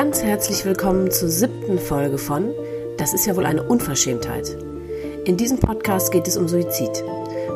[0.00, 2.54] Ganz herzlich willkommen zur siebten Folge von
[2.96, 4.56] Das ist ja wohl eine Unverschämtheit.
[5.26, 7.04] In diesem Podcast geht es um Suizid.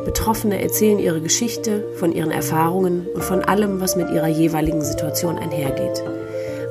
[0.04, 5.38] Betroffene erzählen ihre Geschichte, von ihren Erfahrungen und von allem, was mit ihrer jeweiligen Situation
[5.38, 6.04] einhergeht.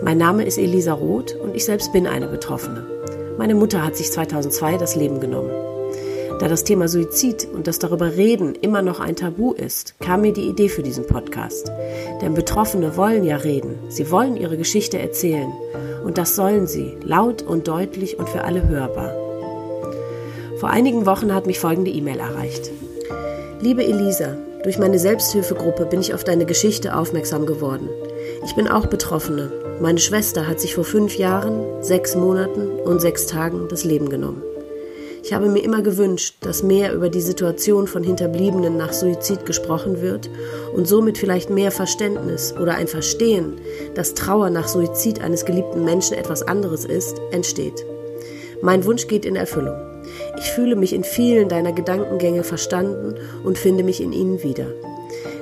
[0.04, 2.86] Mein Name ist Elisa Roth und ich selbst bin eine Betroffene.
[3.39, 5.62] Meine Mutter hat sich 2002 das Leben genommen.
[6.39, 10.33] Da das Thema Suizid und das darüber reden immer noch ein Tabu ist, kam mir
[10.33, 11.71] die Idee für diesen Podcast.
[12.21, 15.51] Denn Betroffene wollen ja reden, sie wollen ihre Geschichte erzählen.
[16.04, 19.14] Und das sollen sie, laut und deutlich und für alle hörbar.
[20.57, 22.71] Vor einigen Wochen hat mich folgende E-Mail erreicht.
[23.61, 27.89] Liebe Elisa, durch meine Selbsthilfegruppe bin ich auf deine Geschichte aufmerksam geworden.
[28.45, 29.51] Ich bin auch Betroffene.
[29.81, 34.42] Meine Schwester hat sich vor fünf Jahren, sechs Monaten und sechs Tagen das Leben genommen.
[35.24, 40.02] Ich habe mir immer gewünscht, dass mehr über die Situation von Hinterbliebenen nach Suizid gesprochen
[40.02, 40.30] wird
[40.76, 43.54] und somit vielleicht mehr Verständnis oder ein Verstehen,
[43.96, 47.86] dass Trauer nach Suizid eines geliebten Menschen etwas anderes ist, entsteht.
[48.62, 49.78] Mein Wunsch geht in Erfüllung.
[50.38, 54.68] Ich fühle mich in vielen deiner Gedankengänge verstanden und finde mich in ihnen wieder.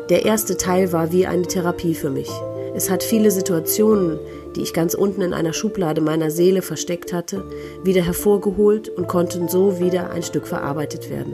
[0.10, 2.30] Der erste Teil war wie eine Therapie für mich.
[2.74, 4.18] Es hat viele Situationen,
[4.56, 7.44] die ich ganz unten in einer Schublade meiner Seele versteckt hatte,
[7.84, 11.34] wieder hervorgeholt und konnten so wieder ein Stück verarbeitet werden.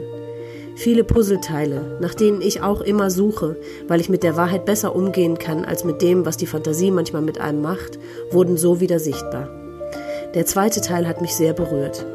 [0.74, 3.56] Viele Puzzleteile, nach denen ich auch immer suche,
[3.88, 7.22] weil ich mit der Wahrheit besser umgehen kann als mit dem, was die Fantasie manchmal
[7.22, 7.98] mit einem macht,
[8.30, 9.48] wurden so wieder sichtbar.
[10.34, 12.06] Der zweite Teil hat mich sehr berührt.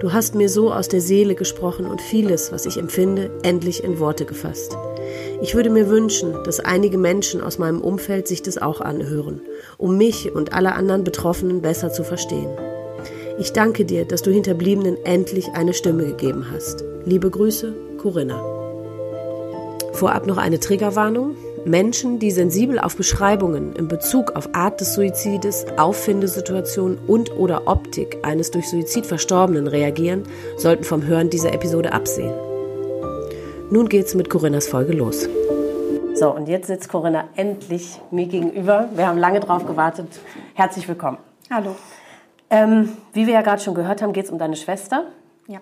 [0.00, 3.98] Du hast mir so aus der Seele gesprochen und vieles, was ich empfinde, endlich in
[3.98, 4.76] Worte gefasst.
[5.40, 9.40] Ich würde mir wünschen, dass einige Menschen aus meinem Umfeld sich das auch anhören,
[9.76, 12.50] um mich und alle anderen Betroffenen besser zu verstehen.
[13.38, 16.82] Ich danke dir, dass du Hinterbliebenen endlich eine Stimme gegeben hast.
[17.04, 18.42] Liebe Grüße, Corinna.
[19.92, 21.36] Vorab noch eine Triggerwarnung.
[21.64, 28.18] Menschen, die sensibel auf Beschreibungen in Bezug auf Art des Suizides, Auffindesituation und oder Optik
[28.22, 30.24] eines durch Suizid Verstorbenen reagieren,
[30.56, 32.47] sollten vom Hören dieser Episode absehen.
[33.70, 35.28] Nun geht's mit Corinnas Folge los.
[36.14, 38.88] So, und jetzt sitzt Corinna endlich mir gegenüber.
[38.94, 40.08] Wir haben lange drauf gewartet.
[40.54, 41.18] Herzlich willkommen.
[41.50, 41.76] Hallo.
[42.48, 45.04] Ähm, wie wir ja gerade schon gehört haben, geht es um deine Schwester.
[45.48, 45.58] Ja.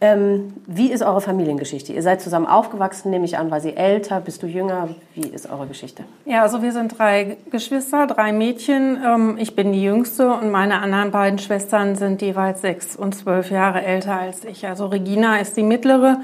[0.00, 1.92] Ähm, wie ist eure Familiengeschichte?
[1.92, 3.50] Ihr seid zusammen aufgewachsen, nehme ich an.
[3.50, 4.20] War sie älter?
[4.20, 4.90] Bist du jünger?
[5.14, 6.04] Wie ist eure Geschichte?
[6.24, 8.98] Ja, also wir sind drei Geschwister, drei Mädchen.
[9.04, 13.50] Ähm, ich bin die jüngste und meine anderen beiden Schwestern sind jeweils sechs und zwölf
[13.50, 14.66] Jahre älter als ich.
[14.66, 16.20] Also Regina ist die mittlere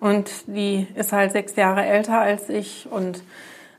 [0.00, 2.88] und die ist halt sechs Jahre älter als ich.
[2.90, 3.22] Und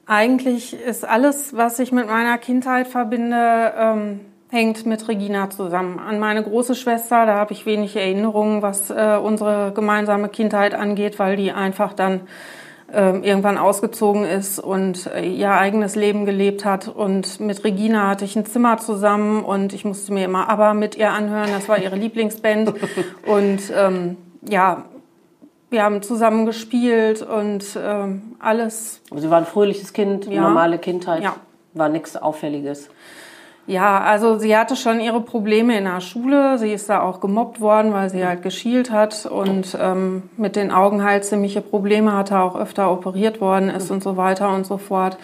[0.05, 4.19] eigentlich ist alles, was ich mit meiner Kindheit verbinde, ähm,
[4.49, 5.99] hängt mit Regina zusammen.
[5.99, 11.19] An meine große Schwester, da habe ich wenig Erinnerungen, was äh, unsere gemeinsame Kindheit angeht,
[11.19, 12.21] weil die einfach dann
[12.91, 16.87] äh, irgendwann ausgezogen ist und äh, ihr eigenes Leben gelebt hat.
[16.87, 20.95] Und mit Regina hatte ich ein Zimmer zusammen und ich musste mir immer aber mit
[20.95, 21.49] ihr anhören.
[21.51, 22.73] Das war ihre Lieblingsband.
[23.25, 24.15] und ähm,
[24.47, 24.85] ja,
[25.69, 29.01] wir haben zusammen gespielt und ähm, alles.
[29.11, 30.41] Aber Sie waren ein fröhliches Kind, ja.
[30.41, 31.35] normale Kindheit, ja.
[31.73, 32.89] war nichts Auffälliges.
[33.67, 36.57] Ja, also sie hatte schon ihre Probleme in der Schule.
[36.57, 40.71] Sie ist da auch gemobbt worden, weil sie halt geschielt hat und ähm, mit den
[40.71, 44.77] Augen halt ziemliche Probleme hatte, auch öfter operiert worden ist und so weiter und so
[44.77, 45.17] fort.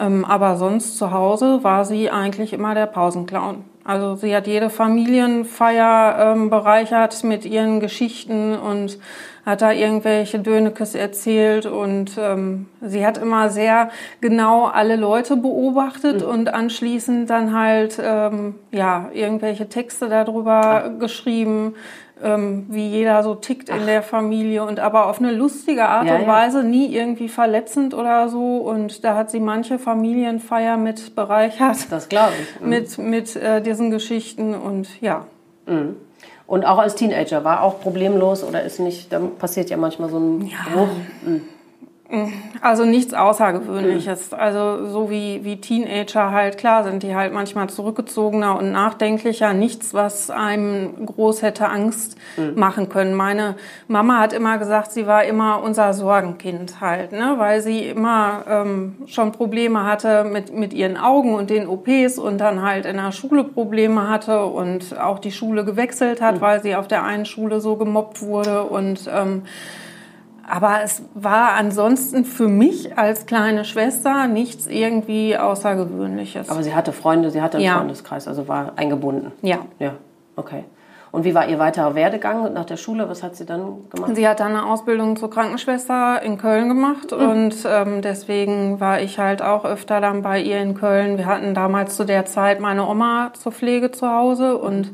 [0.00, 3.64] Ähm, aber sonst zu Hause war sie eigentlich immer der Pausenclown.
[3.84, 8.98] Also sie hat jede Familienfeier ähm, bereichert mit ihren Geschichten und
[9.46, 13.90] hat da irgendwelche Dönekes erzählt und ähm, sie hat immer sehr
[14.20, 16.28] genau alle Leute beobachtet mhm.
[16.28, 20.98] und anschließend dann halt ähm, ja irgendwelche Texte darüber Ach.
[20.98, 21.76] geschrieben,
[22.22, 23.76] ähm, wie jeder so tickt Ach.
[23.76, 26.64] in der Familie und aber auf eine lustige Art ja, und Weise, ja.
[26.64, 28.56] nie irgendwie verletzend oder so.
[28.56, 31.76] Und da hat sie manche Familienfeier mit bereichert.
[31.90, 32.60] Das glaube ich.
[32.60, 32.68] Mhm.
[32.68, 35.26] Mit, mit äh, diesen Geschichten und ja.
[35.66, 35.96] Mhm.
[36.46, 40.18] Und auch als Teenager war auch problemlos oder ist nicht, da passiert ja manchmal so
[40.18, 40.58] ein ja.
[40.72, 40.88] Bruch.
[42.60, 44.30] Also nichts Außergewöhnliches.
[44.30, 44.38] Mhm.
[44.38, 49.52] Also so wie, wie Teenager halt, klar sind die halt manchmal zurückgezogener und nachdenklicher.
[49.54, 52.52] Nichts, was einem groß hätte Angst mhm.
[52.58, 53.14] machen können.
[53.14, 53.56] Meine
[53.88, 57.34] Mama hat immer gesagt, sie war immer unser Sorgenkind halt, ne?
[57.38, 62.38] weil sie immer ähm, schon Probleme hatte mit, mit ihren Augen und den OPs und
[62.38, 66.40] dann halt in der Schule Probleme hatte und auch die Schule gewechselt hat, mhm.
[66.40, 69.42] weil sie auf der einen Schule so gemobbt wurde und ähm,
[70.48, 76.48] aber es war ansonsten für mich als kleine Schwester nichts irgendwie Außergewöhnliches.
[76.48, 77.78] Aber sie hatte Freunde, sie hatte einen ja.
[77.78, 79.32] Freundeskreis, also war eingebunden.
[79.42, 79.58] Ja.
[79.78, 79.94] Ja,
[80.36, 80.64] okay.
[81.12, 83.08] Und wie war ihr weiterer Werdegang nach der Schule?
[83.08, 84.14] Was hat sie dann gemacht?
[84.14, 87.28] Sie hat dann eine Ausbildung zur Krankenschwester in Köln gemacht mhm.
[87.28, 91.16] und ähm, deswegen war ich halt auch öfter dann bei ihr in Köln.
[91.16, 94.92] Wir hatten damals zu der Zeit meine Oma zur Pflege zu Hause und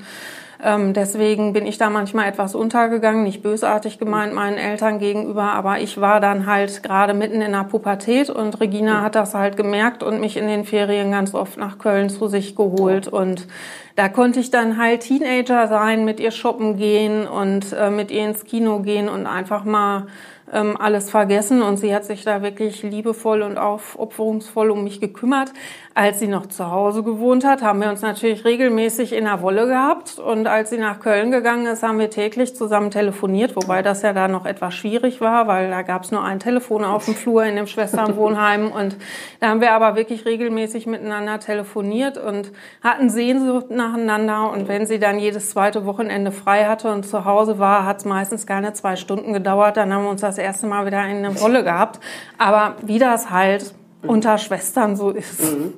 [0.62, 5.80] ähm, deswegen bin ich da manchmal etwas untergegangen, nicht bösartig gemeint meinen Eltern gegenüber, aber
[5.80, 10.02] ich war dann halt gerade mitten in der Pubertät und Regina hat das halt gemerkt
[10.02, 13.48] und mich in den Ferien ganz oft nach Köln zu sich geholt und
[13.96, 18.24] da konnte ich dann halt Teenager sein, mit ihr shoppen gehen und äh, mit ihr
[18.24, 20.06] ins Kino gehen und einfach mal
[20.52, 25.52] ähm, alles vergessen und sie hat sich da wirklich liebevoll und aufopferungsvoll um mich gekümmert.
[25.94, 29.66] Als sie noch zu Hause gewohnt hat, haben wir uns natürlich regelmäßig in der Wolle
[29.66, 34.00] gehabt und als sie nach Köln gegangen ist, haben wir täglich zusammen telefoniert, wobei das
[34.02, 37.14] ja da noch etwas schwierig war, weil da gab es nur ein Telefon auf dem
[37.14, 38.96] Flur in dem Schwesternwohnheim und
[39.40, 42.52] da haben wir aber wirklich regelmäßig miteinander telefoniert und
[42.82, 47.58] hatten Sehnsucht nacheinander und wenn sie dann jedes zweite Wochenende frei hatte und zu Hause
[47.58, 50.86] war, hat es meistens keine zwei Stunden gedauert, dann haben wir uns das erste Mal
[50.86, 52.00] wieder in eine Rolle gehabt.
[52.38, 53.74] Aber wie das halt
[54.06, 55.42] unter Schwestern so ist.
[55.42, 55.74] Mhm.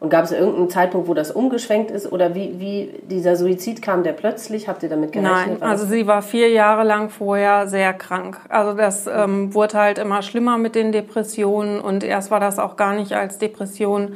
[0.00, 2.10] Und gab es irgendeinen Zeitpunkt, wo das umgeschwenkt ist?
[2.12, 4.68] Oder wie, wie dieser Suizid kam, der plötzlich?
[4.68, 5.60] Habt ihr damit gerechnet?
[5.60, 8.38] Nein, also sie war vier Jahre lang vorher sehr krank.
[8.48, 11.80] Also das ähm, wurde halt immer schlimmer mit den Depressionen.
[11.80, 14.14] Und erst war das auch gar nicht als Depression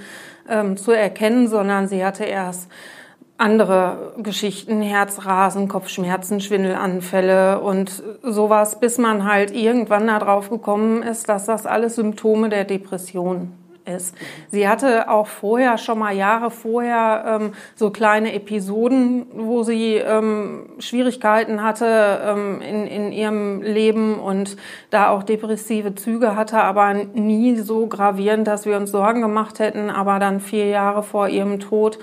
[0.48, 2.70] ähm, zu erkennen, sondern sie hatte erst
[3.36, 11.46] andere Geschichten, Herzrasen, Kopfschmerzen, Schwindelanfälle und sowas, bis man halt irgendwann darauf gekommen ist, dass
[11.46, 13.52] das alles Symptome der Depression
[13.94, 14.14] ist.
[14.48, 20.66] Sie hatte auch vorher, schon mal Jahre vorher, ähm, so kleine Episoden, wo sie ähm,
[20.78, 24.56] Schwierigkeiten hatte ähm, in, in ihrem Leben und
[24.90, 29.90] da auch depressive Züge hatte, aber nie so gravierend, dass wir uns Sorgen gemacht hätten.
[29.90, 31.98] Aber dann vier Jahre vor ihrem Tod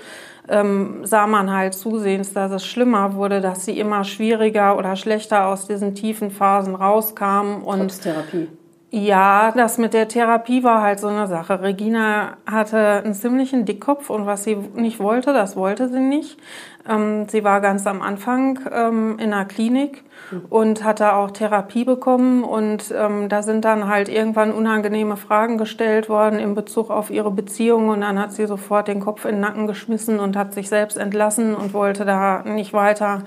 [0.48, 5.46] ähm, sah man halt zusehends, dass es schlimmer wurde, dass sie immer schwieriger oder schlechter
[5.46, 7.62] aus diesen tiefen Phasen rauskam.
[7.62, 8.48] Und Trotz Therapie.
[8.92, 11.62] Ja, das mit der Therapie war halt so eine Sache.
[11.62, 16.40] Regina hatte einen ziemlichen Dickkopf und was sie nicht wollte, das wollte sie nicht.
[16.88, 20.02] Ähm, sie war ganz am Anfang ähm, in einer Klinik
[20.48, 26.08] und hatte auch Therapie bekommen und ähm, da sind dann halt irgendwann unangenehme Fragen gestellt
[26.08, 29.40] worden in Bezug auf ihre Beziehung und dann hat sie sofort den Kopf in den
[29.40, 33.22] Nacken geschmissen und hat sich selbst entlassen und wollte da nicht weiter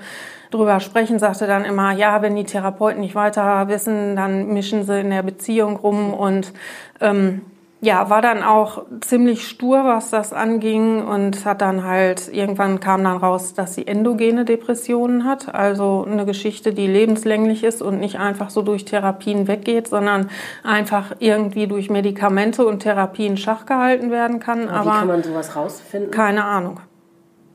[0.54, 5.00] drüber sprechen, sagte dann immer, ja, wenn die Therapeuten nicht weiter wissen, dann mischen sie
[5.00, 6.52] in der Beziehung rum und
[7.00, 7.42] ähm,
[7.84, 13.04] ja, war dann auch ziemlich stur, was das anging und hat dann halt, irgendwann kam
[13.04, 18.18] dann raus, dass sie endogene Depressionen hat, also eine Geschichte, die lebenslänglich ist und nicht
[18.18, 20.30] einfach so durch Therapien weggeht, sondern
[20.62, 24.68] einfach irgendwie durch Medikamente und Therapien Schach gehalten werden kann.
[24.68, 26.10] Aber, Aber wie kann man sowas rausfinden?
[26.10, 26.80] Keine Ahnung.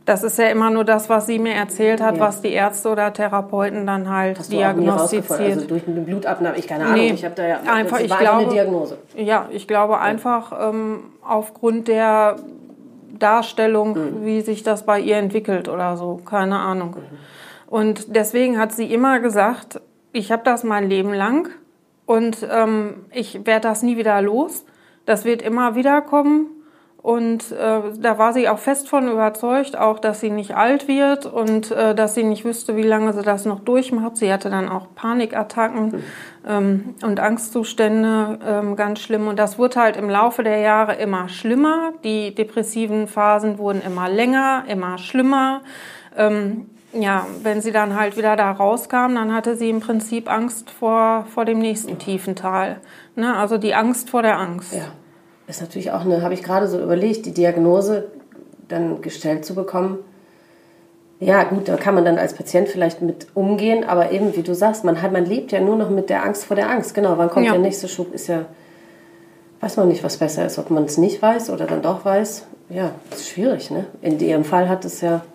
[0.10, 2.20] Das ist ja immer nur das, was sie mir erzählt hat, ja.
[2.20, 5.40] was die Ärzte oder Therapeuten dann halt Hast diagnostiziert.
[5.40, 8.38] Also durch eine Blutabnahme, ich keine Ahnung, nee, ich habe da ja einfach, ich glaube,
[8.38, 8.98] eine Diagnose.
[9.16, 10.00] Ja, ich glaube ja.
[10.00, 12.38] einfach ähm, aufgrund der
[13.20, 14.26] Darstellung, mhm.
[14.26, 16.96] wie sich das bei ihr entwickelt oder so, keine Ahnung.
[16.96, 17.72] Mhm.
[17.72, 19.80] Und deswegen hat sie immer gesagt,
[20.12, 21.50] ich habe das mein Leben lang
[22.08, 24.66] und ähm, ich werde das nie wieder los.
[25.06, 26.48] Das wird immer wieder kommen
[27.02, 31.26] und äh, da war sie auch fest von überzeugt, auch dass sie nicht alt wird
[31.26, 34.18] und äh, dass sie nicht wüsste, wie lange sie das noch durchmacht.
[34.18, 36.04] Sie hatte dann auch Panikattacken
[36.46, 39.28] ähm, und Angstzustände, ähm, ganz schlimm.
[39.28, 41.94] Und das wurde halt im Laufe der Jahre immer schlimmer.
[42.04, 45.62] Die depressiven Phasen wurden immer länger, immer schlimmer.
[46.18, 50.70] Ähm, ja, wenn sie dann halt wieder da rauskam, dann hatte sie im Prinzip Angst
[50.70, 52.82] vor, vor dem nächsten tiefen Tal.
[53.16, 53.38] Ne?
[53.38, 54.74] Also die Angst vor der Angst.
[54.74, 54.88] Ja
[55.50, 58.06] ist natürlich auch eine, habe ich gerade so überlegt, die Diagnose
[58.68, 59.98] dann gestellt zu bekommen.
[61.20, 64.54] Ja, gut, da kann man dann als Patient vielleicht mit umgehen, aber eben, wie du
[64.56, 66.94] sagst, man, hat, man lebt ja nur noch mit der Angst vor der Angst.
[66.94, 67.52] Genau, wann kommt ja.
[67.54, 68.14] der nächste Schub?
[68.14, 68.46] Ist ja,
[69.60, 72.46] weiß man nicht, was besser ist, ob man es nicht weiß oder dann doch weiß.
[72.70, 73.88] Ja, ist schwierig, ne?
[74.02, 75.26] In ihrem Fall hat es ja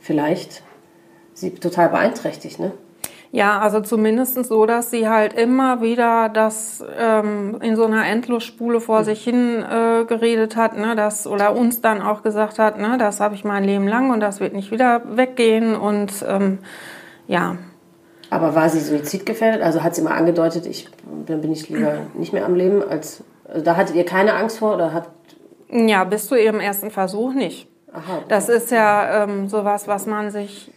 [0.00, 0.62] vielleicht
[1.34, 2.72] sie total beeinträchtigt, ne?
[3.34, 8.78] Ja, also zumindest so, dass sie halt immer wieder das ähm, in so einer Endlosspule
[8.78, 9.04] vor mhm.
[9.04, 13.20] sich hin äh, geredet hat, ne, das oder uns dann auch gesagt hat, ne, das
[13.20, 16.58] habe ich mein Leben lang und das wird nicht wieder weggehen und ähm,
[17.26, 17.56] ja.
[18.28, 19.62] Aber war sie suizidgefährdet?
[19.62, 20.90] Also hat sie mal angedeutet, ich
[21.26, 24.58] dann bin ich lieber nicht mehr am Leben als also da hattet ihr keine Angst
[24.58, 25.08] vor oder hat
[25.70, 27.66] ja bis zu ihrem ersten Versuch nicht.
[27.94, 28.24] Aha, okay.
[28.28, 30.70] Das ist ja ähm, sowas, was man sich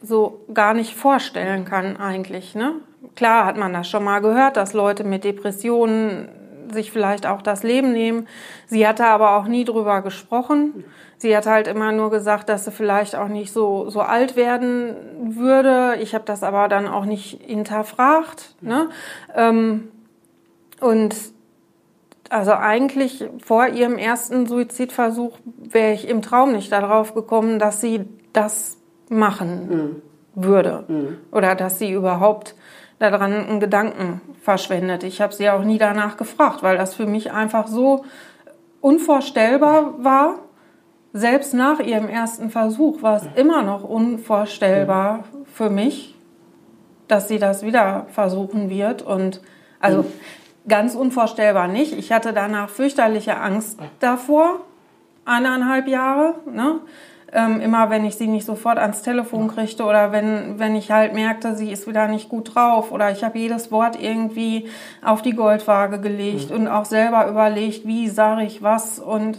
[0.00, 2.54] so gar nicht vorstellen kann eigentlich.
[2.54, 2.74] Ne?
[3.16, 6.28] Klar hat man das schon mal gehört, dass Leute mit Depressionen
[6.72, 8.28] sich vielleicht auch das Leben nehmen.
[8.66, 10.84] Sie hatte aber auch nie drüber gesprochen.
[11.18, 14.94] Sie hat halt immer nur gesagt, dass sie vielleicht auch nicht so, so alt werden
[15.36, 15.96] würde.
[16.00, 18.54] Ich habe das aber dann auch nicht hinterfragt.
[18.60, 18.88] Ne?
[19.34, 19.88] Ähm,
[20.80, 21.14] und
[22.30, 28.04] also eigentlich vor ihrem ersten Suizidversuch wäre ich im Traum nicht darauf gekommen, dass sie
[28.32, 28.79] das
[29.10, 30.02] machen
[30.34, 30.42] mhm.
[30.42, 31.16] würde mhm.
[31.30, 32.54] oder dass sie überhaupt
[32.98, 35.04] daran einen Gedanken verschwendet.
[35.04, 38.04] Ich habe sie auch nie danach gefragt, weil das für mich einfach so
[38.80, 40.38] unvorstellbar war
[41.12, 46.14] selbst nach ihrem ersten Versuch war es immer noch unvorstellbar für mich,
[47.08, 49.02] dass sie das wieder versuchen wird.
[49.02, 49.40] Und
[49.80, 50.04] also
[50.68, 51.94] ganz unvorstellbar nicht.
[51.94, 54.60] Ich hatte danach fürchterliche Angst davor,
[55.24, 56.36] eineinhalb Jahre.
[56.46, 56.78] Ne?
[57.32, 61.14] Ähm, immer wenn ich sie nicht sofort ans Telefon kriegte oder wenn, wenn ich halt
[61.14, 64.68] merkte, sie ist wieder nicht gut drauf oder ich habe jedes Wort irgendwie
[65.04, 66.56] auf die Goldwaage gelegt mhm.
[66.56, 69.38] und auch selber überlegt, wie sage ich was und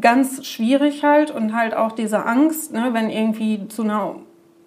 [0.00, 4.14] ganz schwierig halt und halt auch diese Angst, ne, wenn irgendwie zu einer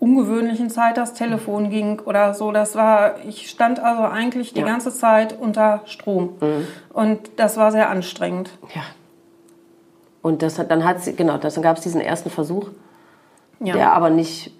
[0.01, 2.51] ungewöhnlichen Zeit das Telefon ging oder so.
[2.51, 4.65] Das war, ich stand also eigentlich die ja.
[4.65, 6.37] ganze Zeit unter Strom.
[6.41, 6.67] Mhm.
[6.91, 8.49] Und das war sehr anstrengend.
[8.73, 8.81] Ja.
[10.21, 12.69] Und das, dann hat sie, genau, dann gab es diesen ersten Versuch,
[13.59, 13.73] ja.
[13.73, 14.51] der aber nicht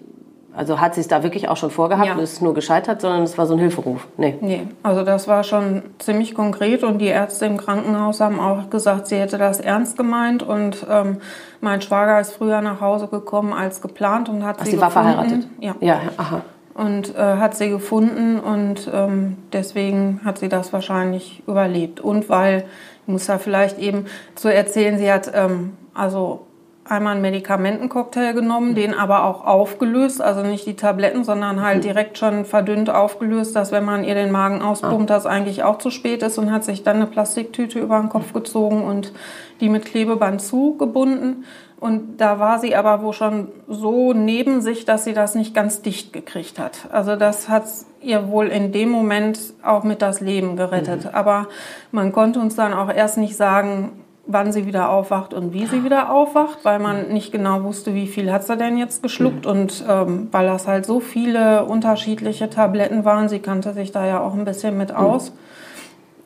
[0.54, 2.14] also hat sie es da wirklich auch schon vorgehabt ja.
[2.14, 4.06] und ist nur gescheitert, sondern es war so ein Hilferuf?
[4.16, 4.36] Nee.
[4.40, 9.06] Nee, also das war schon ziemlich konkret und die Ärzte im Krankenhaus haben auch gesagt,
[9.06, 11.18] sie hätte das ernst gemeint und ähm,
[11.60, 14.90] mein Schwager ist früher nach Hause gekommen als geplant und hat Ach, sie, sie war
[14.90, 15.46] verheiratet?
[15.58, 15.74] Ja.
[15.80, 16.42] Ja, aha.
[16.74, 22.00] Und äh, hat sie gefunden und ähm, deswegen hat sie das wahrscheinlich überlebt.
[22.00, 22.64] Und weil,
[23.06, 26.46] muss da vielleicht eben zu erzählen, sie hat ähm, also
[26.84, 31.82] einmal einen Medikamentencocktail genommen, den aber auch aufgelöst, also nicht die Tabletten, sondern halt mhm.
[31.82, 35.14] direkt schon verdünnt aufgelöst, dass wenn man ihr den Magen auspumpt, ah.
[35.14, 38.32] das eigentlich auch zu spät ist und hat sich dann eine Plastiktüte über den Kopf
[38.32, 39.12] gezogen und
[39.60, 41.44] die mit Klebeband zugebunden.
[41.82, 45.82] Und da war sie aber wohl schon so neben sich, dass sie das nicht ganz
[45.82, 46.86] dicht gekriegt hat.
[46.92, 47.64] Also das hat
[48.00, 51.06] ihr wohl in dem Moment auch mit das Leben gerettet.
[51.06, 51.10] Mhm.
[51.12, 51.48] Aber
[51.90, 53.90] man konnte uns dann auch erst nicht sagen,
[54.26, 58.06] wann sie wieder aufwacht und wie sie wieder aufwacht, weil man nicht genau wusste, wie
[58.06, 63.04] viel hat sie denn jetzt geschluckt und ähm, weil das halt so viele unterschiedliche Tabletten
[63.04, 65.32] waren, sie kannte sich da ja auch ein bisschen mit aus.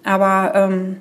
[0.04, 0.98] Aber ähm,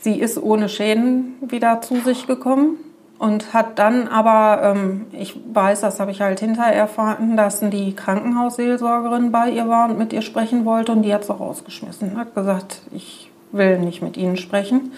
[0.00, 2.76] sie ist ohne Schäden wieder zu sich gekommen
[3.18, 7.94] und hat dann aber, ähm, ich weiß, das habe ich halt hinterher erfahren, dass die
[7.94, 12.16] Krankenhausseelsorgerin bei ihr war und mit ihr sprechen wollte und die hat es auch rausgeschmissen.
[12.16, 14.92] Hat gesagt, ich will nicht mit Ihnen sprechen.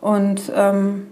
[0.00, 1.06] Und ähm,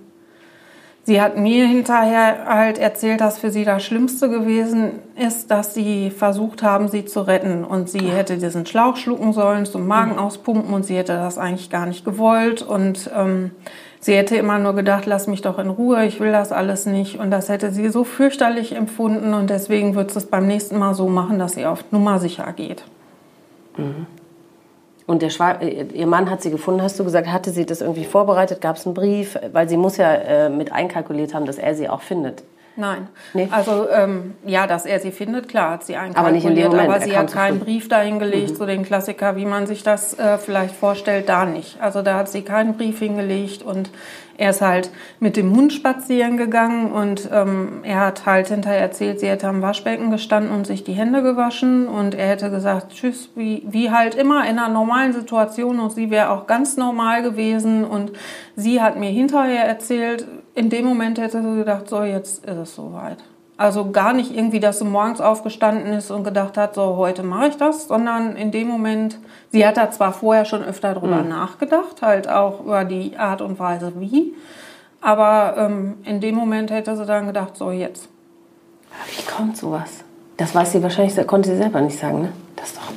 [1.05, 6.11] sie hat mir hinterher halt erzählt, dass für sie das Schlimmste gewesen ist, dass sie
[6.11, 7.65] versucht haben, sie zu retten.
[7.65, 10.19] Und sie hätte diesen Schlauch schlucken sollen, zum Magen mhm.
[10.19, 12.63] auspumpen und sie hätte das eigentlich gar nicht gewollt.
[12.63, 13.53] Und ähm,
[14.02, 17.18] sie hätte immer nur gedacht, lass mich doch in Ruhe, ich will das alles nicht.
[17.18, 20.92] Und das hätte sie so fürchterlich empfunden und deswegen wird sie es beim nächsten Mal
[20.92, 22.85] so machen, dass sie auf Nummer sicher geht.
[23.78, 24.06] Mhm.
[25.06, 28.61] Und äh, ihr Mann hat sie gefunden, hast du gesagt, hatte sie das irgendwie vorbereitet?
[28.61, 29.38] Gab es einen Brief?
[29.52, 32.44] Weil sie muss ja äh, mit einkalkuliert haben, dass er sie auch findet.
[32.76, 33.09] Nein.
[33.35, 33.49] Nee?
[33.50, 36.47] Also ähm, ja, dass er sie findet, klar, hat sie einkalkuliert.
[36.47, 36.88] Aber nicht Moment.
[36.88, 38.57] Aber sie hat keinen Brief dahingelegt, mhm.
[38.57, 41.81] so den Klassiker, wie man sich das äh, vielleicht vorstellt, da nicht.
[41.81, 43.91] Also da hat sie keinen Brief hingelegt und
[44.38, 49.21] er ist halt mit dem Hund spazieren gegangen und ähm, er hat halt hinterher erzählt,
[49.21, 53.31] sie hätte am Waschbecken gestanden und sich die Hände gewaschen und er hätte gesagt, tschüss,
[53.35, 57.85] wie, wie halt immer in einer normalen Situation und sie wäre auch ganz normal gewesen
[57.85, 58.12] und
[58.57, 62.75] sie hat mir hinterher erzählt, in dem Moment hätte sie gedacht, so jetzt ist es
[62.75, 63.18] soweit.
[63.56, 67.49] Also gar nicht irgendwie, dass sie morgens aufgestanden ist und gedacht hat, so heute mache
[67.49, 69.18] ich das, sondern in dem Moment,
[69.50, 71.28] sie hat da zwar vorher schon öfter drüber mhm.
[71.28, 74.35] nachgedacht, halt auch über die Art und Weise wie,
[75.00, 78.09] aber ähm, in dem Moment hätte sie dann gedacht, so jetzt.
[79.16, 80.04] Wie kommt sowas?
[80.37, 82.32] Das weiß sie wahrscheinlich, konnte sie selber nicht sagen, ne?
[82.56, 82.92] Das ist doch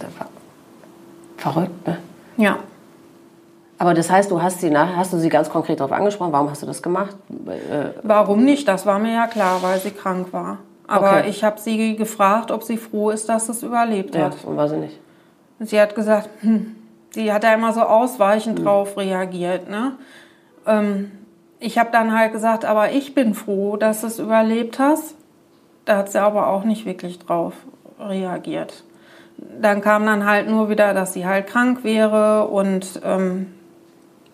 [1.46, 1.98] verrückt, ne?
[2.38, 2.58] Ja.
[3.78, 6.62] Aber das heißt, du hast sie hast du sie ganz konkret darauf angesprochen, warum hast
[6.62, 7.16] du das gemacht?
[7.48, 8.68] Äh, warum nicht?
[8.68, 10.60] Das war mir ja klar, weil sie krank war.
[10.88, 11.30] Aber okay.
[11.30, 14.44] ich habe sie gefragt, ob sie froh ist, dass es überlebt ja, hat.
[14.44, 15.00] Und war sie nicht.
[15.60, 16.76] Sie hat gesagt, hm,
[17.10, 18.66] sie hat da immer so ausweichend hm.
[18.66, 19.70] drauf reagiert.
[19.70, 19.94] Ne?
[20.66, 21.12] Ähm,
[21.60, 25.16] ich habe dann halt gesagt, aber ich bin froh, dass du es überlebt hast.
[25.86, 27.54] Da hat sie aber auch nicht wirklich drauf
[28.00, 28.84] reagiert.
[29.38, 33.55] Dann kam dann halt nur wieder, dass sie halt krank wäre und ähm,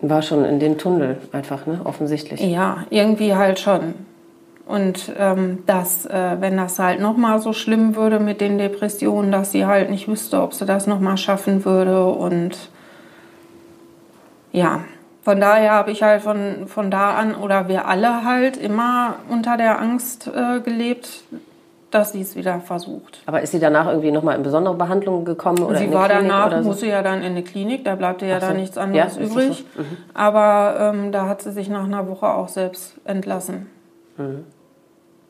[0.02, 1.80] war schon in den Tunnel einfach, ne?
[1.84, 2.40] offensichtlich.
[2.40, 3.94] Ja, irgendwie halt schon.
[4.66, 9.52] Und ähm, dass, äh, wenn das halt nochmal so schlimm würde mit den Depressionen, dass
[9.52, 12.06] sie halt nicht wüsste, ob sie das nochmal schaffen würde.
[12.06, 12.70] Und
[14.52, 14.80] ja,
[15.22, 19.56] von daher habe ich halt von, von da an oder wir alle halt immer unter
[19.56, 21.24] der Angst äh, gelebt,
[21.92, 23.20] dass sie es wieder versucht.
[23.26, 25.62] Aber ist sie danach irgendwie nochmal in besondere Behandlung gekommen?
[25.62, 26.68] Oder sie war Klinik danach, so?
[26.68, 28.46] musste ja dann in eine Klinik, da bleibt ja so.
[28.46, 29.64] da nichts anderes ja, übrig.
[29.76, 29.82] So?
[29.82, 29.96] Mhm.
[30.14, 33.66] Aber ähm, da hat sie sich nach einer Woche auch selbst entlassen.
[34.16, 34.44] Mhm.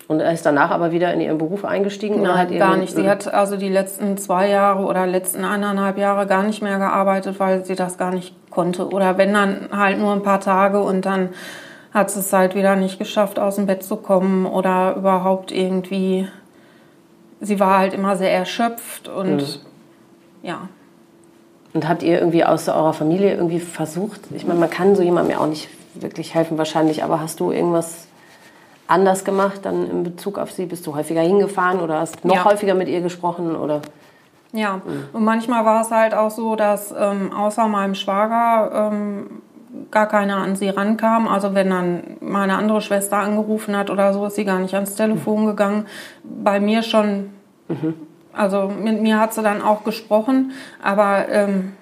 [0.08, 2.22] Und ist danach aber wieder in ihren Beruf eingestiegen?
[2.22, 2.94] Nein, gar nicht.
[2.94, 7.40] Sie hat also die letzten zwei Jahre oder letzten eineinhalb Jahre gar nicht mehr gearbeitet,
[7.40, 8.88] weil sie das gar nicht konnte.
[8.88, 11.30] Oder wenn dann halt nur ein paar Tage und dann
[11.92, 16.28] hat sie es halt wieder nicht geschafft, aus dem Bett zu kommen oder überhaupt irgendwie
[17.42, 19.46] sie war halt immer sehr erschöpft und mhm.
[20.42, 20.68] ja.
[21.74, 25.32] Und habt ihr irgendwie aus eurer Familie irgendwie versucht, ich meine, man kann so jemandem
[25.32, 28.06] ja auch nicht wirklich helfen wahrscheinlich, aber hast du irgendwas
[28.86, 30.66] anders gemacht dann in Bezug auf sie?
[30.66, 32.44] Bist du häufiger hingefahren oder hast noch ja.
[32.44, 33.82] häufiger mit ihr gesprochen oder?
[34.52, 35.08] Ja, mhm.
[35.14, 39.42] und manchmal war es halt auch so, dass ähm, außer meinem Schwager ähm,
[39.90, 41.28] gar keiner an sie rankam.
[41.28, 44.94] Also wenn dann meine andere Schwester angerufen hat oder so, ist sie gar nicht ans
[44.94, 45.86] Telefon gegangen.
[46.24, 47.30] Bei mir schon,
[47.68, 47.94] mhm.
[48.32, 50.52] also mit mir hat sie dann auch gesprochen,
[50.82, 51.72] aber ähm,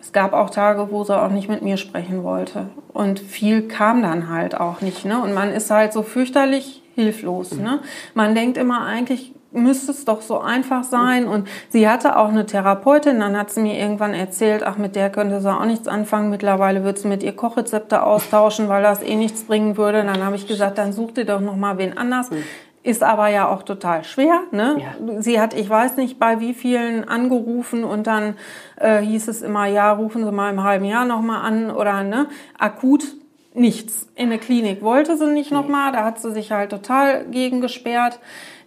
[0.00, 2.68] es gab auch Tage, wo sie auch nicht mit mir sprechen wollte.
[2.92, 5.04] Und viel kam dann halt auch nicht.
[5.04, 5.20] Ne?
[5.20, 7.52] Und man ist halt so fürchterlich hilflos.
[7.52, 7.62] Mhm.
[7.62, 7.80] Ne?
[8.12, 11.26] Man denkt immer eigentlich, müsste es doch so einfach sein.
[11.26, 15.10] Und sie hatte auch eine Therapeutin, dann hat sie mir irgendwann erzählt, ach, mit der
[15.10, 16.30] könnte sie auch nichts anfangen.
[16.30, 20.04] Mittlerweile wird sie mit ihr Kochrezepte austauschen, weil das eh nichts bringen würde.
[20.04, 22.30] Dann habe ich gesagt, dann such dir doch noch mal wen anders.
[22.30, 22.44] Mhm.
[22.82, 24.40] Ist aber ja auch total schwer.
[24.50, 24.76] Ne?
[24.78, 25.22] Ja.
[25.22, 28.34] Sie hat, ich weiß nicht, bei wie vielen angerufen und dann
[28.76, 32.02] äh, hieß es immer, ja, rufen Sie mal im halben Jahr noch mal an oder
[32.02, 32.26] ne,
[32.58, 33.04] akut
[33.54, 34.08] nichts.
[34.16, 37.60] In der Klinik wollte sie nicht noch mal, da hat sie sich halt total gegen
[37.60, 38.18] gesperrt.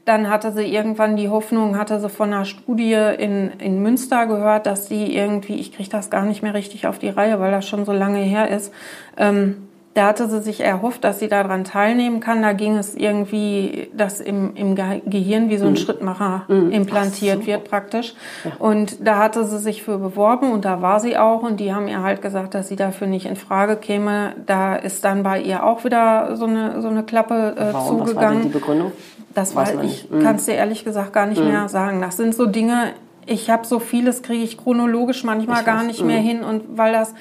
[0.08, 4.66] Dann hatte sie irgendwann die Hoffnung, hatte sie von einer Studie in, in Münster gehört,
[4.66, 7.68] dass sie irgendwie, ich kriege das gar nicht mehr richtig auf die Reihe, weil das
[7.68, 8.74] schon so lange her ist,
[9.18, 12.44] ähm, da hatte sie sich erhofft, dass sie daran teilnehmen kann.
[12.44, 15.78] Da ging es irgendwie, dass im, im Gehirn wie so ein mhm.
[15.78, 16.70] Schrittmacher mhm.
[16.70, 17.48] implantiert so.
[17.48, 18.14] wird praktisch.
[18.44, 18.52] Ja.
[18.60, 21.42] Und da hatte sie sich für beworben und da war sie auch.
[21.42, 24.36] Und die haben ihr halt gesagt, dass sie dafür nicht in Frage käme.
[24.46, 28.06] Da ist dann bei ihr auch wieder so eine, so eine Klappe äh, Warum?
[28.06, 28.14] zugegangen.
[28.14, 28.92] Was war denn die Begründung?
[29.34, 30.22] Das weiß ich, mhm.
[30.22, 31.48] kann es dir ehrlich gesagt gar nicht mhm.
[31.48, 32.02] mehr sagen.
[32.02, 32.94] Das sind so Dinge,
[33.26, 36.26] ich habe so vieles, kriege ich chronologisch manchmal ich gar nicht mehr mhm.
[36.26, 36.44] hin.
[36.44, 37.14] Und weil das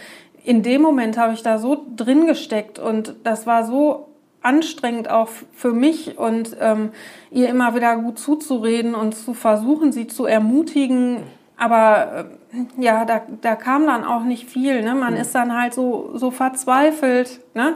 [0.46, 4.06] in dem Moment habe ich da so drin gesteckt und das war so
[4.42, 6.92] anstrengend auch für mich und ähm,
[7.32, 11.24] ihr immer wieder gut zuzureden und zu versuchen, sie zu ermutigen.
[11.56, 14.82] Aber äh, ja, da, da kam dann auch nicht viel.
[14.82, 14.94] Ne?
[14.94, 15.20] Man mhm.
[15.20, 17.40] ist dann halt so, so verzweifelt.
[17.54, 17.74] Ne?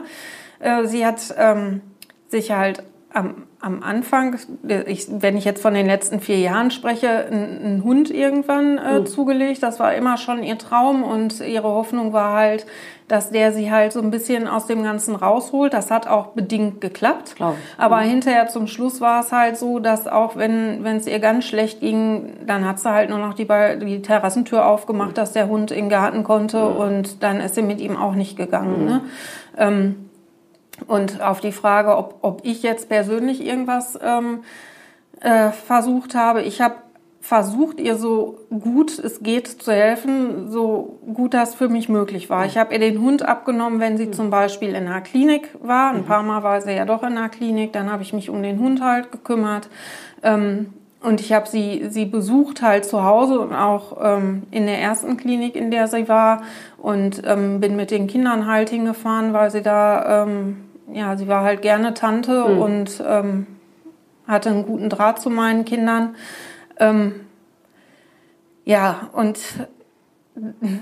[0.59, 1.81] Äh, sie hat ähm,
[2.29, 4.37] sich halt am, am Anfang,
[4.87, 9.05] ich, wenn ich jetzt von den letzten vier Jahren spreche, einen Hund irgendwann äh, mhm.
[9.05, 9.61] zugelegt.
[9.63, 12.65] Das war immer schon ihr Traum und ihre Hoffnung war halt,
[13.07, 15.73] dass der sie halt so ein bisschen aus dem Ganzen rausholt.
[15.73, 17.35] Das hat auch bedingt geklappt.
[17.77, 18.09] Aber mhm.
[18.09, 21.81] hinterher zum Schluss war es halt so, dass auch wenn wenn es ihr ganz schlecht
[21.81, 23.47] ging, dann hat sie halt nur noch die,
[23.83, 25.15] die Terrassentür aufgemacht, mhm.
[25.15, 26.75] dass der Hund in den Garten konnte mhm.
[26.77, 28.85] und dann ist sie mit ihm auch nicht gegangen.
[28.85, 29.01] Ne?
[29.57, 30.10] Ähm,
[30.87, 34.43] und auf die Frage, ob, ob ich jetzt persönlich irgendwas ähm,
[35.21, 36.75] äh, versucht habe, ich habe
[37.21, 42.45] versucht, ihr so gut es geht zu helfen, so gut das für mich möglich war.
[42.45, 45.91] Ich habe ihr den Hund abgenommen, wenn sie zum Beispiel in einer Klinik war.
[45.91, 46.05] Ein mhm.
[46.05, 47.73] paar Mal war sie ja doch in einer Klinik.
[47.73, 49.69] Dann habe ich mich um den Hund halt gekümmert.
[50.23, 54.79] Ähm, und ich habe sie, sie besucht halt zu Hause und auch ähm, in der
[54.79, 56.41] ersten Klinik, in der sie war.
[56.77, 60.57] Und ähm, bin mit den Kindern halt hingefahren, weil sie da ähm,
[60.93, 62.57] ja, sie war halt gerne Tante mhm.
[62.59, 63.47] und ähm,
[64.27, 66.15] hatte einen guten Draht zu meinen Kindern.
[66.79, 67.21] Ähm,
[68.65, 69.39] ja, und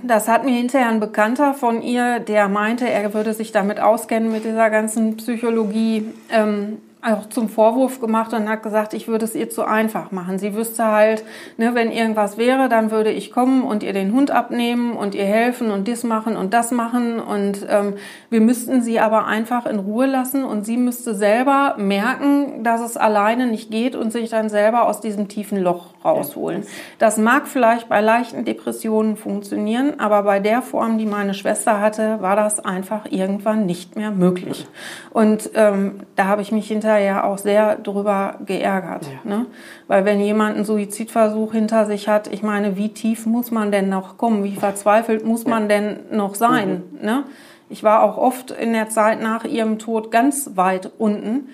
[0.04, 4.32] das hat mir hinterher ein Bekannter von ihr, der meinte, er würde sich damit auskennen
[4.32, 6.14] mit dieser ganzen Psychologie.
[6.32, 10.38] Ähm, auch zum Vorwurf gemacht und hat gesagt, ich würde es ihr zu einfach machen.
[10.38, 11.24] Sie wüsste halt,
[11.58, 15.24] ne, wenn irgendwas wäre, dann würde ich kommen und ihr den Hund abnehmen und ihr
[15.24, 17.94] helfen und dies machen und das machen und ähm,
[18.30, 22.98] wir müssten sie aber einfach in Ruhe lassen und sie müsste selber merken, dass es
[22.98, 26.66] alleine nicht geht und sich dann selber aus diesem tiefen Loch rausholen.
[26.98, 32.22] Das mag vielleicht bei leichten Depressionen funktionieren, aber bei der Form, die meine Schwester hatte,
[32.22, 34.68] war das einfach irgendwann nicht mehr möglich.
[35.12, 39.06] Und ähm, da habe ich mich hinter hinterher auch sehr drüber geärgert.
[39.06, 39.30] Ja.
[39.30, 39.46] Ne?
[39.88, 43.90] Weil wenn jemand einen Suizidversuch hinter sich hat, ich meine, wie tief muss man denn
[43.90, 44.44] noch kommen?
[44.44, 46.84] Wie verzweifelt muss man denn noch sein?
[46.92, 47.06] Mhm.
[47.06, 47.24] Ne?
[47.70, 51.50] Ich war auch oft in der Zeit nach ihrem Tod ganz weit unten,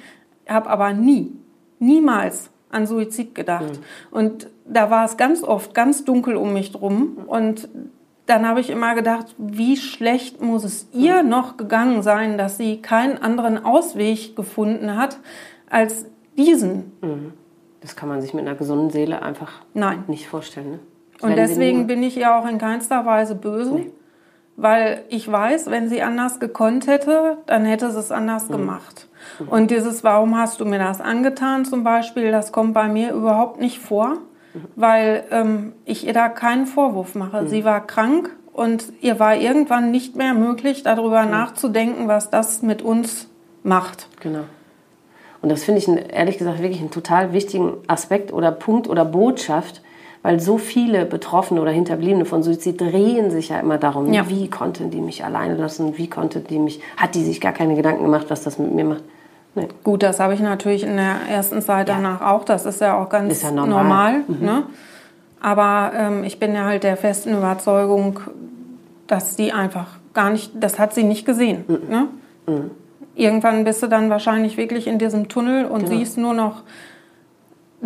[0.48, 1.34] habe aber nie,
[1.80, 3.64] niemals an Suizid gedacht.
[3.64, 4.18] Mhm.
[4.18, 7.68] Und da war es ganz oft ganz dunkel um mich drum und
[8.28, 11.30] dann habe ich immer gedacht, wie schlecht muss es ihr Mhm.
[11.30, 15.20] noch gegangen sein, dass sie keinen anderen Ausweg gefunden hat
[15.70, 16.92] als diesen.
[17.82, 20.04] Das kann man sich mit einer gesunden Seele einfach Nein.
[20.08, 20.72] nicht vorstellen.
[20.72, 20.80] Ne?
[21.22, 23.86] Und deswegen bin ich ihr auch in keinster Weise böse,
[24.58, 28.16] weil ich weiß, wenn sie anders gekonnt hätte, dann hätte sie es Mhm.
[28.16, 29.08] anders gemacht.
[29.48, 33.60] Und dieses, warum hast du mir das angetan zum Beispiel, das kommt bei mir überhaupt
[33.60, 34.18] nicht vor,
[34.54, 34.60] Mhm.
[34.76, 37.48] weil ähm, ich ihr da keinen Vorwurf mache.
[37.48, 41.32] Sie war krank und ihr war irgendwann nicht mehr möglich, darüber Mhm.
[41.32, 43.28] nachzudenken, was das mit uns
[43.64, 44.08] macht.
[44.22, 44.44] Genau.
[45.42, 49.82] Und das finde ich ehrlich gesagt wirklich einen total wichtigen Aspekt oder Punkt oder Botschaft,
[50.26, 54.28] weil so viele Betroffene oder Hinterbliebene von Suizid drehen sich ja immer darum, Ja.
[54.28, 57.76] wie konnten die mich alleine lassen, wie konnte die mich, hat die sich gar keine
[57.76, 59.04] Gedanken gemacht, was das mit mir macht.
[59.54, 59.68] Nee.
[59.84, 62.44] Gut, das habe ich natürlich in der ersten Zeit danach auch.
[62.44, 63.76] Das ist ja auch ganz Ist ja normal.
[63.78, 64.16] normal.
[64.42, 64.64] ne?
[65.42, 68.20] Aber ähm, ich bin ja halt der festen Überzeugung,
[69.06, 71.66] dass die einfach gar nicht, das hat sie nicht gesehen.
[71.88, 72.08] Ne?
[73.16, 76.64] Irgendwann bist du dann wahrscheinlich wirklich in diesem Tunnel und siehst nur noch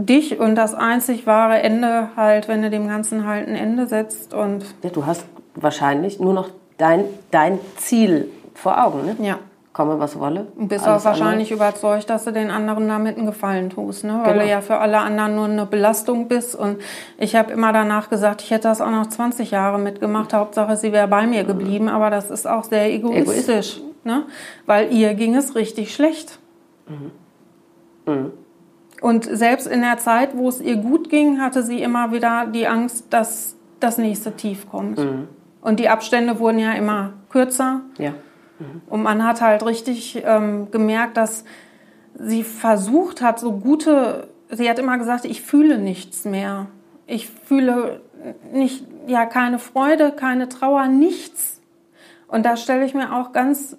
[0.06, 4.34] dich und das einzig wahre Ende halt, wenn du dem Ganzen halt ein Ende setzt
[4.34, 9.16] und Ja, du hast wahrscheinlich nur noch dein, dein Ziel vor Augen, ne?
[9.20, 9.40] ja.
[9.72, 10.48] Komme, was wolle.
[10.58, 14.20] Und bist auch wahrscheinlich überzeugt, dass du den anderen damit einen Gefallen tust, ne?
[14.24, 14.44] weil Genau.
[14.44, 16.56] du ja für alle anderen nur eine Belastung bist.
[16.56, 16.80] Und
[17.18, 20.34] ich habe immer danach gesagt, ich hätte das auch noch 20 Jahre mitgemacht.
[20.34, 21.88] Hauptsache, sie wäre bei mir geblieben.
[21.88, 24.24] Aber das ist auch sehr egoistisch, ne?
[24.66, 26.40] weil ihr ging es richtig schlecht.
[29.02, 32.68] Und selbst in der Zeit, wo es ihr gut ging, hatte sie immer wieder die
[32.68, 35.00] Angst, dass das nächste Tief kommt.
[35.62, 37.82] Und die Abstände wurden ja immer kürzer.
[37.98, 38.14] Ja.
[38.90, 41.46] Und man hat halt richtig ähm, gemerkt, dass
[42.16, 46.68] sie versucht hat, so gute, sie hat immer gesagt, ich fühle nichts mehr.
[47.08, 48.02] Ich fühle
[48.52, 51.62] nicht, ja, keine Freude, keine Trauer, nichts.
[52.28, 53.78] Und das stelle ich mir auch ganz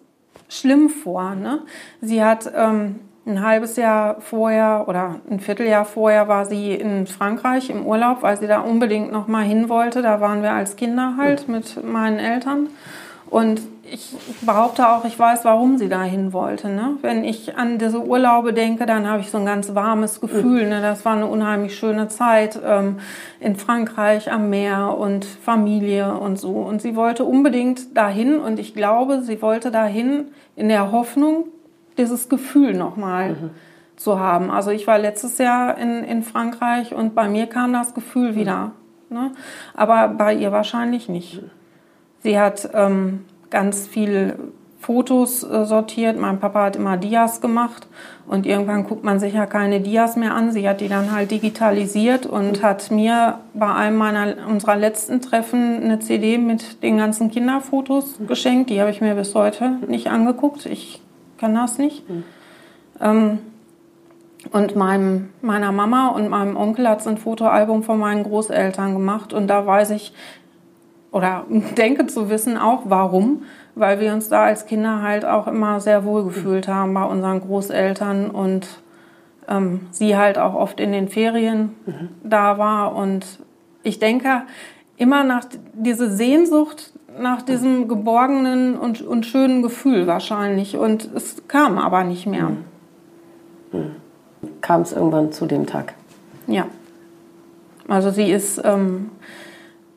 [0.48, 1.34] schlimm vor.
[1.34, 1.60] Ne?
[2.00, 7.70] Sie hat ähm, ein halbes Jahr vorher oder ein Vierteljahr vorher war sie in Frankreich
[7.70, 10.02] im Urlaub, weil sie da unbedingt noch mal hin wollte.
[10.02, 12.68] Da waren wir als Kinder halt mit meinen Eltern.
[13.28, 13.60] Und
[13.92, 16.68] ich behaupte auch, ich weiß, warum sie da hin wollte.
[16.68, 16.96] Ne?
[17.02, 20.68] Wenn ich an diese Urlaube denke, dann habe ich so ein ganz warmes Gefühl.
[20.68, 20.80] Ne?
[20.80, 22.98] Das war eine unheimlich schöne Zeit ähm,
[23.38, 26.52] in Frankreich am Meer und Familie und so.
[26.52, 31.44] Und sie wollte unbedingt dahin und ich glaube, sie wollte dahin in der Hoffnung,
[32.00, 33.36] dieses Gefühl nochmal
[33.96, 34.50] zu haben.
[34.50, 38.72] Also ich war letztes Jahr in, in Frankreich und bei mir kam das Gefühl wieder.
[39.10, 39.32] Ne?
[39.74, 41.42] Aber bei ihr wahrscheinlich nicht.
[42.22, 44.36] Sie hat ähm, ganz viel
[44.78, 46.18] Fotos äh, sortiert.
[46.18, 47.86] Mein Papa hat immer Dias gemacht
[48.26, 50.52] und irgendwann guckt man sich ja keine Dias mehr an.
[50.52, 55.82] Sie hat die dann halt digitalisiert und hat mir bei einem meiner unserer letzten Treffen
[55.82, 58.70] eine CD mit den ganzen Kinderfotos geschenkt.
[58.70, 60.64] Die habe ich mir bis heute nicht angeguckt.
[60.64, 61.02] Ich
[61.40, 62.04] kann das nicht.
[63.00, 63.38] Ähm,
[64.52, 69.32] und meinem, meiner Mama und meinem Onkel hat so ein Fotoalbum von meinen Großeltern gemacht.
[69.32, 70.12] Und da weiß ich,
[71.10, 73.44] oder denke zu wissen auch, warum.
[73.74, 77.40] Weil wir uns da als Kinder halt auch immer sehr wohl gefühlt haben bei unseren
[77.40, 78.30] Großeltern.
[78.30, 78.68] Und
[79.48, 81.74] ähm, sie halt auch oft in den Ferien
[82.22, 82.94] da war.
[82.94, 83.40] Und
[83.82, 84.42] ich denke
[84.96, 90.76] immer nach diese Sehnsucht nach diesem geborgenen und, und schönen Gefühl wahrscheinlich.
[90.76, 92.52] Und es kam aber nicht mehr.
[94.60, 95.94] Kam es irgendwann zu dem Tag.
[96.46, 96.66] Ja.
[97.88, 99.10] Also sie ist ähm,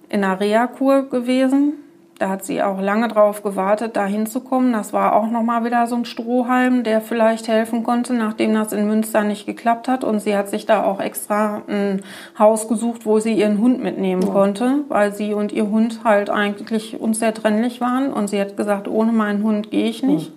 [0.10, 1.74] in einer Reha-Kur gewesen.
[2.24, 4.72] Da hat sie auch lange drauf gewartet, da hinzukommen.
[4.72, 8.88] Das war auch nochmal wieder so ein Strohhalm, der vielleicht helfen konnte, nachdem das in
[8.88, 10.06] Münster nicht geklappt hat.
[10.06, 12.02] Und sie hat sich da auch extra ein
[12.40, 16.98] Haus gesucht, wo sie ihren Hund mitnehmen konnte, weil sie und ihr Hund halt eigentlich
[17.02, 18.14] unzertrennlich waren.
[18.14, 20.32] Und sie hat gesagt, ohne meinen Hund gehe ich nicht.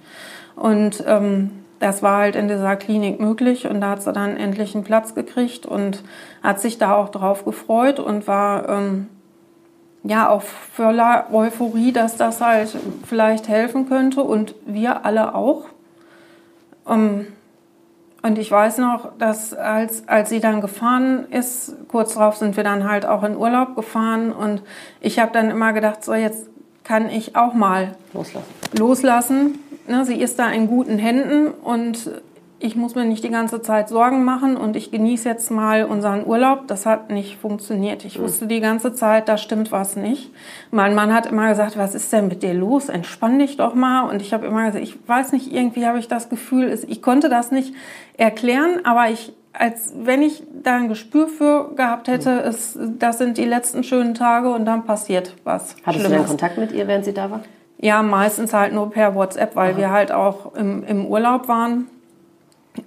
[0.56, 4.74] Und ähm, das war halt in dieser Klinik möglich und da hat sie dann endlich
[4.74, 6.02] einen Platz gekriegt und
[6.42, 9.06] hat sich da auch drauf gefreut und war ähm,
[10.08, 15.64] ja auch voller Euphorie, dass das halt vielleicht helfen könnte und wir alle auch.
[16.88, 17.26] Ähm,
[18.22, 22.64] und ich weiß noch, dass als, als sie dann gefahren ist, kurz darauf sind wir
[22.64, 24.62] dann halt auch in Urlaub gefahren und
[25.00, 26.48] ich habe dann immer gedacht, so jetzt
[26.82, 28.46] kann ich auch mal Loslassen.
[28.76, 29.58] loslassen.
[29.88, 32.10] Ne, sie ist da in guten Händen und
[32.58, 36.26] ich muss mir nicht die ganze Zeit Sorgen machen und ich genieße jetzt mal unseren
[36.26, 36.66] Urlaub.
[36.68, 38.04] Das hat nicht funktioniert.
[38.04, 40.30] Ich wusste die ganze Zeit, da stimmt was nicht.
[40.70, 42.88] Mein Mann hat immer gesagt, was ist denn mit dir los?
[42.88, 44.08] Entspann dich doch mal.
[44.08, 47.28] Und ich habe immer gesagt, ich weiß nicht, irgendwie habe ich das Gefühl, ich konnte
[47.28, 47.74] das nicht
[48.16, 53.38] erklären, aber ich als wenn ich da ein Gespür für gehabt hätte, es, das sind
[53.38, 55.76] die letzten schönen Tage und dann passiert was.
[55.84, 57.40] Hattest du denn Kontakt mit ihr, während sie da war?
[57.78, 59.78] Ja, meistens halt nur per WhatsApp, weil Aha.
[59.78, 61.86] wir halt auch im, im Urlaub waren.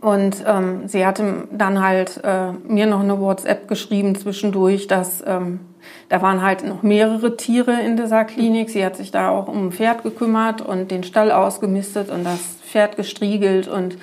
[0.02, 5.60] Und ähm, sie hatte dann halt äh, mir noch eine WhatsApp geschrieben zwischendurch, dass ähm,
[6.08, 8.70] da waren halt noch mehrere Tiere in dieser Klinik.
[8.70, 12.40] Sie hat sich da auch um ein Pferd gekümmert und den Stall ausgemistet und das
[12.66, 13.98] Pferd gestriegelt und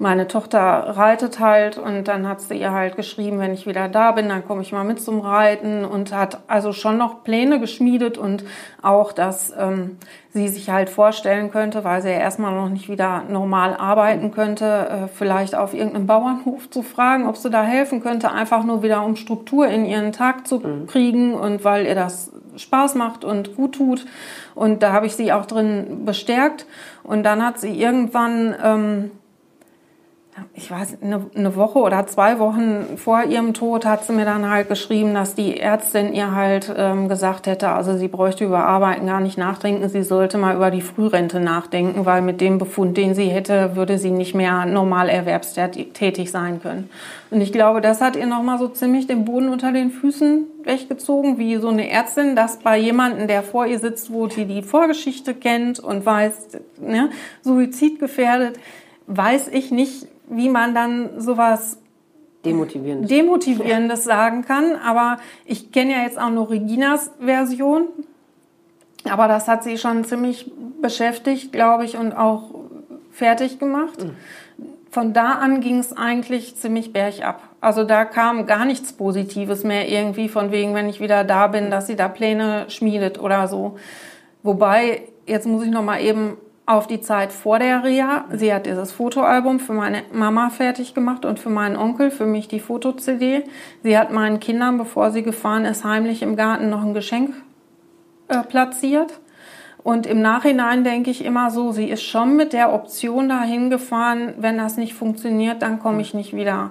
[0.00, 0.60] meine Tochter
[0.96, 4.46] reitet halt und dann hat sie ihr halt geschrieben, wenn ich wieder da bin, dann
[4.46, 8.42] komme ich mal mit zum Reiten und hat also schon noch Pläne geschmiedet und
[8.80, 9.98] auch, dass ähm,
[10.30, 14.64] sie sich halt vorstellen könnte, weil sie ja erstmal noch nicht wieder normal arbeiten könnte,
[14.64, 19.04] äh, vielleicht auf irgendeinem Bauernhof zu fragen, ob sie da helfen könnte, einfach nur wieder
[19.04, 20.86] um Struktur in ihren Tag zu mhm.
[20.86, 24.06] kriegen und weil ihr das Spaß macht und gut tut.
[24.54, 26.66] Und da habe ich sie auch drin bestärkt.
[27.02, 29.10] Und dann hat sie irgendwann ähm,
[30.54, 34.48] ich weiß, eine, eine, Woche oder zwei Wochen vor ihrem Tod hat sie mir dann
[34.48, 39.06] halt geschrieben, dass die Ärztin ihr halt ähm, gesagt hätte, also sie bräuchte über Arbeiten
[39.06, 43.14] gar nicht nachdenken, sie sollte mal über die Frührente nachdenken, weil mit dem Befund, den
[43.14, 46.90] sie hätte, würde sie nicht mehr normal erwerbstätig sein können.
[47.30, 51.38] Und ich glaube, das hat ihr nochmal so ziemlich den Boden unter den Füßen weggezogen,
[51.38, 55.34] wie so eine Ärztin, dass bei jemandem, der vor ihr sitzt, wo sie die Vorgeschichte
[55.34, 56.48] kennt und weiß,
[56.80, 57.10] ne,
[57.42, 58.58] Suizid gefährdet,
[59.06, 61.78] weiß ich nicht, wie man dann sowas
[62.44, 63.10] Demotivierendes.
[63.10, 64.76] Demotivierendes sagen kann.
[64.76, 67.88] Aber ich kenne ja jetzt auch noch Reginas Version.
[69.04, 72.50] Aber das hat sie schon ziemlich beschäftigt, glaube ich, und auch
[73.10, 74.04] fertig gemacht.
[74.04, 74.16] Mhm.
[74.90, 77.42] Von da an ging es eigentlich ziemlich bergab.
[77.60, 81.70] Also da kam gar nichts Positives mehr irgendwie von wegen, wenn ich wieder da bin,
[81.70, 83.76] dass sie da Pläne schmiedet oder so.
[84.42, 86.38] Wobei, jetzt muss ich noch mal eben
[86.70, 88.26] auf die Zeit vor der Reha.
[88.32, 92.46] Sie hat dieses Fotoalbum für meine Mama fertig gemacht und für meinen Onkel, für mich
[92.46, 93.42] die Foto-CD.
[93.82, 97.34] Sie hat meinen Kindern, bevor sie gefahren ist, heimlich im Garten noch ein Geschenk
[98.28, 99.18] äh, platziert.
[99.82, 104.34] Und im Nachhinein denke ich immer so, sie ist schon mit der Option dahin gefahren,
[104.38, 106.70] wenn das nicht funktioniert, dann komme ich nicht wieder.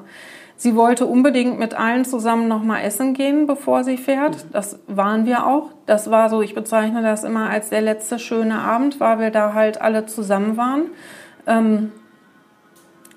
[0.61, 4.45] Sie wollte unbedingt mit allen zusammen noch mal essen gehen, bevor sie fährt.
[4.51, 5.69] Das waren wir auch.
[5.85, 9.53] Das war so, ich bezeichne das immer als der letzte schöne Abend, weil wir da
[9.53, 10.87] halt alle zusammen waren.
[11.47, 11.93] Ähm,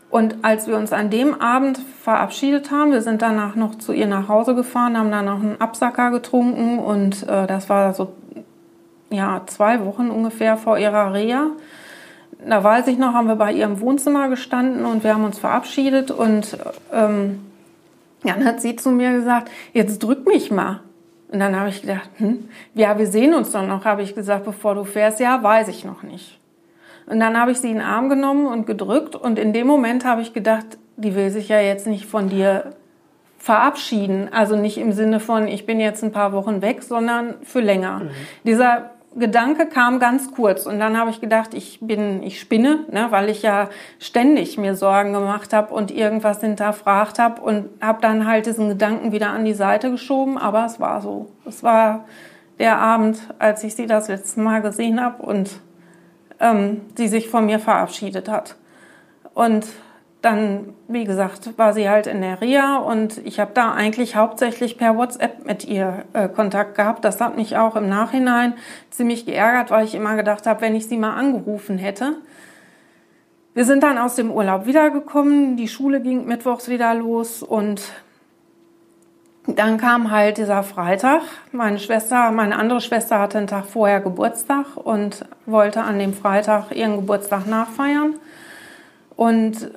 [0.08, 4.06] und als wir uns an dem Abend verabschiedet haben, wir sind danach noch zu ihr
[4.06, 8.12] nach Hause gefahren, haben dann noch einen Absacker getrunken und äh, das war so
[9.10, 11.48] ja zwei Wochen ungefähr vor ihrer Reha
[12.46, 16.10] da weiß ich noch, haben wir bei ihrem Wohnzimmer gestanden und wir haben uns verabschiedet
[16.10, 16.56] und
[16.92, 17.40] ähm,
[18.24, 20.80] dann hat sie zu mir gesagt, jetzt drück mich mal.
[21.28, 24.44] Und dann habe ich gedacht, hm, ja, wir sehen uns doch noch, habe ich gesagt,
[24.44, 25.18] bevor du fährst.
[25.18, 26.38] Ja, weiß ich noch nicht.
[27.06, 30.04] Und dann habe ich sie in den Arm genommen und gedrückt und in dem Moment
[30.04, 32.74] habe ich gedacht, die will sich ja jetzt nicht von dir
[33.38, 34.28] verabschieden.
[34.30, 38.00] Also nicht im Sinne von, ich bin jetzt ein paar Wochen weg, sondern für länger.
[38.00, 38.10] Mhm.
[38.44, 43.08] Dieser Gedanke kam ganz kurz und dann habe ich gedacht, ich bin, ich spinne, ne,
[43.10, 48.26] weil ich ja ständig mir Sorgen gemacht habe und irgendwas hinterfragt habe und habe dann
[48.26, 50.38] halt diesen Gedanken wieder an die Seite geschoben.
[50.38, 51.30] Aber es war so.
[51.44, 52.04] Es war
[52.58, 55.50] der Abend, als ich sie das letzte Mal gesehen habe und
[56.40, 58.56] ähm, sie sich von mir verabschiedet hat.
[59.34, 59.66] Und
[60.22, 64.78] dann, wie gesagt, war sie halt in der Reha und ich habe da eigentlich hauptsächlich
[64.78, 67.04] per WhatsApp mit ihr äh, Kontakt gehabt.
[67.04, 68.54] Das hat mich auch im Nachhinein
[68.90, 72.14] ziemlich geärgert, weil ich immer gedacht habe, wenn ich sie mal angerufen hätte.
[73.52, 77.82] Wir sind dann aus dem Urlaub wiedergekommen, die Schule ging mittwochs wieder los und
[79.46, 81.22] dann kam halt dieser Freitag.
[81.50, 86.70] Meine Schwester, meine andere Schwester hatte einen Tag vorher Geburtstag und wollte an dem Freitag
[86.70, 88.14] ihren Geburtstag nachfeiern.
[89.16, 89.70] Und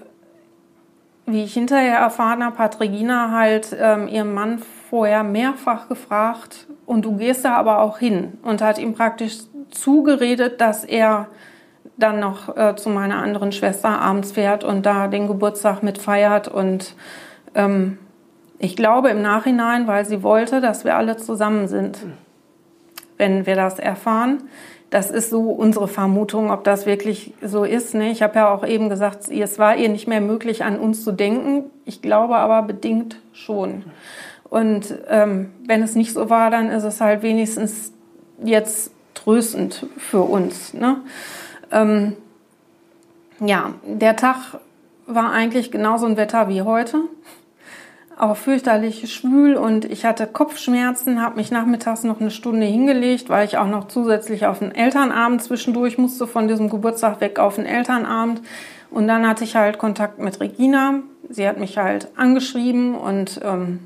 [1.26, 7.04] wie ich hinterher erfahren habe, hat Regina halt ähm, ihren Mann vorher mehrfach gefragt und
[7.06, 9.38] du gehst da aber auch hin und hat ihm praktisch
[9.72, 11.28] zugeredet, dass er
[11.98, 16.48] dann noch äh, zu meiner anderen Schwester abends fährt und da den Geburtstag mit feiert
[16.48, 16.96] und
[17.56, 17.98] ähm,
[18.60, 22.00] ich glaube im Nachhinein, weil sie wollte, dass wir alle zusammen sind,
[23.18, 24.44] wenn wir das erfahren.
[24.90, 27.96] Das ist so unsere Vermutung, ob das wirklich so ist.
[27.96, 28.12] Ne?
[28.12, 31.12] Ich habe ja auch eben gesagt, es war ihr nicht mehr möglich, an uns zu
[31.12, 31.66] denken.
[31.86, 33.84] Ich glaube aber bedingt schon.
[34.50, 37.92] Und ähm, wenn es nicht so war, dann ist es halt wenigstens
[38.44, 40.74] jetzt tröstend für uns.
[40.74, 40.98] Ne?
[41.72, 42.16] Ähm,
[43.40, 44.60] ja, der Tag
[45.08, 47.02] war eigentlich genauso ein Wetter wie heute
[48.18, 53.46] auch fürchterlich schwül und ich hatte Kopfschmerzen, habe mich nachmittags noch eine Stunde hingelegt, weil
[53.46, 57.66] ich auch noch zusätzlich auf den Elternabend zwischendurch musste, von diesem Geburtstag weg auf den
[57.66, 58.42] Elternabend.
[58.90, 63.80] Und dann hatte ich halt Kontakt mit Regina, sie hat mich halt angeschrieben und ähm,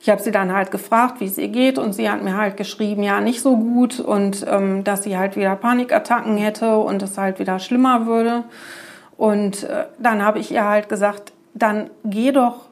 [0.00, 2.56] ich habe sie dann halt gefragt, wie es ihr geht und sie hat mir halt
[2.56, 7.18] geschrieben, ja, nicht so gut und ähm, dass sie halt wieder Panikattacken hätte und es
[7.18, 8.44] halt wieder schlimmer würde.
[9.16, 12.65] Und äh, dann habe ich ihr halt gesagt, dann geh doch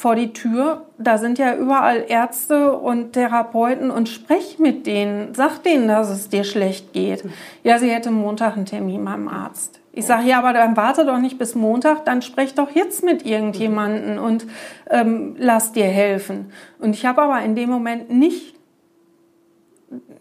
[0.00, 0.86] vor die Tür.
[0.96, 5.34] Da sind ja überall Ärzte und Therapeuten und sprech mit denen.
[5.34, 7.22] Sag denen, dass es dir schlecht geht.
[7.64, 9.78] Ja, sie hätte Montag einen Termin beim Arzt.
[9.92, 13.26] Ich sage, ja, aber dann warte doch nicht bis Montag, dann sprech doch jetzt mit
[13.26, 14.46] irgendjemanden und
[14.88, 16.50] ähm, lass dir helfen.
[16.78, 18.54] Und ich habe aber in dem Moment nicht,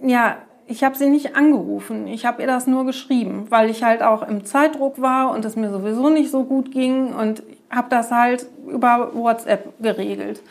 [0.04, 2.08] ja, ich habe sie nicht angerufen.
[2.08, 5.56] Ich habe ihr das nur geschrieben, weil ich halt auch im Zeitdruck war und es
[5.56, 10.42] mir sowieso nicht so gut ging und habe das halt über WhatsApp geregelt.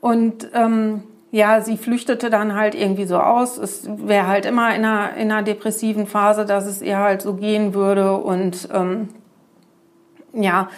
[0.00, 3.58] Und ähm, ja, sie flüchtete dann halt irgendwie so aus.
[3.58, 7.34] Es wäre halt immer in einer, in einer depressiven Phase, dass es ihr halt so
[7.34, 8.16] gehen würde.
[8.16, 9.08] Und ähm,
[10.32, 10.68] ja,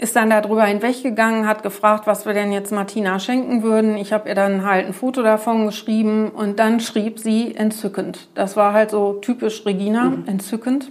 [0.00, 3.96] ist dann darüber hinweggegangen, hat gefragt, was wir denn jetzt Martina schenken würden.
[3.96, 8.28] Ich habe ihr dann halt ein Foto davon geschrieben und dann schrieb sie entzückend.
[8.34, 10.24] Das war halt so typisch Regina, mhm.
[10.26, 10.88] entzückend.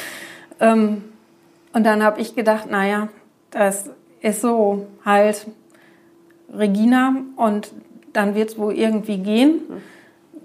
[0.60, 1.04] ähm,
[1.72, 3.08] und dann habe ich gedacht, naja,
[3.50, 5.46] das ist so halt
[6.52, 7.72] Regina und
[8.12, 9.60] dann wird es wohl irgendwie gehen.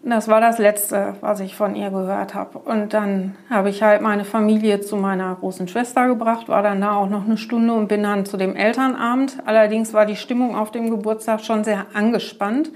[0.06, 2.60] Das war das Letzte, was ich von ihr gehört habe.
[2.60, 6.96] Und dann habe ich halt meine Familie zu meiner großen Schwester gebracht, war dann da
[6.96, 9.38] auch noch eine Stunde und bin dann zu dem Elternabend.
[9.46, 12.72] Allerdings war die Stimmung auf dem Geburtstag schon sehr angespannt,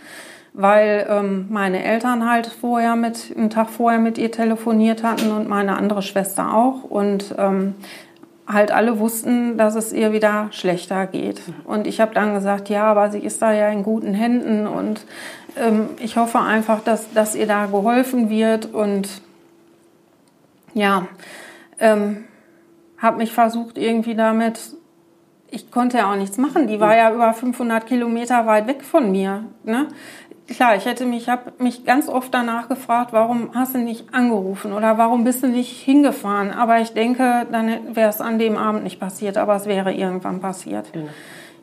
[0.54, 5.50] weil ähm, meine Eltern halt vorher mit, einen Tag vorher mit ihr telefoniert hatten und
[5.50, 6.86] meine andere Schwester auch.
[6.86, 7.76] Und ähm,
[8.48, 11.42] halt alle wussten, dass es ihr wieder schlechter geht.
[11.66, 15.02] Und ich habe dann gesagt, ja, aber sie ist da ja in guten Händen und
[15.58, 19.10] ähm, ich hoffe einfach, dass, dass ihr da geholfen wird und
[20.74, 21.08] ja,
[21.80, 22.26] ähm,
[22.98, 24.60] habe mich versucht irgendwie damit,
[25.50, 29.12] ich konnte ja auch nichts machen, die war ja über 500 Kilometer weit weg von
[29.12, 29.44] mir.
[29.64, 29.88] Ne?
[30.48, 34.74] Klar, ich hätte mich, habe mich ganz oft danach gefragt, warum hast du nicht angerufen
[34.74, 36.52] oder warum bist du nicht hingefahren?
[36.52, 40.40] Aber ich denke, dann wäre es an dem Abend nicht passiert, aber es wäre irgendwann
[40.40, 40.88] passiert.
[40.94, 41.02] Ja.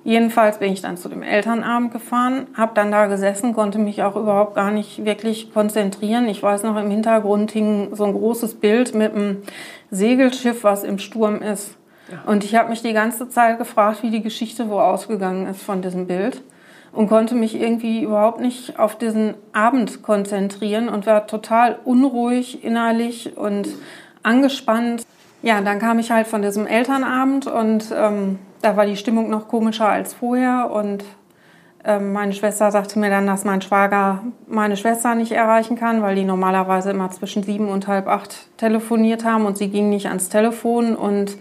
[0.04, 4.16] Jedenfalls bin ich dann zu dem Elternabend gefahren, habe dann da gesessen, konnte mich auch
[4.16, 6.28] überhaupt gar nicht wirklich konzentrieren.
[6.28, 9.42] Ich weiß noch, im Hintergrund hing so ein großes Bild mit einem
[9.90, 11.76] Segelschiff, was im Sturm ist.
[12.12, 12.30] Ja.
[12.30, 15.80] Und ich habe mich die ganze Zeit gefragt, wie die Geschichte wo ausgegangen ist von
[15.80, 16.42] diesem Bild
[16.94, 23.36] und konnte mich irgendwie überhaupt nicht auf diesen Abend konzentrieren und war total unruhig innerlich
[23.36, 23.68] und
[24.22, 25.04] angespannt.
[25.42, 29.48] Ja, dann kam ich halt von diesem Elternabend und ähm, da war die Stimmung noch
[29.48, 31.04] komischer als vorher und
[31.84, 36.14] ähm, meine Schwester sagte mir dann, dass mein Schwager meine Schwester nicht erreichen kann, weil
[36.14, 40.30] die normalerweise immer zwischen sieben und halb acht telefoniert haben und sie ging nicht ans
[40.30, 41.36] Telefon und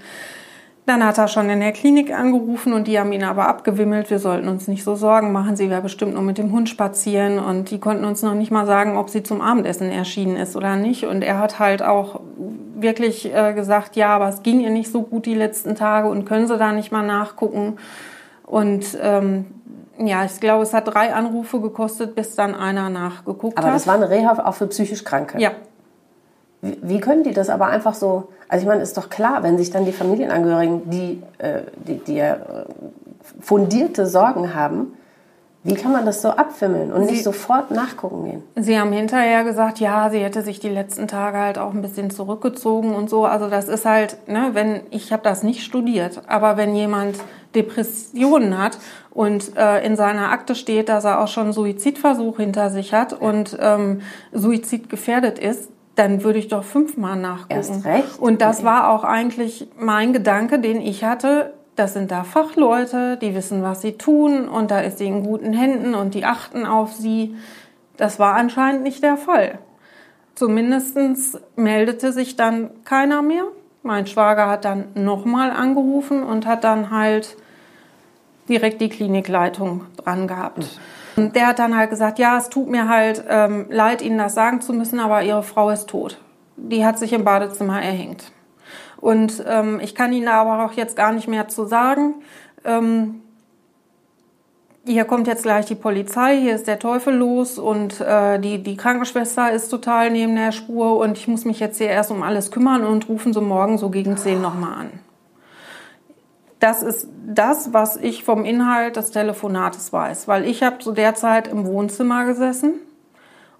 [0.85, 4.09] dann hat er schon in der Klinik angerufen und die haben ihn aber abgewimmelt.
[4.09, 5.55] Wir sollten uns nicht so Sorgen machen.
[5.55, 8.65] Sie wäre bestimmt nur mit dem Hund spazieren und die konnten uns noch nicht mal
[8.65, 11.05] sagen, ob sie zum Abendessen erschienen ist oder nicht.
[11.05, 12.19] Und er hat halt auch
[12.75, 16.25] wirklich äh, gesagt, ja, aber es ging ihr nicht so gut die letzten Tage und
[16.25, 17.77] können Sie da nicht mal nachgucken.
[18.45, 19.45] Und ähm,
[19.97, 23.71] ja, ich glaube, es hat drei Anrufe gekostet, bis dann einer nachgeguckt aber hat.
[23.71, 25.39] Aber das war eine Reha auch für psychisch Kranke.
[25.39, 25.51] Ja,
[26.63, 28.29] wie können die das aber einfach so?
[28.47, 32.15] Also ich meine, ist doch klar, wenn sich dann die Familienangehörigen, die, äh, die, die
[32.15, 32.37] ja
[33.41, 34.93] fundierte Sorgen haben,
[35.65, 38.43] wie kann man das so abwimmeln und sie, nicht sofort nachgucken gehen?
[38.55, 42.09] Sie haben hinterher gesagt, ja, sie hätte sich die letzten Tage halt auch ein bisschen
[42.09, 43.25] zurückgezogen und so.
[43.25, 47.17] Also das ist halt, ne, wenn ich habe das nicht studiert, aber wenn jemand
[47.55, 48.77] Depressionen hat
[49.11, 53.57] und äh, in seiner Akte steht, dass er auch schon Suizidversuch hinter sich hat und
[53.61, 54.01] ähm,
[54.33, 57.53] Suizid gefährdet ist, dann würde ich doch fünfmal nachgucken.
[57.53, 58.19] Erst recht.
[58.19, 58.65] Und das nee.
[58.65, 61.53] war auch eigentlich mein Gedanke, den ich hatte.
[61.75, 65.53] Das sind da Fachleute, die wissen, was sie tun und da ist sie in guten
[65.53, 67.35] Händen und die achten auf sie.
[67.97, 69.59] Das war anscheinend nicht der Fall.
[70.35, 70.97] Zumindest
[71.55, 73.43] meldete sich dann keiner mehr.
[73.81, 77.37] Mein Schwager hat dann nochmal angerufen und hat dann halt
[78.49, 80.59] direkt die Klinikleitung dran gehabt.
[80.59, 81.02] Mhm.
[81.15, 84.61] Der hat dann halt gesagt, ja, es tut mir halt ähm, leid, Ihnen das sagen
[84.61, 86.17] zu müssen, aber Ihre Frau ist tot.
[86.55, 88.31] Die hat sich im Badezimmer erhängt.
[88.97, 92.15] Und ähm, ich kann Ihnen aber auch jetzt gar nicht mehr zu sagen.
[92.63, 93.21] Ähm,
[94.85, 98.75] hier kommt jetzt gleich die Polizei, hier ist der Teufel los und äh, die, die
[98.75, 102.51] Krankenschwester ist total neben der Spur und ich muss mich jetzt hier erst um alles
[102.51, 104.99] kümmern und rufen Sie morgen so gegen 10 nochmal an.
[106.63, 111.13] Das ist das, was ich vom Inhalt des Telefonates weiß, weil ich habe zu der
[111.13, 112.75] Zeit im Wohnzimmer gesessen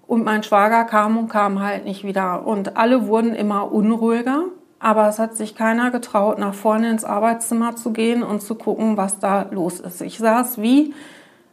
[0.06, 4.44] und mein Schwager kam und kam halt nicht wieder und alle wurden immer unruhiger,
[4.78, 8.96] Aber es hat sich keiner getraut, nach vorne ins Arbeitszimmer zu gehen und zu gucken,
[8.96, 10.00] was da los ist.
[10.00, 10.94] Ich saß wie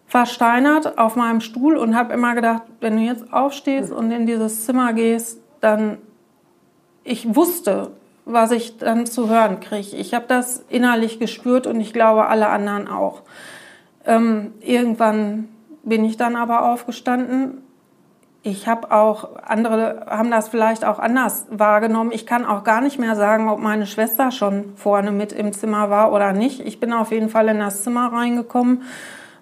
[0.08, 4.66] versteinert auf meinem Stuhl und habe immer gedacht, wenn du jetzt aufstehst und in dieses
[4.66, 5.98] Zimmer gehst, dann
[7.04, 7.92] ich wusste,
[8.26, 9.96] was ich dann zu hören kriege.
[9.98, 13.22] Ich habe das innerlich gespürt und ich glaube alle anderen auch.
[14.06, 15.50] Ähm, irgendwann
[15.84, 17.64] bin ich dann aber aufgestanden.
[18.44, 22.12] Ich habe auch, andere haben das vielleicht auch anders wahrgenommen.
[22.12, 25.92] Ich kann auch gar nicht mehr sagen, ob meine Schwester schon vorne mit im Zimmer
[25.92, 26.60] war oder nicht.
[26.62, 28.82] Ich bin auf jeden Fall in das Zimmer reingekommen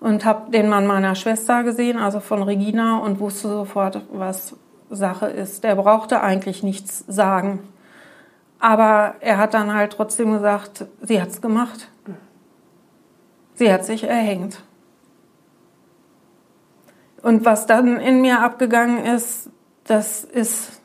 [0.01, 4.55] und habe den Mann meiner Schwester gesehen, also von Regina, und wusste sofort, was
[4.89, 5.63] Sache ist.
[5.63, 7.59] Der brauchte eigentlich nichts sagen.
[8.59, 11.89] Aber er hat dann halt trotzdem gesagt, sie hat's gemacht.
[13.55, 14.61] Sie hat sich erhängt.
[17.21, 19.49] Und was dann in mir abgegangen ist,
[19.85, 20.79] das ist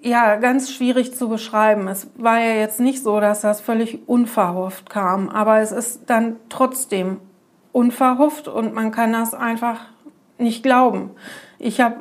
[0.00, 1.88] ja, ganz schwierig zu beschreiben.
[1.88, 6.36] Es war ja jetzt nicht so, dass das völlig unverhofft kam, aber es ist dann
[6.48, 7.20] trotzdem
[7.72, 9.80] unverhofft und man kann das einfach
[10.38, 11.10] nicht glauben.
[11.58, 11.96] Ich habe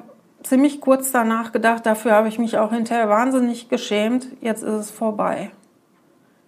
[0.50, 4.92] ziemlich kurz danach gedacht, dafür habe ich mich auch hinterher wahnsinnig geschämt, jetzt ist es
[4.92, 5.52] vorbei.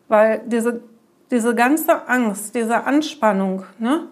[0.08, 0.82] Weil diese,
[1.32, 4.08] diese ganze Angst, diese Anspannung, ne,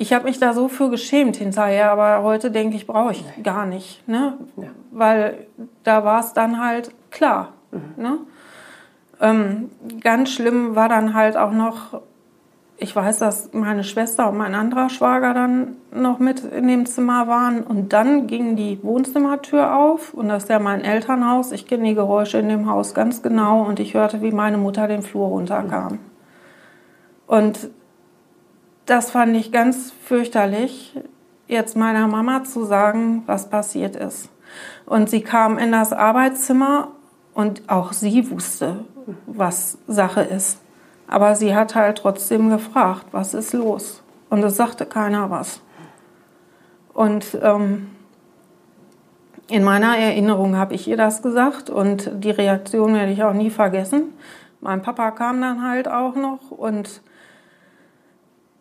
[0.00, 3.66] ich habe mich da so für geschämt hinterher, aber heute denke ich, brauche ich gar
[3.66, 4.34] nicht, ne?
[4.56, 4.68] Ja.
[4.92, 5.48] Weil
[5.82, 7.52] da war es dann halt klar.
[7.72, 8.02] Mhm.
[8.02, 8.18] Ne?
[9.20, 9.70] Ähm,
[10.00, 12.00] ganz schlimm war dann halt auch noch,
[12.80, 17.26] ich weiß, dass meine Schwester und mein anderer Schwager dann noch mit in dem Zimmer
[17.26, 21.50] waren und dann ging die Wohnzimmertür auf und das ist ja mein Elternhaus.
[21.50, 24.86] Ich kenne die Geräusche in dem Haus ganz genau und ich hörte, wie meine Mutter
[24.86, 25.98] den Flur runterkam.
[27.26, 27.68] Und
[28.86, 30.96] das fand ich ganz fürchterlich,
[31.48, 34.30] jetzt meiner Mama zu sagen, was passiert ist.
[34.86, 36.92] Und sie kam in das Arbeitszimmer
[37.34, 38.84] und auch sie wusste,
[39.26, 40.60] was Sache ist.
[41.08, 44.02] Aber sie hat halt trotzdem gefragt, was ist los?
[44.28, 45.60] Und es sagte keiner was.
[46.92, 47.88] Und ähm,
[49.48, 53.50] in meiner Erinnerung habe ich ihr das gesagt und die Reaktion werde ich auch nie
[53.50, 54.12] vergessen.
[54.60, 57.00] Mein Papa kam dann halt auch noch und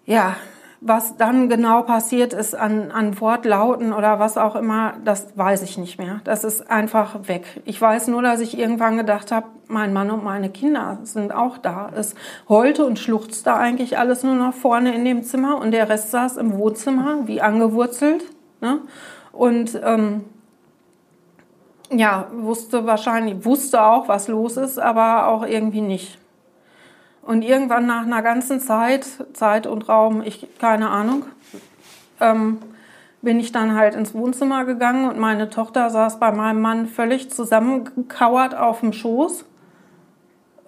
[0.05, 0.37] ja,
[0.79, 5.77] was dann genau passiert ist an, an Wortlauten oder was auch immer, das weiß ich
[5.77, 6.21] nicht mehr.
[6.23, 7.61] Das ist einfach weg.
[7.65, 11.57] Ich weiß nur, dass ich irgendwann gedacht habe, mein Mann und meine Kinder sind auch
[11.57, 11.89] da.
[11.95, 12.13] Es
[12.47, 16.37] heulte und schluchzte eigentlich alles nur noch vorne in dem Zimmer und der Rest saß
[16.37, 18.23] im Wohnzimmer, wie angewurzelt.
[18.61, 18.79] Ne?
[19.31, 20.25] Und ähm,
[21.91, 26.19] ja, wusste wahrscheinlich, wusste auch, was los ist, aber auch irgendwie nicht.
[27.27, 31.25] Und irgendwann nach einer ganzen Zeit, Zeit und Raum, ich keine Ahnung,
[32.21, 32.59] ähm,
[33.21, 37.29] bin ich dann halt ins Wohnzimmer gegangen und meine Tochter saß bei meinem Mann völlig
[37.29, 39.43] zusammengekauert auf dem Schoß.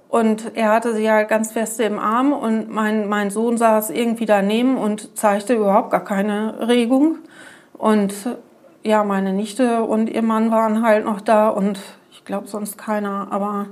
[0.10, 4.26] Und er hatte sie halt ganz fest im Arm und mein, mein Sohn saß irgendwie
[4.26, 7.20] daneben und zeigte überhaupt gar keine Regung.
[7.72, 8.14] Und
[8.84, 11.80] ja, meine Nichte und ihr Mann waren halt noch da und
[12.12, 13.68] ich glaube sonst keiner, aber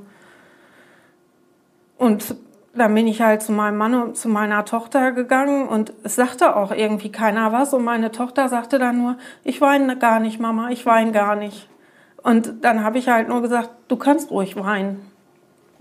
[1.97, 2.37] und
[2.77, 6.55] dann bin ich halt zu meinem Mann und zu meiner Tochter gegangen und es sagte
[6.55, 10.69] auch irgendwie keiner was und meine Tochter sagte dann nur, ich weine gar nicht, Mama,
[10.69, 11.67] ich weine gar nicht.
[12.23, 14.99] Und dann habe ich halt nur gesagt, du kannst ruhig weinen.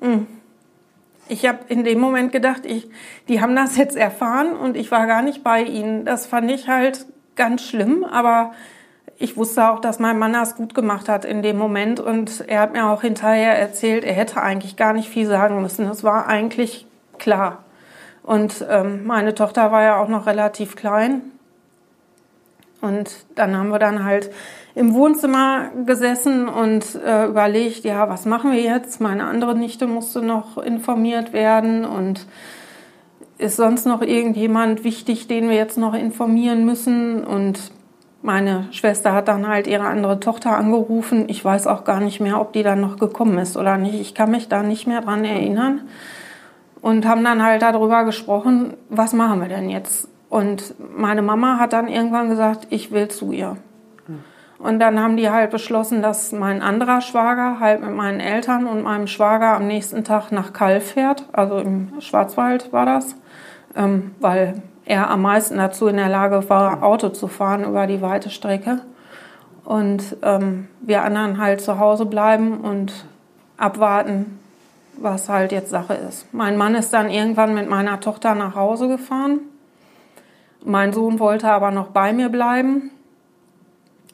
[0.00, 0.26] Hm.
[1.28, 2.88] Ich habe in dem Moment gedacht, ich,
[3.28, 6.04] die haben das jetzt erfahren und ich war gar nicht bei ihnen.
[6.04, 8.52] Das fand ich halt ganz schlimm, aber
[9.18, 12.60] ich wusste auch, dass mein Mann das gut gemacht hat in dem Moment und er
[12.60, 15.86] hat mir auch hinterher erzählt, er hätte eigentlich gar nicht viel sagen müssen.
[15.86, 16.86] Das war eigentlich
[17.18, 17.64] klar.
[18.22, 21.22] Und ähm, meine Tochter war ja auch noch relativ klein.
[22.80, 24.30] Und dann haben wir dann halt
[24.74, 29.00] im Wohnzimmer gesessen und äh, überlegt, ja, was machen wir jetzt?
[29.00, 32.26] Meine andere Nichte musste noch informiert werden und
[33.38, 37.24] ist sonst noch irgendjemand wichtig, den wir jetzt noch informieren müssen?
[37.24, 37.58] Und
[38.22, 41.26] meine Schwester hat dann halt ihre andere Tochter angerufen.
[41.28, 43.94] Ich weiß auch gar nicht mehr, ob die dann noch gekommen ist oder nicht.
[43.94, 45.82] Ich kann mich da nicht mehr dran erinnern.
[46.80, 50.08] Und haben dann halt darüber gesprochen, was machen wir denn jetzt?
[50.28, 53.56] Und meine Mama hat dann irgendwann gesagt, ich will zu ihr.
[54.58, 58.82] Und dann haben die halt beschlossen, dass mein anderer Schwager halt mit meinen Eltern und
[58.82, 61.28] meinem Schwager am nächsten Tag nach Kall fährt.
[61.32, 63.16] Also im Schwarzwald war das,
[63.74, 68.00] ähm, weil er am meisten dazu in der Lage war, Auto zu fahren über die
[68.00, 68.80] weite Strecke.
[69.64, 73.04] Und ähm, wir anderen halt zu Hause bleiben und
[73.56, 74.38] abwarten,
[74.96, 76.32] was halt jetzt Sache ist.
[76.32, 79.40] Mein Mann ist dann irgendwann mit meiner Tochter nach Hause gefahren.
[80.64, 82.90] Mein Sohn wollte aber noch bei mir bleiben.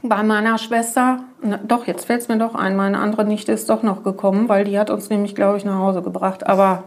[0.05, 3.71] bei meiner Schwester, na, doch, jetzt fällt es mir doch ein, meine andere Nichte ist
[3.71, 6.47] doch noch gekommen, weil die hat uns nämlich, glaube ich, nach Hause gebracht.
[6.47, 6.85] Aber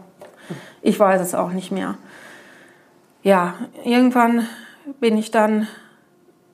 [0.82, 1.94] ich weiß es auch nicht mehr.
[3.26, 4.46] Ja, irgendwann
[5.00, 5.66] bin ich dann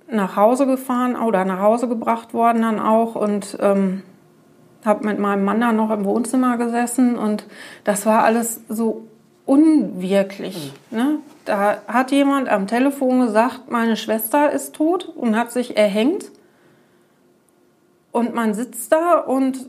[0.08, 4.02] nach Hause gefahren oder nach Hause gebracht worden dann auch und ähm,
[4.82, 7.44] habe mit meinem Mann dann noch im Wohnzimmer gesessen und
[7.84, 9.06] das war alles so
[9.44, 10.72] unwirklich.
[10.90, 10.96] Mhm.
[10.96, 11.18] Ne?
[11.44, 16.32] Da hat jemand am Telefon gesagt, meine Schwester ist tot und hat sich erhängt.
[18.12, 19.68] Und man sitzt da und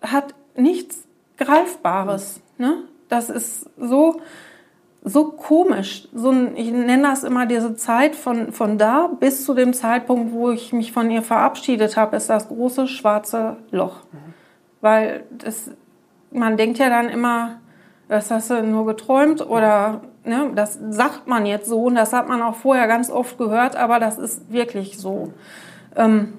[0.00, 2.40] hat nichts Greifbares.
[2.56, 2.84] Ne?
[3.10, 4.22] Das ist so,
[5.08, 6.08] so komisch.
[6.14, 10.32] So ein, ich nenne das immer diese Zeit von, von da bis zu dem Zeitpunkt,
[10.32, 14.04] wo ich mich von ihr verabschiedet habe, ist das große schwarze Loch.
[14.12, 14.34] Mhm.
[14.80, 15.70] Weil das,
[16.30, 17.60] man denkt ja dann immer,
[18.08, 22.28] das hast du nur geträumt oder ne, das sagt man jetzt so und das hat
[22.28, 25.32] man auch vorher ganz oft gehört, aber das ist wirklich so.
[25.96, 26.32] Ähm,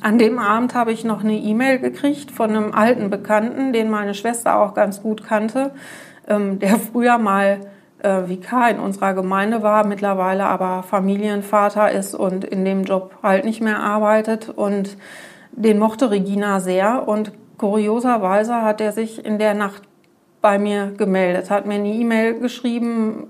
[0.00, 4.12] an dem Abend habe ich noch eine E-Mail gekriegt von einem alten Bekannten, den meine
[4.14, 5.70] Schwester auch ganz gut kannte,
[6.28, 7.60] ähm, der früher mal
[8.04, 13.44] äh, Vikar in unserer Gemeinde war, mittlerweile aber Familienvater ist und in dem Job halt
[13.44, 14.48] nicht mehr arbeitet.
[14.48, 14.96] Und
[15.52, 17.08] den mochte Regina sehr.
[17.08, 19.82] Und kurioserweise hat er sich in der Nacht
[20.40, 23.28] bei mir gemeldet, hat mir eine E-Mail geschrieben,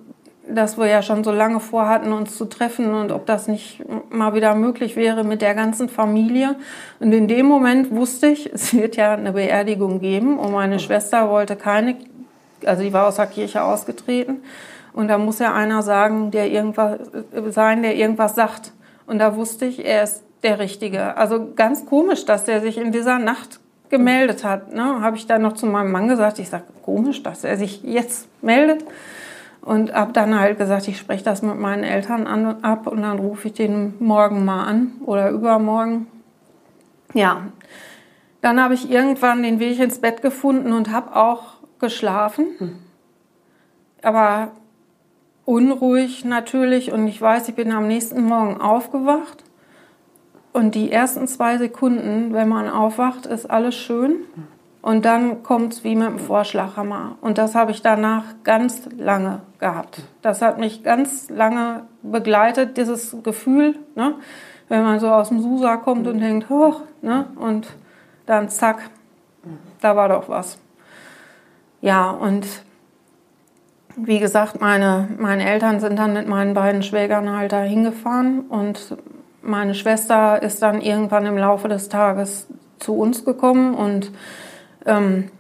[0.49, 4.35] dass wir ja schon so lange vorhatten, uns zu treffen und ob das nicht mal
[4.35, 6.57] wieder möglich wäre mit der ganzen Familie.
[7.01, 11.31] Und in dem Moment wusste ich, es wird ja eine Beerdigung geben und meine Schwester
[11.31, 11.97] wollte keine,
[12.67, 14.43] also die war aus der Kirche ausgetreten.
[14.93, 16.99] Und da muss ja einer sagen, der irgendwas
[17.51, 18.73] sein, der irgendwas sagt.
[19.07, 21.17] Und da wusste ich, er ist der Richtige.
[21.17, 23.59] Also ganz komisch, dass der sich in dieser Nacht
[23.91, 24.73] gemeldet hat.
[24.73, 25.01] Ne?
[25.01, 28.29] Habe ich dann noch zu meinem Mann gesagt, ich sage, komisch, dass er sich jetzt
[28.43, 28.85] meldet.
[29.63, 33.19] Und habe dann halt gesagt, ich spreche das mit meinen Eltern an, ab und dann
[33.19, 36.07] rufe ich den morgen mal an oder übermorgen.
[37.15, 37.45] Ja,
[38.43, 42.49] dann habe ich irgendwann den Weg ins Bett gefunden und habe auch geschlafen.
[44.03, 44.53] Aber
[45.45, 49.45] unruhig natürlich und ich weiß, ich bin am nächsten Morgen aufgewacht
[50.53, 54.25] und die ersten zwei Sekunden, wenn man aufwacht, ist alles schön.
[54.83, 57.17] Und dann kommt es wie mit dem Vorschlaghammer.
[57.23, 60.03] Und das habe ich danach ganz lange gehabt.
[60.21, 64.15] Das hat mich ganz lange begleitet, dieses Gefühl, ne?
[64.69, 67.27] wenn man so aus dem Susa kommt und denkt, hoch, ne?
[67.37, 67.67] und
[68.27, 68.91] dann zack,
[69.81, 70.59] da war doch was.
[71.85, 72.47] Ja, und
[73.95, 78.97] wie gesagt, meine, meine Eltern sind dann mit meinen beiden Schwägern halt da hingefahren und
[79.43, 82.47] meine Schwester ist dann irgendwann im Laufe des Tages
[82.79, 84.13] zu uns gekommen und
[84.87, 85.31] ähm,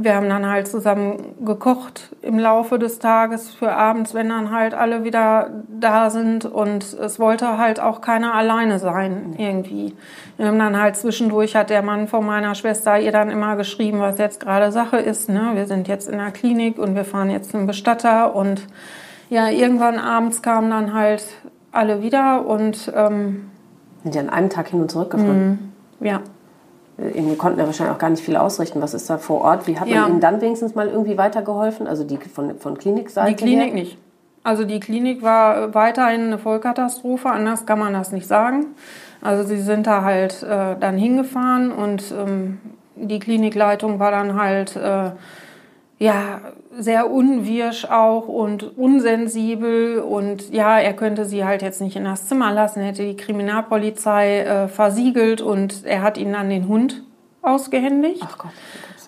[0.00, 4.72] wir haben dann halt zusammen gekocht im Laufe des Tages für abends, wenn dann halt
[4.72, 9.96] alle wieder da sind und es wollte halt auch keiner alleine sein irgendwie.
[10.36, 13.98] Wir haben dann halt zwischendurch hat der Mann von meiner Schwester ihr dann immer geschrieben,
[13.98, 15.28] was jetzt gerade Sache ist.
[15.28, 15.50] Ne?
[15.54, 18.62] Wir sind jetzt in der Klinik und wir fahren jetzt zum Bestatter und
[19.30, 21.24] ja, irgendwann abends kamen dann halt
[21.72, 23.50] alle wieder und ähm,
[24.04, 25.72] sind ja an einem Tag hin und zurück gefahren.
[25.98, 26.06] Mhm.
[26.06, 26.20] Ja.
[26.98, 28.82] Irgendwie konnten ja wahrscheinlich auch gar nicht viel ausrichten.
[28.82, 29.68] Was ist da vor Ort?
[29.68, 30.08] Wie hat man ja.
[30.08, 31.86] Ihnen dann wenigstens mal irgendwie weitergeholfen?
[31.86, 33.74] Also die von, von Klinikseite Die Klinik her?
[33.74, 33.98] nicht.
[34.42, 38.66] Also die Klinik war weiterhin eine Vollkatastrophe, anders kann man das nicht sagen.
[39.20, 42.58] Also sie sind da halt äh, dann hingefahren und ähm,
[42.96, 45.10] die Klinikleitung war dann halt äh,
[45.98, 46.40] ja
[46.76, 52.28] sehr unwirsch auch und unsensibel und ja, er könnte sie halt jetzt nicht in das
[52.28, 57.02] Zimmer lassen, hätte die Kriminalpolizei äh, versiegelt und er hat ihnen dann den Hund
[57.42, 58.22] ausgehändigt.
[58.24, 58.52] Ach Gott.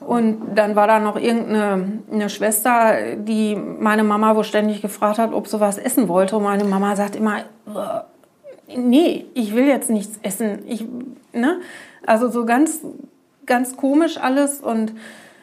[0.00, 5.32] Und dann war da noch irgendeine eine Schwester, die meine Mama wohl ständig gefragt hat,
[5.32, 6.36] ob sie was essen wollte.
[6.36, 7.44] Und meine Mama sagt immer,
[8.74, 10.60] nee, ich will jetzt nichts essen.
[10.66, 10.86] Ich,
[11.32, 11.60] ne?
[12.06, 12.80] Also so ganz,
[13.44, 14.94] ganz komisch alles und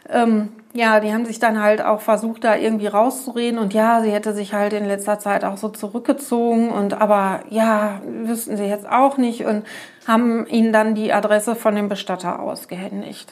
[0.10, 4.12] ähm, ja, die haben sich dann halt auch versucht, da irgendwie rauszureden und ja, sie
[4.12, 8.88] hätte sich halt in letzter Zeit auch so zurückgezogen und aber ja, wüssten sie jetzt
[8.88, 9.66] auch nicht und
[10.06, 13.32] haben ihnen dann die Adresse von dem Bestatter ausgehändigt.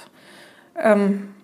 [0.82, 1.35] Ähm,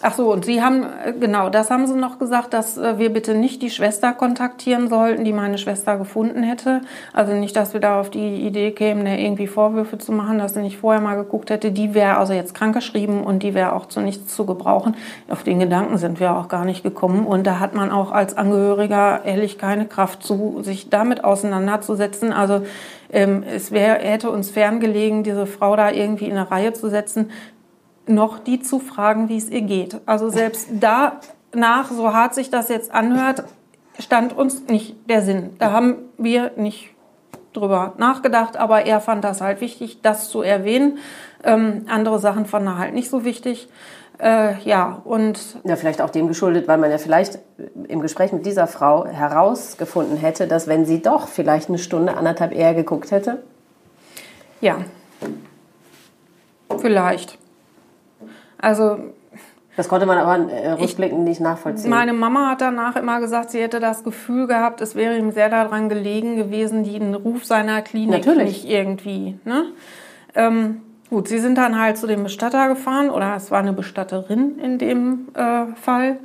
[0.00, 3.12] Ach so, und Sie haben, äh, genau, das haben Sie noch gesagt, dass äh, wir
[3.12, 6.82] bitte nicht die Schwester kontaktieren sollten, die meine Schwester gefunden hätte.
[7.12, 10.60] Also nicht, dass wir da auf die Idee kämen, irgendwie Vorwürfe zu machen, dass sie
[10.60, 11.72] nicht vorher mal geguckt hätte.
[11.72, 14.94] Die wäre also jetzt krankgeschrieben und die wäre auch zu nichts zu gebrauchen.
[15.28, 17.26] Auf den Gedanken sind wir auch gar nicht gekommen.
[17.26, 22.32] Und da hat man auch als Angehöriger ehrlich keine Kraft zu, sich damit auseinanderzusetzen.
[22.32, 22.62] Also
[23.10, 27.30] ähm, es wär, hätte uns ferngelegen, diese Frau da irgendwie in eine Reihe zu setzen
[28.08, 30.00] noch die zu fragen, wie es ihr geht.
[30.06, 33.44] Also selbst danach, so hart sich das jetzt anhört,
[33.98, 35.50] stand uns nicht der Sinn.
[35.58, 36.90] Da haben wir nicht
[37.52, 40.98] drüber nachgedacht, aber er fand das halt wichtig, das zu erwähnen.
[41.44, 43.68] Ähm, andere Sachen fand er halt nicht so wichtig.
[44.18, 45.38] Äh, ja, und.
[45.64, 47.38] Ja, vielleicht auch dem geschuldet, weil man ja vielleicht
[47.86, 52.52] im Gespräch mit dieser Frau herausgefunden hätte, dass wenn sie doch vielleicht eine Stunde, anderthalb
[52.52, 53.42] eher geguckt hätte.
[54.60, 54.78] Ja.
[56.78, 57.38] Vielleicht.
[58.58, 58.98] Also.
[59.76, 61.90] Das konnte man aber äh, rückblickend nicht nachvollziehen.
[61.90, 65.48] Meine Mama hat danach immer gesagt, sie hätte das Gefühl gehabt, es wäre ihm sehr
[65.48, 68.64] daran gelegen gewesen, den Ruf seiner Klinik Natürlich.
[68.64, 69.38] nicht irgendwie.
[69.44, 69.66] Ne?
[70.34, 70.80] Ähm,
[71.10, 74.78] Gut, Sie sind dann halt zu dem Bestatter gefahren oder es war eine Bestatterin in
[74.78, 76.18] dem äh, Fall.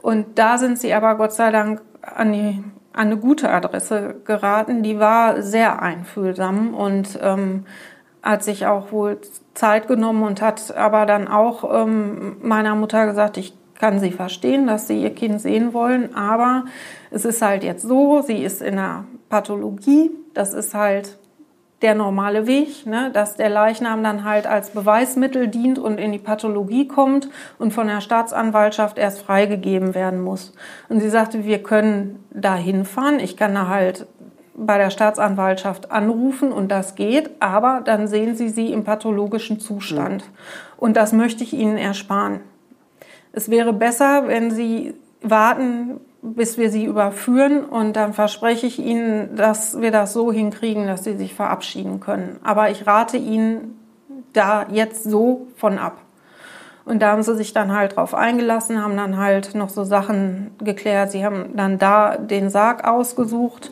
[0.00, 2.62] Und da sind Sie aber Gott sei Dank an, die,
[2.92, 4.84] an eine gute Adresse geraten.
[4.84, 7.66] Die war sehr einfühlsam und ähm,
[8.22, 9.18] hat sich auch wohl
[9.54, 14.66] Zeit genommen und hat aber dann auch ähm, meiner Mutter gesagt, ich kann sie verstehen,
[14.66, 16.64] dass sie ihr Kind sehen wollen, aber
[17.10, 21.18] es ist halt jetzt so, sie ist in einer Pathologie, das ist halt
[21.82, 26.18] der normale Weg, ne, dass der Leichnam dann halt als Beweismittel dient und in die
[26.18, 30.52] Pathologie kommt und von der Staatsanwaltschaft erst freigegeben werden muss.
[30.88, 34.06] Und sie sagte, wir können da hinfahren, ich kann da halt
[34.58, 40.24] bei der Staatsanwaltschaft anrufen und das geht, aber dann sehen Sie sie im pathologischen Zustand.
[40.76, 42.40] Und das möchte ich Ihnen ersparen.
[43.32, 47.64] Es wäre besser, wenn Sie warten, bis wir sie überführen.
[47.64, 52.38] Und dann verspreche ich Ihnen, dass wir das so hinkriegen, dass Sie sich verabschieden können.
[52.42, 53.78] Aber ich rate Ihnen
[54.32, 55.98] da jetzt so von ab.
[56.84, 60.52] Und da haben sie sich dann halt drauf eingelassen, haben dann halt noch so Sachen
[60.58, 61.10] geklärt.
[61.10, 63.70] Sie haben dann da den Sarg ausgesucht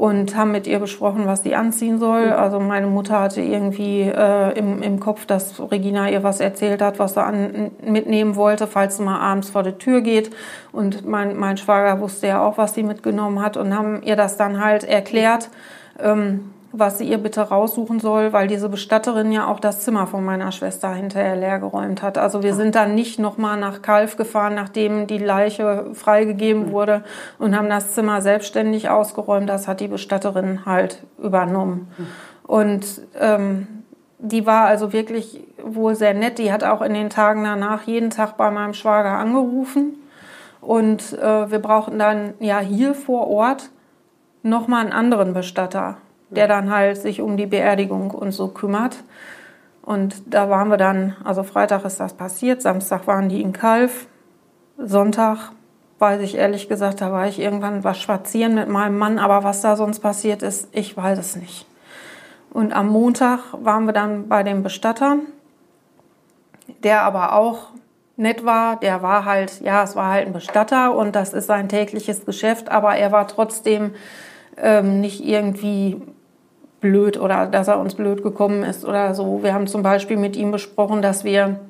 [0.00, 2.32] und haben mit ihr besprochen, was sie anziehen soll.
[2.32, 6.98] Also meine Mutter hatte irgendwie äh, im, im Kopf, dass Regina ihr was erzählt hat,
[6.98, 10.30] was sie an, mitnehmen wollte, falls sie mal abends vor die Tür geht.
[10.72, 14.38] Und mein, mein Schwager wusste ja auch, was sie mitgenommen hat und haben ihr das
[14.38, 15.50] dann halt erklärt.
[15.98, 20.24] Ähm, was sie ihr bitte raussuchen soll, weil diese Bestatterin ja auch das Zimmer von
[20.24, 22.16] meiner Schwester hinterher leergeräumt hat.
[22.16, 27.02] Also wir sind dann nicht nochmal nach Kalf gefahren, nachdem die Leiche freigegeben wurde
[27.38, 29.48] und haben das Zimmer selbstständig ausgeräumt.
[29.48, 31.88] Das hat die Bestatterin halt übernommen.
[32.46, 33.66] Und ähm,
[34.18, 36.38] die war also wirklich wohl sehr nett.
[36.38, 39.94] Die hat auch in den Tagen danach jeden Tag bei meinem Schwager angerufen.
[40.60, 43.70] Und äh, wir brauchten dann ja hier vor Ort
[44.42, 45.96] nochmal einen anderen Bestatter
[46.30, 48.96] der dann halt sich um die Beerdigung und so kümmert.
[49.82, 54.06] Und da waren wir dann, also Freitag ist das passiert, Samstag waren die in Kalf,
[54.78, 55.52] Sonntag
[55.98, 59.60] weiß ich ehrlich gesagt, da war ich irgendwann was spazieren mit meinem Mann, aber was
[59.60, 61.66] da sonst passiert ist, ich weiß es nicht.
[62.50, 65.16] Und am Montag waren wir dann bei dem Bestatter,
[66.82, 67.68] der aber auch
[68.16, 68.76] nett war.
[68.76, 72.70] Der war halt, ja, es war halt ein Bestatter und das ist sein tägliches Geschäft,
[72.70, 73.94] aber er war trotzdem
[74.56, 76.00] ähm, nicht irgendwie
[76.80, 79.42] blöd oder dass er uns blöd gekommen ist oder so.
[79.42, 81.60] Wir haben zum Beispiel mit ihm besprochen, dass wir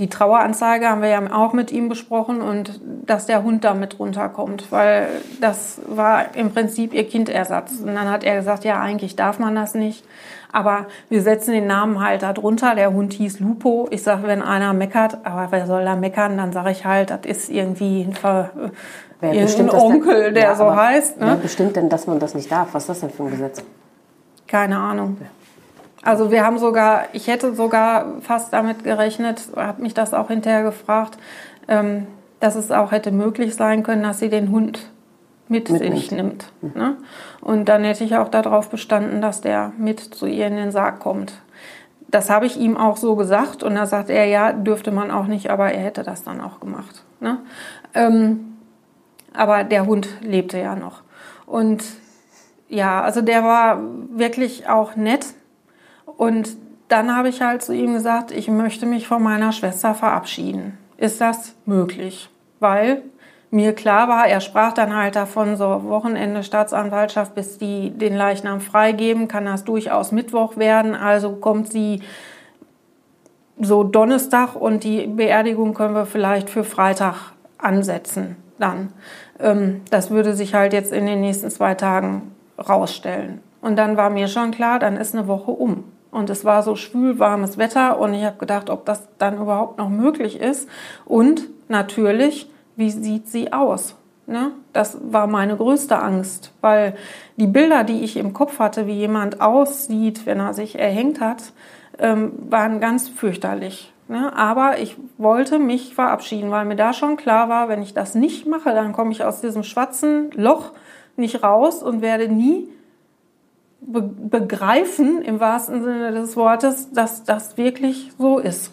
[0.00, 4.72] die Traueranzeige haben wir ja auch mit ihm besprochen und dass der Hund damit runterkommt,
[4.72, 5.06] weil
[5.40, 7.78] das war im Prinzip ihr Kindersatz.
[7.80, 10.04] Und dann hat er gesagt, ja, eigentlich darf man das nicht.
[10.50, 12.74] Aber wir setzen den Namen halt da drunter.
[12.74, 13.86] Der Hund hieß Lupo.
[13.90, 17.20] Ich sage, wenn einer meckert, aber wer soll da meckern, dann sage ich halt, das
[17.24, 18.50] ist irgendwie ein, Ver
[19.20, 21.20] ein Onkel, der ja, so heißt.
[21.20, 21.26] Ne?
[21.26, 22.68] Wer bestimmt denn, dass man das nicht darf?
[22.72, 23.62] Was ist das denn für ein Gesetz?
[24.54, 25.16] Keine Ahnung.
[26.04, 30.62] Also wir haben sogar, ich hätte sogar fast damit gerechnet, habe mich das auch hinterher
[30.62, 31.18] gefragt,
[31.66, 32.06] ähm,
[32.38, 34.92] dass es auch hätte möglich sein können, dass sie den Hund
[35.48, 35.96] mit Mitnimmt.
[35.96, 36.52] sich nimmt.
[36.62, 36.96] Ne?
[37.40, 41.00] Und dann hätte ich auch darauf bestanden, dass der mit zu ihr in den Sarg
[41.00, 41.32] kommt.
[42.06, 45.26] Das habe ich ihm auch so gesagt und da sagt er, ja, dürfte man auch
[45.26, 47.02] nicht, aber er hätte das dann auch gemacht.
[47.18, 47.38] Ne?
[47.92, 48.54] Ähm,
[49.32, 51.02] aber der Hund lebte ja noch.
[51.44, 51.82] Und
[52.74, 55.26] ja, also der war wirklich auch nett.
[56.16, 56.56] Und
[56.88, 60.76] dann habe ich halt zu ihm gesagt, ich möchte mich von meiner Schwester verabschieden.
[60.96, 62.28] Ist das möglich?
[62.60, 63.02] Weil
[63.50, 68.60] mir klar war, er sprach dann halt davon, so Wochenende Staatsanwaltschaft, bis die den Leichnam
[68.60, 70.94] freigeben, kann das durchaus Mittwoch werden.
[70.94, 72.02] Also kommt sie
[73.60, 78.92] so Donnerstag und die Beerdigung können wir vielleicht für Freitag ansetzen dann.
[79.38, 83.40] Ähm, das würde sich halt jetzt in den nächsten zwei Tagen rausstellen.
[83.60, 85.84] Und dann war mir schon klar, dann ist eine Woche um.
[86.10, 89.78] Und es war so schwül, warmes Wetter und ich habe gedacht, ob das dann überhaupt
[89.78, 90.68] noch möglich ist.
[91.04, 93.96] Und natürlich, wie sieht sie aus?
[94.26, 94.52] Ne?
[94.72, 96.94] Das war meine größte Angst, weil
[97.36, 101.52] die Bilder, die ich im Kopf hatte, wie jemand aussieht, wenn er sich erhängt hat,
[101.98, 103.92] ähm, waren ganz fürchterlich.
[104.08, 104.32] Ne?
[104.36, 108.46] Aber ich wollte mich verabschieden, weil mir da schon klar war, wenn ich das nicht
[108.46, 110.72] mache, dann komme ich aus diesem schwarzen Loch
[111.16, 112.68] nicht raus und werde nie
[113.80, 118.70] be begreifen, im wahrsten Sinne des Wortes, dass das wirklich so ist.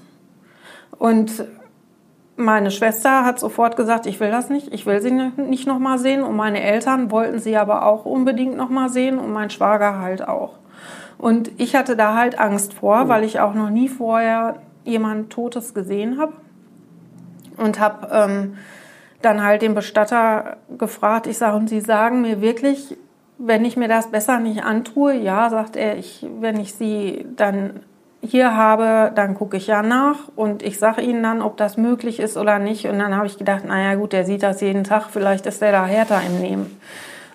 [0.98, 1.46] Und
[2.36, 6.24] meine Schwester hat sofort gesagt, ich will das nicht, ich will sie nicht nochmal sehen.
[6.24, 10.54] Und meine Eltern wollten sie aber auch unbedingt nochmal sehen und mein Schwager halt auch.
[11.18, 15.74] Und ich hatte da halt Angst vor, weil ich auch noch nie vorher jemand Totes
[15.74, 16.34] gesehen habe.
[17.58, 18.58] Und habe ähm,
[19.22, 22.98] dann halt den Bestatter gefragt, ich sage, und Sie sagen mir wirklich,
[23.38, 27.82] wenn ich mir das besser nicht antue, ja, sagt er, ich, wenn ich Sie dann
[28.22, 32.20] hier habe, dann gucke ich ja nach und ich sage Ihnen dann, ob das möglich
[32.20, 32.86] ist oder nicht.
[32.86, 35.72] Und dann habe ich gedacht, naja gut, der sieht das jeden Tag, vielleicht ist der
[35.72, 36.80] da härter im Nehmen.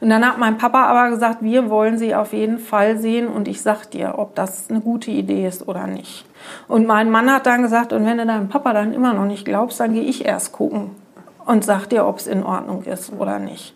[0.00, 3.48] Und dann hat mein Papa aber gesagt, wir wollen sie auf jeden Fall sehen und
[3.48, 6.26] ich sag dir, ob das eine gute Idee ist oder nicht.
[6.68, 9.46] Und mein Mann hat dann gesagt, und wenn du deinem Papa dann immer noch nicht
[9.46, 10.90] glaubst, dann gehe ich erst gucken
[11.46, 13.74] und sag dir, ob es in Ordnung ist oder nicht.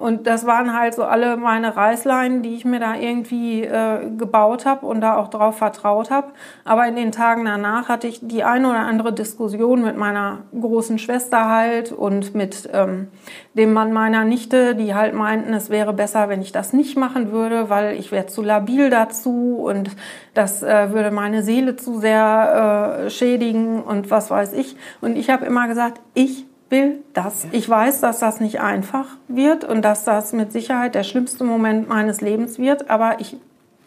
[0.00, 4.64] Und das waren halt so alle meine Reißleinen, die ich mir da irgendwie äh, gebaut
[4.64, 6.28] habe und da auch drauf vertraut habe.
[6.64, 10.98] Aber in den Tagen danach hatte ich die eine oder andere Diskussion mit meiner großen
[10.98, 13.08] Schwester halt und mit ähm,
[13.52, 17.30] dem Mann meiner Nichte, die halt meinten, es wäre besser, wenn ich das nicht machen
[17.30, 19.90] würde, weil ich wäre zu labil dazu und
[20.32, 24.76] das äh, würde meine Seele zu sehr äh, schädigen und was weiß ich.
[25.02, 27.46] Und ich habe immer gesagt, ich will das.
[27.52, 31.88] Ich weiß, dass das nicht einfach wird und dass das mit Sicherheit der schlimmste Moment
[31.88, 33.36] meines Lebens wird, aber ich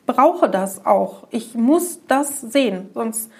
[0.05, 1.27] brauche das auch.
[1.31, 3.31] Ich muss das sehen, sonst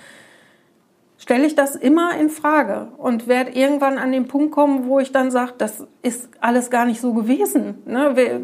[1.18, 5.14] stelle ich das immer in Frage und werde irgendwann an den Punkt kommen, wo ich
[5.14, 7.82] dann sage, das ist alles gar nicht so gewesen.
[7.86, 8.42] Ne?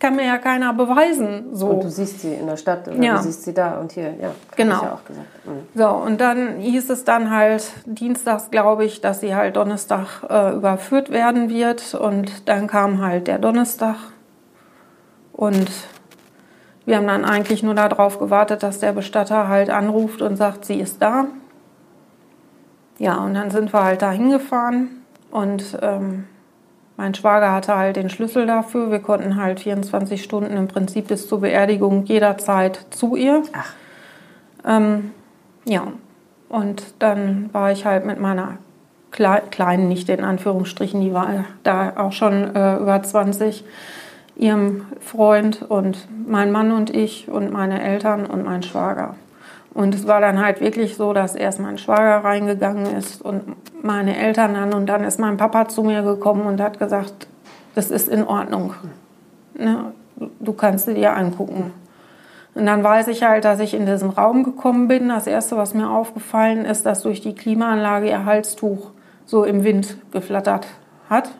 [0.00, 1.54] Kann mir ja keiner beweisen.
[1.54, 1.68] So.
[1.68, 3.16] Und du siehst sie in der Stadt oder ja.
[3.18, 4.32] du siehst sie da und hier, ja.
[4.56, 4.82] Genau.
[4.82, 5.28] Ja auch gesagt.
[5.44, 5.78] Mhm.
[5.78, 10.54] So, und dann hieß es dann halt dienstags, glaube ich, dass sie halt Donnerstag äh,
[10.54, 11.94] überführt werden wird.
[11.94, 13.96] Und dann kam halt der Donnerstag.
[15.32, 15.70] Und
[16.86, 20.80] wir haben dann eigentlich nur darauf gewartet, dass der Bestatter halt anruft und sagt, sie
[20.80, 21.26] ist da.
[22.98, 26.26] Ja, und dann sind wir halt da hingefahren und ähm,
[27.00, 28.90] mein Schwager hatte halt den Schlüssel dafür.
[28.90, 33.42] Wir konnten halt 24 Stunden im Prinzip bis zur Beerdigung jederzeit zu ihr.
[33.54, 33.72] Ach.
[34.66, 35.12] Ähm,
[35.64, 35.94] ja,
[36.50, 38.58] und dann war ich halt mit meiner
[39.12, 43.64] Kle kleinen Nichte in Anführungsstrichen, die war da auch schon äh, über 20,
[44.36, 49.14] ihrem Freund und mein Mann und ich und meine Eltern und mein Schwager.
[49.72, 54.16] Und es war dann halt wirklich so, dass erst mein Schwager reingegangen ist und meine
[54.16, 57.28] Eltern dann und dann ist mein Papa zu mir gekommen und hat gesagt,
[57.74, 58.74] das ist in Ordnung.
[59.54, 59.92] Ne?
[60.40, 61.72] Du kannst sie dir angucken.
[62.54, 65.08] Und dann weiß ich halt, dass ich in diesen Raum gekommen bin.
[65.08, 68.90] Das Erste, was mir aufgefallen ist, dass durch die Klimaanlage ihr Halstuch
[69.24, 70.66] so im Wind geflattert
[71.08, 71.30] hat.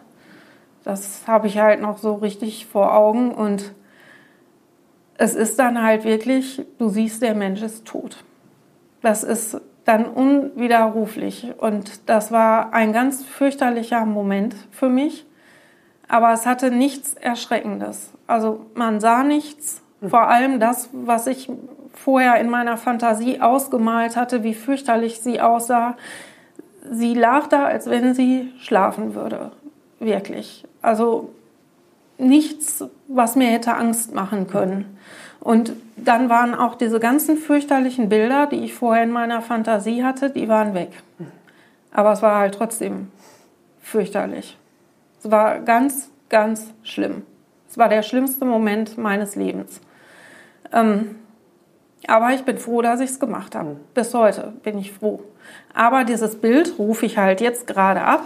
[0.85, 3.73] Das habe ich halt noch so richtig vor Augen und
[5.21, 8.25] es ist dann halt wirklich, du siehst, der Mensch ist tot.
[9.03, 11.53] Das ist dann unwiderruflich.
[11.59, 15.27] Und das war ein ganz fürchterlicher Moment für mich.
[16.09, 18.13] Aber es hatte nichts Erschreckendes.
[18.27, 19.83] Also man sah nichts.
[20.01, 21.53] Vor allem das, was ich
[21.93, 25.99] vorher in meiner Fantasie ausgemalt hatte, wie fürchterlich sie aussah.
[26.91, 29.53] Sie lag da, als wenn sie schlafen würde.
[29.99, 30.65] Wirklich.
[30.81, 31.29] Also
[32.17, 34.97] nichts, was mir hätte Angst machen können.
[35.41, 40.31] Und dann waren auch diese ganzen fürchterlichen Bilder, die ich vorher in meiner Fantasie hatte,
[40.31, 40.91] die waren weg.
[41.93, 43.11] Aber es war halt trotzdem
[43.81, 44.57] fürchterlich.
[45.23, 47.23] Es war ganz, ganz schlimm.
[47.69, 49.81] Es war der schlimmste Moment meines Lebens.
[50.73, 51.17] Ähm,
[52.07, 53.77] aber ich bin froh, dass ich es gemacht habe.
[53.95, 55.23] Bis heute bin ich froh.
[55.75, 58.25] Aber dieses Bild rufe ich halt jetzt gerade ab.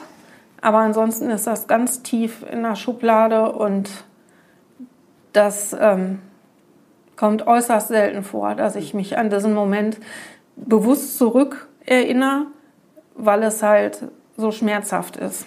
[0.60, 3.90] Aber ansonsten ist das ganz tief in der Schublade und
[5.32, 6.20] das ähm,
[7.16, 9.98] kommt äußerst selten vor, dass ich mich an diesen Moment
[10.56, 12.46] bewusst zurück erinnere,
[13.14, 15.46] weil es halt so schmerzhaft ist.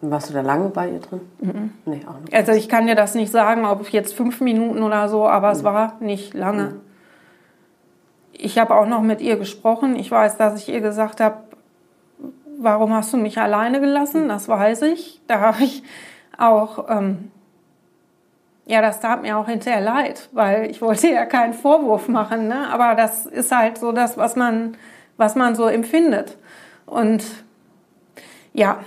[0.00, 1.20] Warst du da lange bei ihr drin?
[1.40, 1.72] Mhm.
[1.84, 2.34] Nee, auch nicht.
[2.34, 5.52] Also ich kann dir das nicht sagen, ob jetzt fünf Minuten oder so, aber mhm.
[5.52, 6.64] es war nicht lange.
[6.64, 6.80] Mhm.
[8.32, 9.94] Ich habe auch noch mit ihr gesprochen.
[9.94, 11.36] Ich weiß, dass ich ihr gesagt habe,
[12.58, 14.28] warum hast du mich alleine gelassen?
[14.28, 15.20] Das weiß ich.
[15.28, 15.84] Da habe ich
[16.36, 17.30] auch ähm,
[18.72, 22.68] ja, das tat mir auch hinterher leid, weil ich wollte ja keinen Vorwurf machen, ne?
[22.72, 24.78] aber das ist halt so das, was man,
[25.18, 26.38] was man so empfindet.
[26.86, 27.22] Und
[28.54, 28.80] ja,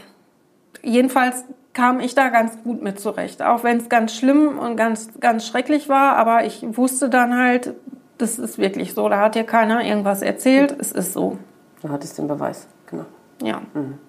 [0.81, 5.19] jedenfalls kam ich da ganz gut mit zurecht, auch wenn es ganz schlimm und ganz,
[5.19, 7.75] ganz schrecklich war, aber ich wusste dann halt,
[8.17, 11.37] das ist wirklich so, da hat dir keiner irgendwas erzählt, es ist so.
[11.83, 13.05] Du hattest den Beweis, genau.
[13.39, 13.61] Ja.
[13.75, 13.99] Mhm.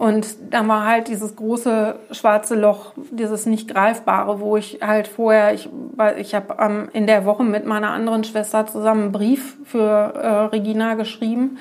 [0.00, 5.52] Und dann war halt dieses große schwarze Loch, dieses nicht greifbare, wo ich halt vorher,
[5.52, 5.68] ich,
[6.16, 10.26] ich habe ähm, in der Woche mit meiner anderen Schwester zusammen einen Brief für äh,
[10.56, 11.58] Regina geschrieben,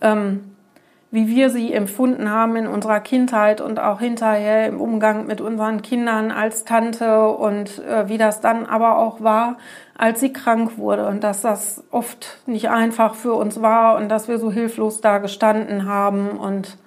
[0.00, 0.54] ähm,
[1.10, 5.82] wie wir sie empfunden haben in unserer Kindheit und auch hinterher im Umgang mit unseren
[5.82, 9.58] Kindern als Tante und äh, wie das dann aber auch war,
[9.98, 14.28] als sie krank wurde und dass das oft nicht einfach für uns war und dass
[14.28, 16.78] wir so hilflos da gestanden haben und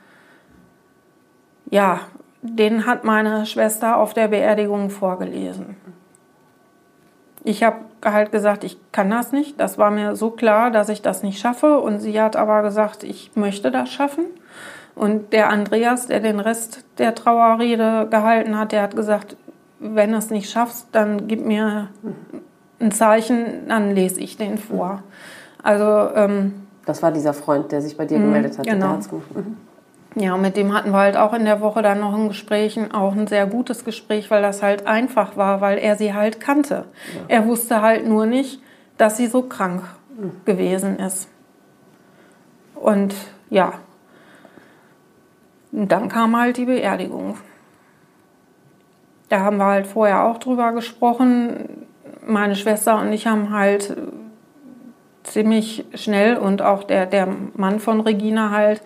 [1.70, 2.02] ja,
[2.42, 5.76] den hat meine Schwester auf der Beerdigung vorgelesen.
[7.44, 9.60] Ich habe halt gesagt, ich kann das nicht.
[9.60, 11.80] Das war mir so klar, dass ich das nicht schaffe.
[11.80, 14.26] Und sie hat aber gesagt, ich möchte das schaffen.
[14.96, 19.36] Und der Andreas, der den Rest der Trauerrede gehalten hat, der hat gesagt,
[19.80, 21.90] wenn du es nicht schaffst, dann gib mir
[22.80, 25.04] ein Zeichen, dann lese ich den vor.
[25.62, 28.66] Also ähm, das war dieser Freund, der sich bei dir gemeldet hat.
[28.66, 28.96] Genau.
[28.96, 29.58] Mhm.
[30.16, 33.14] Ja, mit dem hatten wir halt auch in der Woche dann noch ein Gespräch, auch
[33.14, 36.86] ein sehr gutes Gespräch, weil das halt einfach war, weil er sie halt kannte.
[37.14, 37.22] Ja.
[37.28, 38.62] Er wusste halt nur nicht,
[38.98, 39.84] dass sie so krank
[40.18, 40.32] mhm.
[40.46, 41.28] gewesen ist.
[42.76, 43.14] Und
[43.50, 43.74] ja,
[45.76, 47.38] und dann kam halt die Beerdigung.
[49.28, 51.86] Da haben wir halt vorher auch drüber gesprochen.
[52.26, 53.96] Meine Schwester und ich haben halt
[55.24, 58.82] ziemlich schnell und auch der, der Mann von Regina halt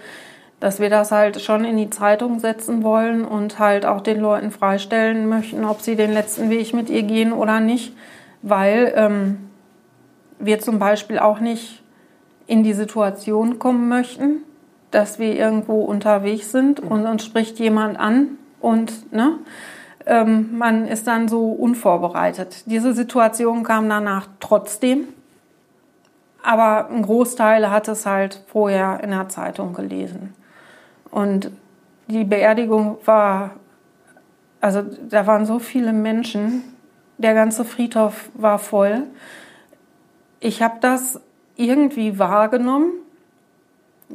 [0.60, 4.52] dass wir das halt schon in die Zeitung setzen wollen und halt auch den Leuten
[4.52, 7.96] freistellen möchten, ob sie den letzten Weg mit ihr gehen oder nicht,
[8.42, 9.50] weil ähm,
[10.40, 11.82] wir zum Beispiel auch nicht
[12.48, 14.44] in die Situation kommen möchten,
[14.92, 19.38] dass wir irgendwo unterwegs sind und uns spricht jemand an und ne,
[20.06, 22.64] ähm, man ist dann so unvorbereitet.
[22.66, 25.08] Diese Situation kam danach trotzdem,
[26.42, 30.34] aber ein Großteil hat es halt vorher in der Zeitung gelesen.
[31.12, 31.52] Und
[32.08, 33.52] die Beerdigung war,
[34.62, 36.64] also da waren so viele Menschen,
[37.18, 39.04] der ganze Friedhof war voll.
[40.40, 41.20] Ich habe das
[41.56, 42.94] irgendwie wahrgenommen.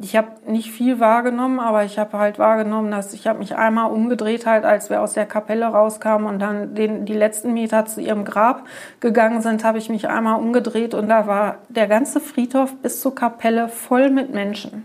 [0.01, 3.93] Ich habe nicht viel wahrgenommen, aber ich habe halt wahrgenommen, dass ich habe mich einmal
[3.93, 8.01] umgedreht halt, als wir aus der Kapelle rauskamen und dann den, die letzten Meter zu
[8.01, 8.65] ihrem Grab
[8.99, 13.15] gegangen sind, habe ich mich einmal umgedreht und da war der ganze Friedhof bis zur
[13.15, 14.85] Kapelle voll mit Menschen.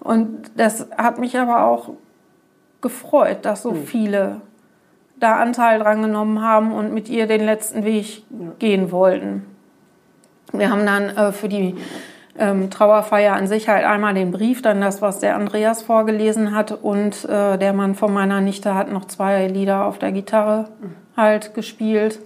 [0.00, 1.90] Und das hat mich aber auch
[2.80, 3.84] gefreut, dass so hm.
[3.84, 4.40] viele
[5.16, 8.22] da Anteil dran genommen haben und mit ihr den letzten Weg
[8.58, 9.44] gehen wollten.
[10.52, 11.76] Wir haben dann äh, für die
[12.38, 16.70] ähm, Trauerfeier an sich halt einmal den Brief, dann das, was der Andreas vorgelesen hat
[16.70, 20.94] und äh, der Mann von meiner Nichte hat noch zwei Lieder auf der Gitarre hm.
[21.16, 22.20] halt gespielt.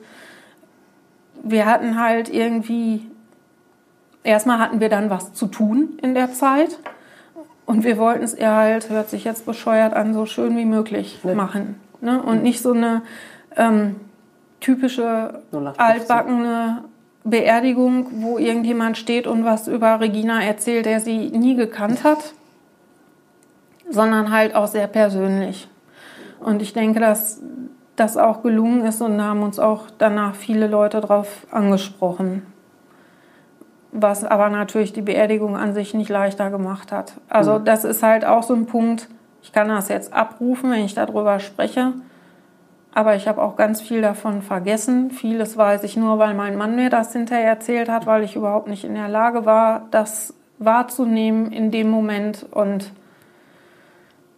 [1.42, 3.10] Wir hatten halt irgendwie,
[4.22, 6.78] erstmal hatten wir dann was zu tun in der Zeit.
[7.64, 11.20] Und wir wollten es ihr halt, hört sich jetzt bescheuert an, so schön wie möglich
[11.22, 11.34] ne.
[11.34, 11.80] machen.
[12.00, 12.20] Ne?
[12.22, 13.02] Und nicht so eine
[13.56, 13.96] ähm,
[14.60, 15.42] typische
[15.76, 16.84] altbackene
[17.24, 22.34] Beerdigung, wo irgendjemand steht und was über Regina erzählt, der sie nie gekannt hat,
[23.88, 25.68] sondern halt auch sehr persönlich.
[26.40, 27.40] Und ich denke, dass
[27.94, 32.42] das auch gelungen ist und da haben uns auch danach viele Leute drauf angesprochen
[33.92, 37.12] was aber natürlich die Beerdigung an sich nicht leichter gemacht hat.
[37.28, 37.64] Also mhm.
[37.64, 39.08] das ist halt auch so ein Punkt,
[39.42, 41.92] ich kann das jetzt abrufen, wenn ich darüber spreche,
[42.94, 45.10] aber ich habe auch ganz viel davon vergessen.
[45.10, 48.68] Vieles weiß ich nur, weil mein Mann mir das hinterher erzählt hat, weil ich überhaupt
[48.68, 52.92] nicht in der Lage war, das wahrzunehmen in dem Moment und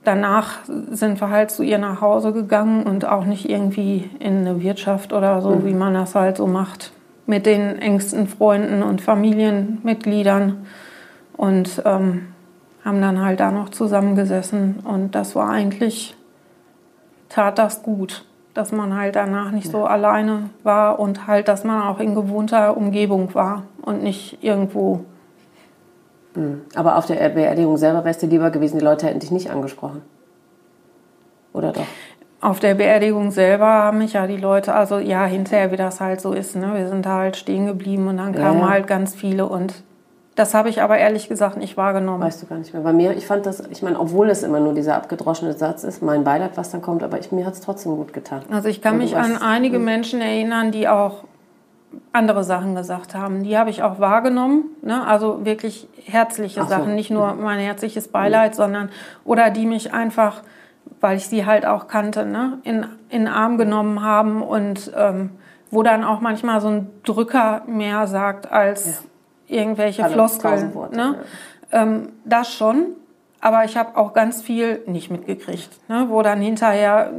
[0.04, 4.62] danach sind wir halt zu ihr nach Hause gegangen und auch nicht irgendwie in eine
[4.62, 5.64] Wirtschaft oder so, mhm.
[5.64, 6.92] wie man das halt so macht
[7.26, 10.66] mit den engsten Freunden und Familienmitgliedern
[11.36, 12.28] und ähm,
[12.84, 16.14] haben dann halt da noch zusammengesessen und das war eigentlich,
[17.28, 21.82] tat das gut, dass man halt danach nicht so alleine war und halt, dass man
[21.82, 25.00] auch in gewohnter Umgebung war und nicht irgendwo.
[26.34, 26.62] Hm.
[26.74, 30.02] Aber auf der Beerdigung selber wärst du lieber gewesen, die Leute hätten dich nicht angesprochen.
[31.52, 31.86] Oder doch?
[32.44, 36.20] Auf der Beerdigung selber haben mich ja die Leute, also ja, hinterher, wie das halt
[36.20, 36.72] so ist, ne?
[36.74, 38.68] wir sind da halt stehen geblieben und dann kamen ja.
[38.68, 39.72] halt ganz viele und
[40.34, 42.22] das habe ich aber ehrlich gesagt nicht wahrgenommen.
[42.22, 42.82] Weißt du gar nicht mehr.
[42.82, 46.02] Bei mir, ich fand das, ich meine, obwohl es immer nur dieser abgedroschene Satz ist,
[46.02, 48.42] mein Beileid, was dann kommt, aber ich, mir hat es trotzdem gut getan.
[48.50, 49.84] Also ich kann mich an einige hm.
[49.86, 51.24] Menschen erinnern, die auch
[52.12, 53.44] andere Sachen gesagt haben.
[53.44, 54.64] Die habe ich auch wahrgenommen.
[54.82, 55.06] Ne?
[55.06, 56.68] Also wirklich herzliche so.
[56.68, 58.56] Sachen, nicht nur mein herzliches Beileid, mhm.
[58.56, 58.88] sondern
[59.24, 60.42] oder die mich einfach
[61.04, 65.32] weil ich sie halt auch kannte, ne, in, in Arm genommen haben und ähm,
[65.70, 69.04] wo dann auch manchmal so ein Drücker mehr sagt als
[69.46, 69.58] ja.
[69.58, 70.72] irgendwelche Alle Floskeln.
[70.92, 71.16] Ne?
[71.70, 71.82] Ja.
[71.82, 72.86] Ähm, das schon,
[73.42, 76.06] aber ich habe auch ganz viel nicht mitgekriegt, ne?
[76.08, 77.10] wo dann hinterher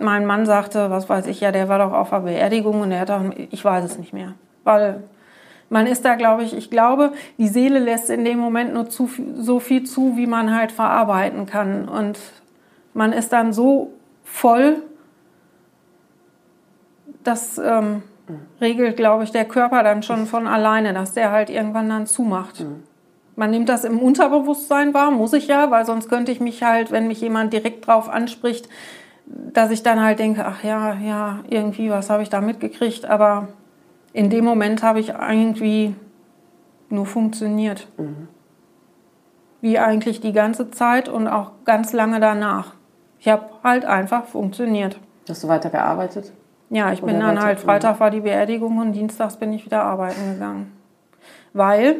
[0.00, 3.02] mein Mann sagte, was weiß ich, ja, der war doch auf der Beerdigung und er
[3.02, 4.34] hat auch, ich weiß es nicht mehr,
[4.64, 5.04] weil
[5.70, 9.08] man ist da, glaube ich, ich glaube, die Seele lässt in dem Moment nur zu,
[9.36, 11.88] so viel zu, wie man halt verarbeiten kann.
[11.88, 12.18] Und
[12.98, 13.92] man ist dann so
[14.24, 14.82] voll,
[17.22, 18.02] das ähm,
[18.60, 22.60] regelt, glaube ich, der Körper dann schon von alleine, dass der halt irgendwann dann zumacht.
[22.60, 22.82] Mhm.
[23.36, 26.90] Man nimmt das im Unterbewusstsein wahr, muss ich ja, weil sonst könnte ich mich halt,
[26.90, 28.68] wenn mich jemand direkt drauf anspricht,
[29.26, 33.46] dass ich dann halt denke, ach ja, ja, irgendwie, was habe ich da mitgekriegt, aber
[34.12, 35.94] in dem Moment habe ich irgendwie
[36.88, 37.86] nur funktioniert.
[37.96, 38.26] Mhm.
[39.60, 42.77] Wie eigentlich die ganze Zeit und auch ganz lange danach.
[43.20, 44.98] Ich habe halt einfach funktioniert.
[45.28, 46.32] Hast du weiter gearbeitet?
[46.70, 49.82] Ja, ich Oder bin dann halt, Freitag war die Beerdigung und dienstags bin ich wieder
[49.82, 50.72] arbeiten gegangen.
[51.52, 51.96] Weil,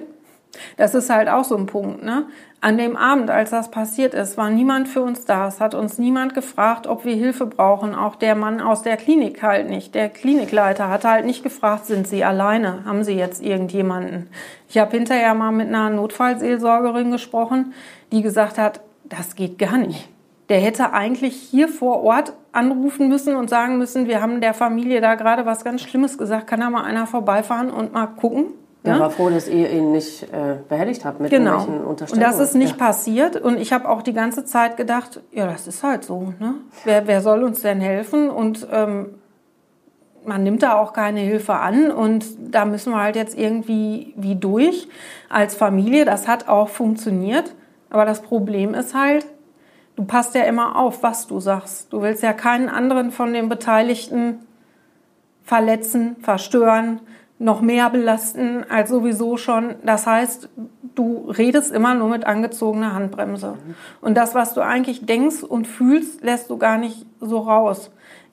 [0.77, 2.27] das ist halt auch so ein Punkt, ne?
[2.61, 5.47] An dem Abend, als das passiert ist, war niemand für uns da.
[5.47, 7.95] Es hat uns niemand gefragt, ob wir Hilfe brauchen.
[7.95, 9.95] Auch der Mann aus der Klinik halt nicht.
[9.95, 12.85] Der Klinikleiter hat halt nicht gefragt, sind Sie alleine?
[12.85, 14.29] Haben Sie jetzt irgendjemanden?
[14.69, 17.75] Ich habe hinterher mal mit einer Notfallseelsorgerin gesprochen,
[18.11, 20.09] die gesagt hat, das geht gar nicht.
[20.49, 25.01] Der hätte eigentlich hier vor Ort anrufen müssen und sagen müssen, wir haben der Familie
[25.01, 26.47] da gerade was ganz Schlimmes gesagt.
[26.47, 28.47] Kann da mal einer vorbeifahren und mal gucken?
[28.85, 29.01] Ja?
[29.01, 31.53] war froh, dass ihr ihn nicht äh, behelligt habt mit genau.
[31.53, 32.31] irgendwelchen Unterstellungen.
[32.31, 32.87] Und das ist nicht ja.
[32.87, 33.37] passiert.
[33.37, 36.33] Und ich habe auch die ganze Zeit gedacht, ja, das ist halt so.
[36.39, 36.55] Ne?
[36.85, 38.31] Wer, wer soll uns denn helfen?
[38.31, 39.15] Und ähm,
[40.25, 41.91] man nimmt da auch keine Hilfe an.
[41.91, 42.25] Und
[42.55, 44.89] da müssen wir halt jetzt irgendwie wie durch
[45.29, 46.05] als Familie.
[46.05, 47.55] Das hat auch funktioniert.
[47.91, 49.27] Aber das Problem ist halt,
[49.99, 51.93] du passt ja immer auf, was du sagst.
[51.93, 54.39] Du willst ja keinen anderen von den Beteiligten
[55.43, 57.01] verletzen, verstören
[57.41, 59.75] noch mehr belasten als sowieso schon.
[59.85, 60.51] Das heißt,
[60.95, 63.57] du redest immer nur mit angezogener Handbremse.
[64.01, 67.91] Und das, was du eigentlich denkst und fühlst, lässt du gar nicht so raus.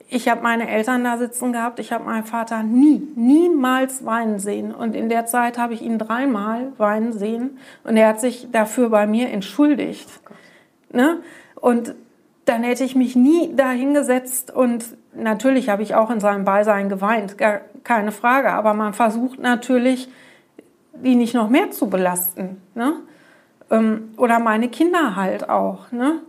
[0.08, 1.80] Ich habe meine Eltern da sitzen gehabt.
[1.80, 4.72] Ich habe meinen Vater nie, niemals weinen sehen.
[4.72, 7.58] Und in der Zeit habe ich ihn dreimal weinen sehen.
[7.82, 10.08] Und er hat sich dafür bei mir entschuldigt.
[10.92, 11.18] Ne?
[11.66, 11.96] Und
[12.44, 14.84] dann hätte ich mich nie da hingesetzt und
[15.16, 20.08] natürlich habe ich auch in seinem Beisein geweint, gar keine Frage, aber man versucht natürlich,
[20.92, 22.62] die nicht noch mehr zu belasten.
[22.76, 22.92] Ne?
[23.68, 25.90] Ähm, oder meine Kinder halt auch.
[25.90, 26.20] Ne?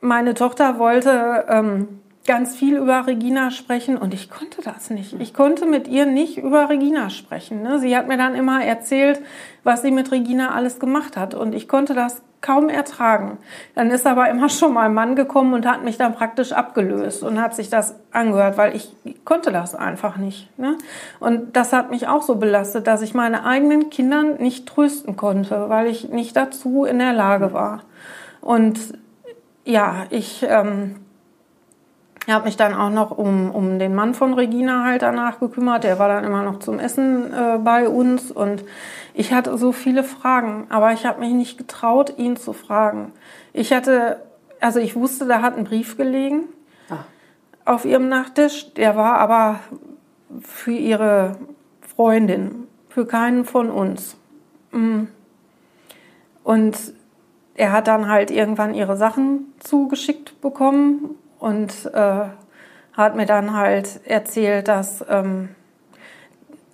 [0.00, 1.88] Meine Tochter wollte ähm,
[2.24, 5.16] ganz viel über Regina sprechen und ich konnte das nicht.
[5.18, 7.62] Ich konnte mit ihr nicht über Regina sprechen.
[7.62, 7.80] Ne?
[7.80, 9.20] Sie hat mir dann immer erzählt,
[9.64, 13.38] was sie mit Regina alles gemacht hat und ich konnte das kaum ertragen.
[13.74, 17.22] Dann ist aber immer schon mal ein Mann gekommen und hat mich dann praktisch abgelöst
[17.22, 18.94] und hat sich das angehört, weil ich
[19.24, 20.56] konnte das einfach nicht.
[20.58, 20.76] Ne?
[21.20, 25.70] Und das hat mich auch so belastet, dass ich meine eigenen Kinder nicht trösten konnte,
[25.70, 27.80] weil ich nicht dazu in der Lage war.
[28.42, 28.78] Und
[29.64, 30.96] ja, ich ähm,
[32.28, 35.84] habe mich dann auch noch um, um den Mann von Regina halt danach gekümmert.
[35.84, 38.64] Der war dann immer noch zum Essen äh, bei uns und
[39.14, 43.12] ich hatte so viele Fragen, aber ich habe mich nicht getraut, ihn zu fragen.
[43.52, 44.20] Ich hatte,
[44.58, 46.48] also ich wusste, da hat ein Brief gelegen
[46.90, 47.04] ah.
[47.64, 48.74] auf ihrem Nachttisch.
[48.74, 49.60] Der war aber
[50.40, 51.36] für ihre
[51.80, 54.16] Freundin, für keinen von uns.
[54.72, 55.04] Mm.
[56.42, 56.76] Und
[57.54, 62.24] er hat dann halt irgendwann ihre Sachen zugeschickt bekommen und äh,
[62.94, 65.50] hat mir dann halt erzählt, dass, ähm,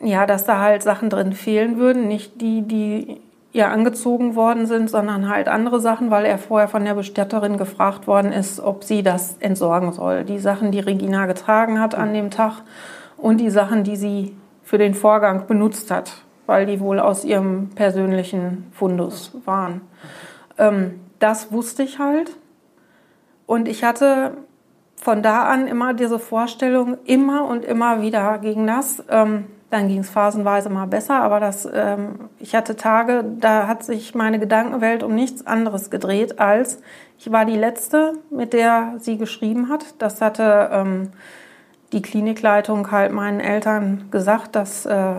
[0.03, 3.20] ja, dass da halt Sachen drin fehlen würden, nicht die, die
[3.53, 8.07] ihr angezogen worden sind, sondern halt andere Sachen, weil er vorher von der Bestatterin gefragt
[8.07, 10.24] worden ist, ob sie das entsorgen soll.
[10.24, 12.62] Die Sachen, die Regina getragen hat an dem Tag
[13.16, 16.12] und die Sachen, die sie für den Vorgang benutzt hat,
[16.46, 19.80] weil die wohl aus ihrem persönlichen Fundus waren.
[20.59, 22.30] Ähm, das wusste ich halt.
[23.46, 24.32] Und ich hatte
[24.94, 29.03] von da an immer diese Vorstellung, immer und immer wieder gegen das.
[29.09, 33.85] Ähm, dann ging es phasenweise mal besser, aber das, ähm, ich hatte Tage, da hat
[33.85, 36.81] sich meine Gedankenwelt um nichts anderes gedreht, als
[37.18, 39.85] ich war die Letzte, mit der sie geschrieben hat.
[39.99, 41.11] Das hatte ähm,
[41.93, 45.16] die Klinikleitung halt meinen Eltern gesagt, dass äh,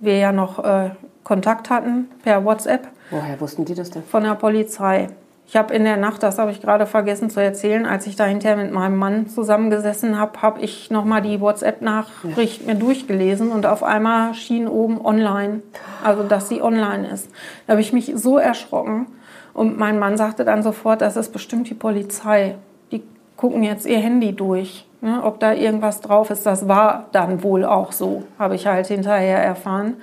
[0.00, 0.90] wir ja noch äh,
[1.24, 2.88] Kontakt hatten per WhatsApp.
[3.10, 4.04] Woher wussten die das denn?
[4.04, 5.08] Von der Polizei.
[5.50, 8.24] Ich habe in der Nacht, das habe ich gerade vergessen zu erzählen, als ich da
[8.24, 13.82] hinterher mit meinem Mann zusammengesessen habe, habe ich nochmal die WhatsApp-Nachricht mir durchgelesen und auf
[13.82, 15.62] einmal schien oben online,
[16.04, 17.32] also dass sie online ist.
[17.66, 19.08] Da habe ich mich so erschrocken
[19.52, 22.54] und mein Mann sagte dann sofort, das ist bestimmt die Polizei.
[22.92, 23.02] Die
[23.36, 26.46] gucken jetzt ihr Handy durch, ne, ob da irgendwas drauf ist.
[26.46, 29.96] Das war dann wohl auch so, habe ich halt hinterher erfahren.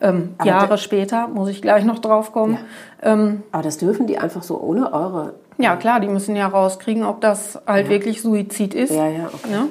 [0.00, 2.58] Ähm, Jahre später, muss ich gleich noch drauf kommen.
[3.02, 3.12] Ja.
[3.12, 5.34] Ähm, Aber das dürfen die einfach so ohne eure.
[5.58, 7.90] Ja, klar, die müssen ja rauskriegen, ob das halt ja.
[7.90, 8.92] wirklich Suizid ist.
[8.92, 9.50] Ja, ja, okay.
[9.50, 9.66] Ne?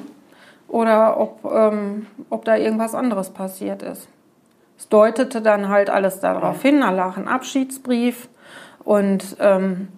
[0.68, 4.06] Oder ob, ähm, ob da irgendwas anderes passiert ist.
[4.78, 8.28] Es deutete dann halt alles darauf hin, da lag ein Abschiedsbrief
[8.84, 9.88] und ähm,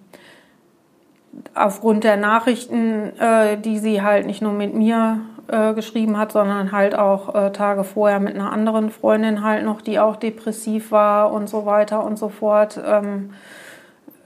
[1.53, 5.19] aufgrund der Nachrichten, äh, die sie halt nicht nur mit mir
[5.51, 9.81] äh, geschrieben hat, sondern halt auch äh, Tage vorher mit einer anderen Freundin halt noch,
[9.81, 13.31] die auch depressiv war und so weiter und so fort, ähm,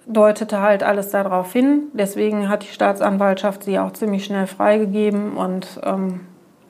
[0.06, 1.84] deutete halt alles darauf hin.
[1.94, 6.22] Deswegen hat die Staatsanwaltschaft sie auch ziemlich schnell freigegeben und ähm,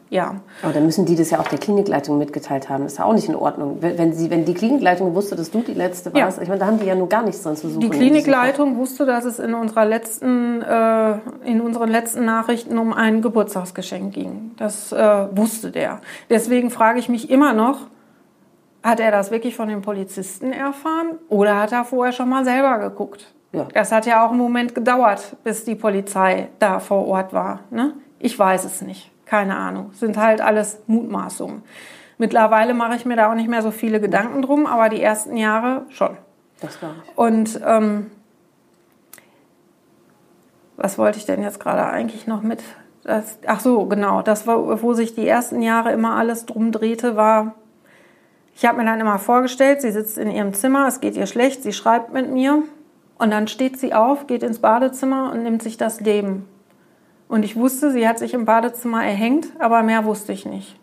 [0.09, 0.35] ja.
[0.61, 2.83] Aber dann müssen die das ja auch der Klinikleitung mitgeteilt haben.
[2.83, 3.77] Das ist ja auch nicht in Ordnung.
[3.81, 6.43] Wenn, sie, wenn die Klinikleitung wusste, dass du die Letzte warst, ja.
[6.43, 7.81] ich meine, da haben die ja nur gar nichts dran zu suchen.
[7.81, 13.21] Die Klinikleitung wusste, dass es in, unserer letzten, äh, in unseren letzten Nachrichten um ein
[13.21, 14.51] Geburtstagsgeschenk ging.
[14.57, 16.01] Das äh, wusste der.
[16.29, 17.87] Deswegen frage ich mich immer noch,
[18.83, 22.77] hat er das wirklich von den Polizisten erfahren oder hat er vorher schon mal selber
[22.77, 23.33] geguckt?
[23.51, 23.67] Ja.
[23.73, 27.61] Das hat ja auch einen Moment gedauert, bis die Polizei da vor Ort war.
[27.71, 27.93] Ne?
[28.19, 29.11] Ich weiß es nicht.
[29.25, 29.91] Keine Ahnung.
[29.93, 31.63] Sind halt alles Mutmaßungen.
[32.17, 35.35] Mittlerweile mache ich mir da auch nicht mehr so viele Gedanken drum, aber die ersten
[35.35, 36.17] Jahre schon.
[36.61, 37.17] Das glaube ich.
[37.17, 38.11] Und ähm,
[40.77, 42.63] was wollte ich denn jetzt gerade eigentlich noch mit?
[43.03, 44.21] Das, ach so, genau.
[44.21, 47.55] Das, war, wo sich die ersten Jahre immer alles drum drehte, war,
[48.55, 51.61] ich habe mir dann immer vorgestellt, sie sitzt in ihrem Zimmer, es geht ihr schlecht,
[51.61, 52.63] sie schreibt mit mir
[53.17, 56.47] und dann steht sie auf, geht ins Badezimmer und nimmt sich das Leben.
[57.27, 60.77] Und ich wusste, sie hat sich im Badezimmer erhängt, aber mehr wusste ich nicht.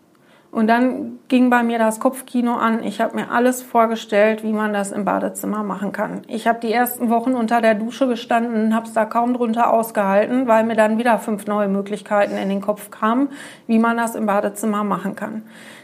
[0.53, 2.83] Und dann ging bei mir das Kopfkino an.
[2.83, 6.21] Ich habe mir alles vorgestellt, wie man das im Badezimmer machen kann.
[6.27, 9.73] Ich habe die ersten Wochen unter der Dusche gestanden und habe es da kaum drunter
[9.73, 13.29] ausgehalten, weil mir dann wieder fünf neue Möglichkeiten in den Kopf kamen,
[13.65, 15.41] wie man das im Badezimmer machen kann.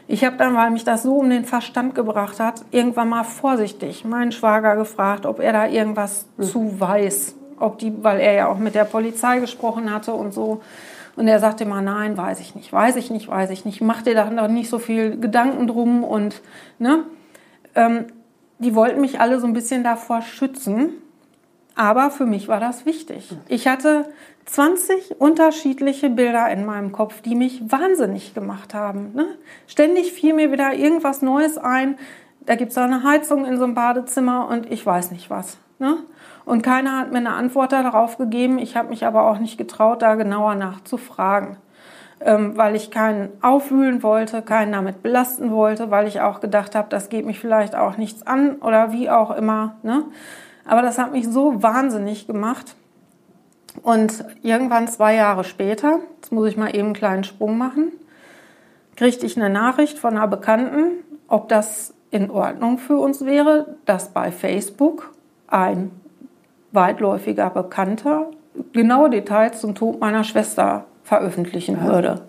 [0.07, 4.05] Ich habe dann, weil mich das so um den Verstand gebracht hat, irgendwann mal vorsichtig
[4.05, 6.43] meinen Schwager gefragt, ob er da irgendwas mhm.
[6.43, 10.61] zu weiß ob die, weil er ja auch mit der Polizei gesprochen hatte und so.
[11.15, 13.81] Und er sagte immer, nein, weiß ich nicht, weiß ich nicht, weiß ich nicht.
[13.81, 16.41] Mach dir da nicht so viel Gedanken drum und,
[16.77, 17.03] ne?
[17.75, 18.05] Ähm,
[18.59, 20.93] die wollten mich alle so ein bisschen davor schützen.
[21.75, 23.29] Aber für mich war das wichtig.
[23.47, 24.09] Ich hatte
[24.45, 29.13] 20 unterschiedliche Bilder in meinem Kopf, die mich wahnsinnig gemacht haben.
[29.13, 29.25] Ne?
[29.65, 31.97] Ständig fiel mir wieder irgendwas Neues ein.
[32.41, 35.57] Da gibt es eine Heizung in so einem Badezimmer und ich weiß nicht was.
[35.77, 35.97] Ne?
[36.49, 38.57] Und keiner hat mir eine Antwort darauf gegeben.
[38.57, 41.57] Ich habe mich aber auch nicht getraut, da genauer nachzufragen,
[42.21, 46.89] ähm, weil ich keinen aufwühlen wollte, keinen damit belasten wollte, weil ich auch gedacht habe,
[46.89, 49.75] das geht mich vielleicht auch nichts an oder wie auch immer.
[49.83, 50.05] Ne?
[50.65, 52.75] Aber das hat mich so wahnsinnig gemacht.
[53.83, 57.91] Und irgendwann zwei Jahre später, jetzt muss ich mal eben einen kleinen Sprung machen,
[58.95, 60.93] kriegte ich eine Nachricht von einer Bekannten,
[61.27, 65.11] ob das in Ordnung für uns wäre, dass bei Facebook
[65.45, 65.91] ein
[66.71, 68.31] weitläufiger Bekannter
[68.73, 71.85] genaue Details zum Tod meiner Schwester veröffentlichen ja.
[71.85, 72.21] würde.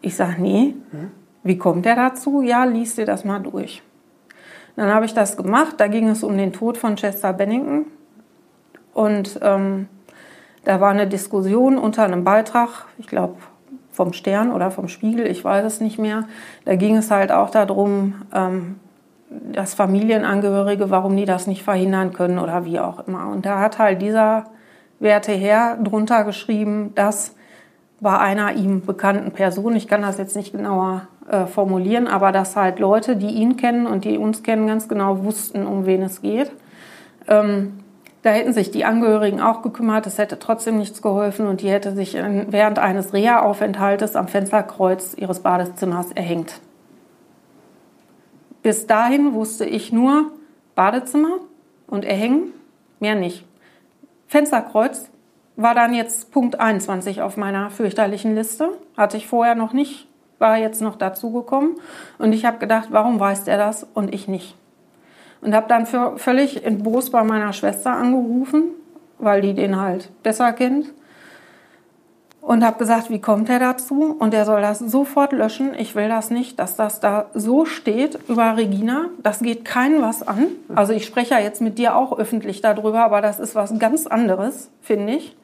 [0.00, 1.10] Ich sage, nee, hm?
[1.42, 2.42] wie kommt er dazu?
[2.42, 3.82] Ja, liest dir das mal durch.
[4.76, 5.76] Dann habe ich das gemacht.
[5.78, 7.86] Da ging es um den Tod von Chester Bennington.
[8.92, 9.88] Und ähm,
[10.64, 13.36] da war eine Diskussion unter einem Beitrag, ich glaube
[13.92, 16.24] vom Stern oder vom Spiegel, ich weiß es nicht mehr.
[16.64, 18.80] Da ging es halt auch darum, ähm,
[19.52, 23.28] dass Familienangehörige, warum die das nicht verhindern können oder wie auch immer.
[23.28, 24.44] Und da hat halt dieser
[25.00, 27.34] werte Herr drunter geschrieben, dass
[28.00, 32.56] bei einer ihm bekannten Person, ich kann das jetzt nicht genauer äh, formulieren, aber dass
[32.56, 36.20] halt Leute, die ihn kennen und die uns kennen, ganz genau wussten, um wen es
[36.20, 36.52] geht.
[37.28, 37.80] Ähm,
[38.22, 41.92] da hätten sich die Angehörigen auch gekümmert, es hätte trotzdem nichts geholfen und die hätte
[41.92, 46.60] sich während eines Reha-Aufenthaltes am Fensterkreuz ihres Badezimmers erhängt.
[48.64, 50.32] Bis dahin wusste ich nur
[50.74, 51.36] Badezimmer
[51.86, 52.54] und Erhängen,
[52.98, 53.44] mehr nicht.
[54.26, 55.10] Fensterkreuz
[55.54, 58.70] war dann jetzt Punkt 21 auf meiner fürchterlichen Liste.
[58.96, 60.08] Hatte ich vorher noch nicht,
[60.38, 61.76] war jetzt noch dazugekommen.
[62.16, 64.56] Und ich habe gedacht, warum weiß der das und ich nicht?
[65.42, 68.70] Und habe dann für, völlig entbos bei meiner Schwester angerufen,
[69.18, 70.86] weil die den halt besser kennt
[72.44, 74.14] und habe gesagt, wie kommt er dazu?
[74.18, 75.72] Und er soll das sofort löschen.
[75.74, 79.06] Ich will das nicht, dass das da so steht über Regina.
[79.22, 80.48] Das geht keinen was an.
[80.74, 84.06] Also ich spreche ja jetzt mit dir auch öffentlich darüber, aber das ist was ganz
[84.06, 85.34] anderes, finde ich.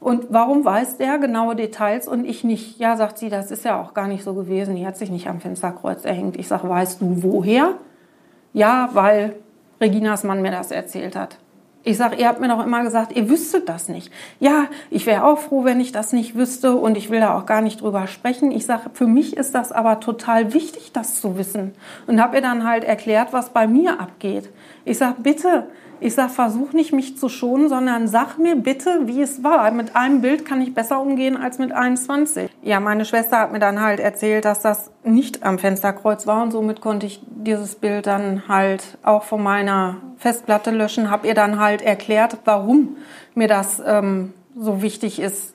[0.00, 2.80] Und warum weiß der genaue Details und ich nicht?
[2.80, 4.74] Ja, sagt sie, das ist ja auch gar nicht so gewesen.
[4.74, 6.36] Die hat sich nicht am Fensterkreuz erhängt.
[6.36, 7.74] Ich sage, weißt du woher?
[8.52, 9.36] Ja, weil
[9.80, 11.38] Reginas Mann mir das erzählt hat.
[11.84, 14.12] Ich sage, ihr habt mir doch immer gesagt, ihr wüsstet das nicht.
[14.38, 17.44] Ja, ich wäre auch froh, wenn ich das nicht wüsste und ich will da auch
[17.44, 18.52] gar nicht drüber sprechen.
[18.52, 21.74] Ich sage, für mich ist das aber total wichtig, das zu wissen.
[22.06, 24.48] Und habe ihr dann halt erklärt, was bei mir abgeht.
[24.84, 25.66] Ich sage, bitte,
[26.02, 29.70] ich sage, versuch nicht mich zu schonen, sondern sag mir bitte, wie es war.
[29.70, 32.50] Mit einem Bild kann ich besser umgehen als mit 21.
[32.62, 36.50] Ja, meine Schwester hat mir dann halt erzählt, dass das nicht am Fensterkreuz war und
[36.50, 41.10] somit konnte ich dieses Bild dann halt auch von meiner Festplatte löschen.
[41.10, 42.96] Hab ihr dann halt erklärt, warum
[43.34, 45.54] mir das ähm, so wichtig ist,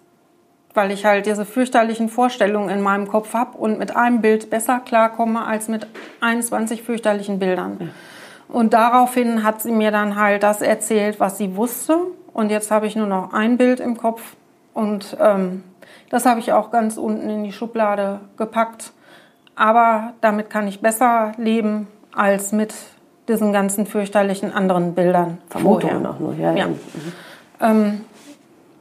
[0.74, 4.80] weil ich halt diese fürchterlichen Vorstellungen in meinem Kopf habe und mit einem Bild besser
[4.80, 5.88] klarkomme als mit
[6.22, 7.92] 21 fürchterlichen Bildern.
[8.50, 11.98] Und daraufhin hat sie mir dann halt das erzählt, was sie wusste.
[12.34, 14.36] Und jetzt habe ich nur noch ein Bild im Kopf.
[14.74, 15.64] Und ähm,
[16.10, 18.94] das habe ich auch ganz unten in die Schublade gepackt.
[19.56, 22.74] Aber damit kann ich besser leben als mit
[23.28, 25.40] diesen ganzen fürchterlichen anderen Bildern.
[25.50, 26.54] Vermutungen noch nur, ja.
[26.54, 26.78] Ja, mhm.
[27.60, 28.06] ähm,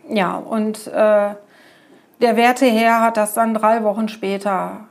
[0.08, 1.30] ja und äh,
[2.20, 4.86] der Werteherr hat das dann drei Wochen später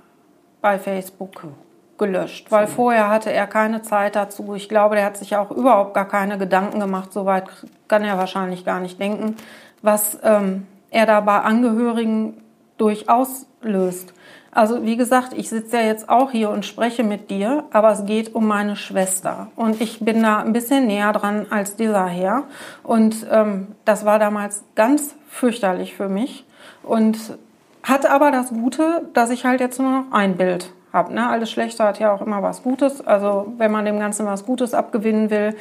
[0.62, 1.44] bei Facebook
[1.98, 4.54] gelöscht, weil vorher hatte er keine Zeit dazu.
[4.56, 7.46] Ich glaube, der hat sich auch überhaupt gar keine Gedanken gemacht, soweit
[7.88, 9.38] kann er wahrscheinlich gar nicht denken,
[9.82, 12.42] was ähm, er da bei Angehörigen
[12.78, 14.14] durchaus löst.
[14.52, 18.06] Also wie gesagt, ich sitze ja jetzt auch hier und spreche mit dir, aber es
[18.06, 22.44] geht um meine Schwester und ich bin da ein bisschen näher dran als dieser Herr
[22.82, 26.46] und ähm, das war damals ganz fürchterlich für mich
[26.84, 27.18] und
[27.84, 31.14] hatte aber das Gute, dass ich halt jetzt nur noch ein Bild habe.
[31.14, 31.30] Ne?
[31.30, 33.06] Alles Schlechte hat ja auch immer was Gutes.
[33.06, 35.56] Also wenn man dem Ganzen was Gutes abgewinnen will,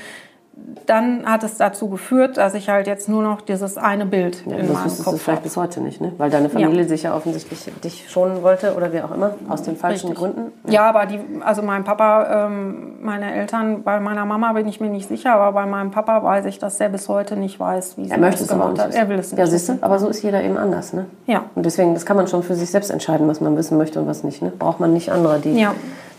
[0.87, 4.57] dann hat es dazu geführt, dass ich halt jetzt nur noch dieses eine Bild ja,
[4.57, 5.41] in das meinem Kopf du vielleicht habe.
[5.43, 6.13] bis heute nicht, ne?
[6.19, 6.89] Weil deine Familie Ja.
[6.89, 10.19] sich ja offensichtlich dich schonen wollte oder wie auch immer, aus den falschen Richtig.
[10.19, 10.53] Gründen.
[10.69, 14.91] Ja, aber die, also mein Papa, ähm, meine Eltern, bei meiner Mama bin ich mir
[14.91, 18.05] nicht sicher, aber bei meinem Papa weiß ich, dass er bis heute nicht weiß, wie
[18.05, 18.95] sie Er möchte es gemacht hat.
[18.95, 19.39] Er will es nicht.
[19.39, 21.07] Ja, siehst du, aber so ist jeder eben anders, ne?
[21.27, 21.45] Ja.
[21.55, 24.07] Und deswegen, das kann man schon für sich selbst entscheiden, was man wissen möchte und
[24.07, 24.53] was nicht, ne?
[24.59, 25.75] Braucht man nicht andere, die Ja.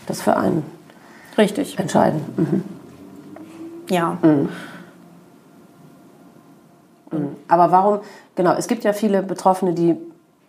[0.08, 0.64] das für einen
[1.38, 1.78] Richtig.
[1.78, 2.20] entscheiden.
[2.36, 2.64] Mhm.
[3.88, 4.18] Ja.
[7.48, 8.00] Aber warum,
[8.34, 9.96] genau, es gibt ja viele Betroffene, die,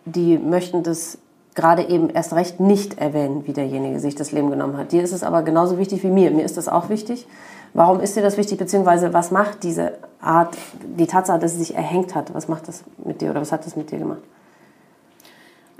[0.04, 1.18] die möchten das
[1.54, 4.92] gerade eben erst recht nicht erwähnen, wie derjenige sich das Leben genommen hat.
[4.92, 6.30] Dir ist es aber genauso wichtig wie mir.
[6.30, 7.26] Mir ist das auch wichtig.
[7.74, 10.56] Warum ist dir das wichtig, beziehungsweise was macht diese Art,
[10.96, 13.66] die Tatsache, dass sie sich erhängt hat, was macht das mit dir oder was hat
[13.66, 14.22] das mit dir gemacht?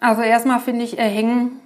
[0.00, 1.60] Also erstmal finde ich erhängen.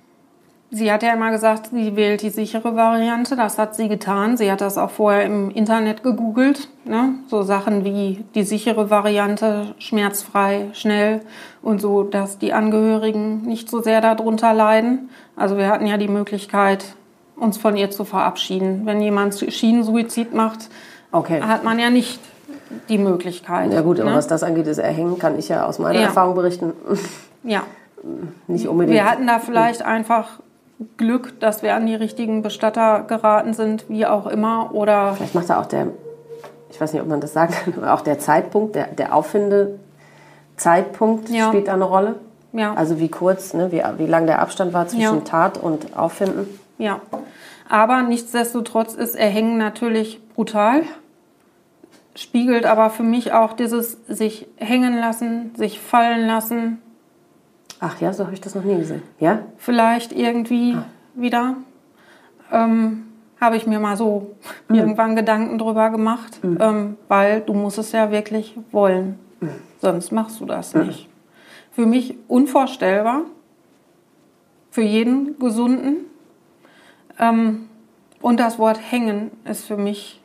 [0.74, 3.36] Sie hat ja immer gesagt, sie wählt die sichere Variante.
[3.36, 4.38] Das hat sie getan.
[4.38, 6.68] Sie hat das auch vorher im Internet gegoogelt.
[6.86, 7.10] Ne?
[7.28, 11.20] So Sachen wie die sichere Variante, schmerzfrei, schnell
[11.60, 15.10] und so, dass die Angehörigen nicht so sehr darunter leiden.
[15.36, 16.94] Also wir hatten ja die Möglichkeit,
[17.36, 18.86] uns von ihr zu verabschieden.
[18.86, 20.70] Wenn jemand Schienensuizid macht,
[21.12, 21.42] Okay.
[21.42, 22.18] hat man ja nicht
[22.88, 23.70] die Möglichkeit.
[23.74, 24.16] Ja gut, aber ne?
[24.16, 26.06] was das angeht, das Erhängen, kann ich ja aus meiner Ja.
[26.06, 26.72] Erfahrung berichten,
[27.44, 27.64] Ja.
[28.46, 28.94] nicht unbedingt.
[28.94, 30.40] Wir hatten da vielleicht einfach
[30.96, 34.74] Glück, dass wir an die richtigen Bestatter geraten sind, wie auch immer.
[34.74, 35.88] Oder Vielleicht macht da auch der,
[36.70, 41.28] ich weiß nicht, ob man das sagen kann, aber auch der Zeitpunkt, der, der Auffindezeitpunkt
[41.28, 41.48] Ja.
[41.48, 42.16] spielt da eine Rolle.
[42.52, 45.24] ja, Also wie kurz, ne, wie, wie lang der Abstand war zwischen Ja.
[45.24, 46.46] Tat und Auffinden.
[46.78, 47.00] ja.
[47.68, 50.82] Aber nichtsdestotrotz ist Erhängen natürlich brutal.
[52.14, 56.82] Spiegelt aber für mich auch dieses sich hängen lassen, sich fallen lassen,
[57.84, 59.02] Ach ja, so habe ich das noch nie gesehen.
[59.18, 59.40] Ja?
[59.56, 60.76] vielleicht irgendwie
[61.14, 61.56] wieder.
[62.52, 63.06] Ähm,
[63.40, 64.36] habe ich mir mal so
[64.68, 69.18] irgendwann Gedanken drüber gemacht, ähm, weil du musst es ja wirklich wollen.
[69.80, 71.08] Sonst machst du das nicht.
[71.72, 73.22] Für mich unvorstellbar,
[74.70, 76.06] für jeden Gesunden.
[77.18, 77.68] Ähm,
[78.20, 80.21] und das Wort hängen ist für mich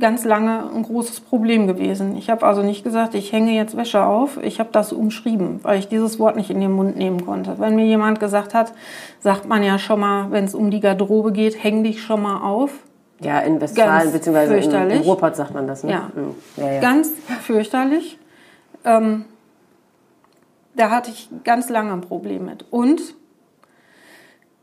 [0.00, 2.16] ganz lange ein großes Problem gewesen.
[2.16, 4.38] Ich habe also nicht gesagt, ich hänge jetzt Wäsche auf.
[4.42, 7.58] Ich habe das umschrieben, weil ich dieses Wort nicht in den Mund nehmen konnte.
[7.58, 8.72] Wenn mir jemand gesagt hat,
[9.20, 12.42] sagt man ja schon mal, wenn es um die Garderobe geht, häng dich schon mal
[12.42, 12.70] auf.
[13.20, 15.04] Ja, in Westfalen, im fürchterlich.
[15.04, 15.90] Ruhrpott sagt man das, ne?
[15.90, 16.10] Ja.
[16.14, 16.34] Mhm.
[16.56, 16.80] ja, ja.
[16.80, 17.10] Ganz
[17.42, 18.18] fürchterlich.
[18.84, 19.24] Ähm,
[20.76, 22.64] da hatte ich ganz lange ein Problem mit.
[22.70, 23.00] Und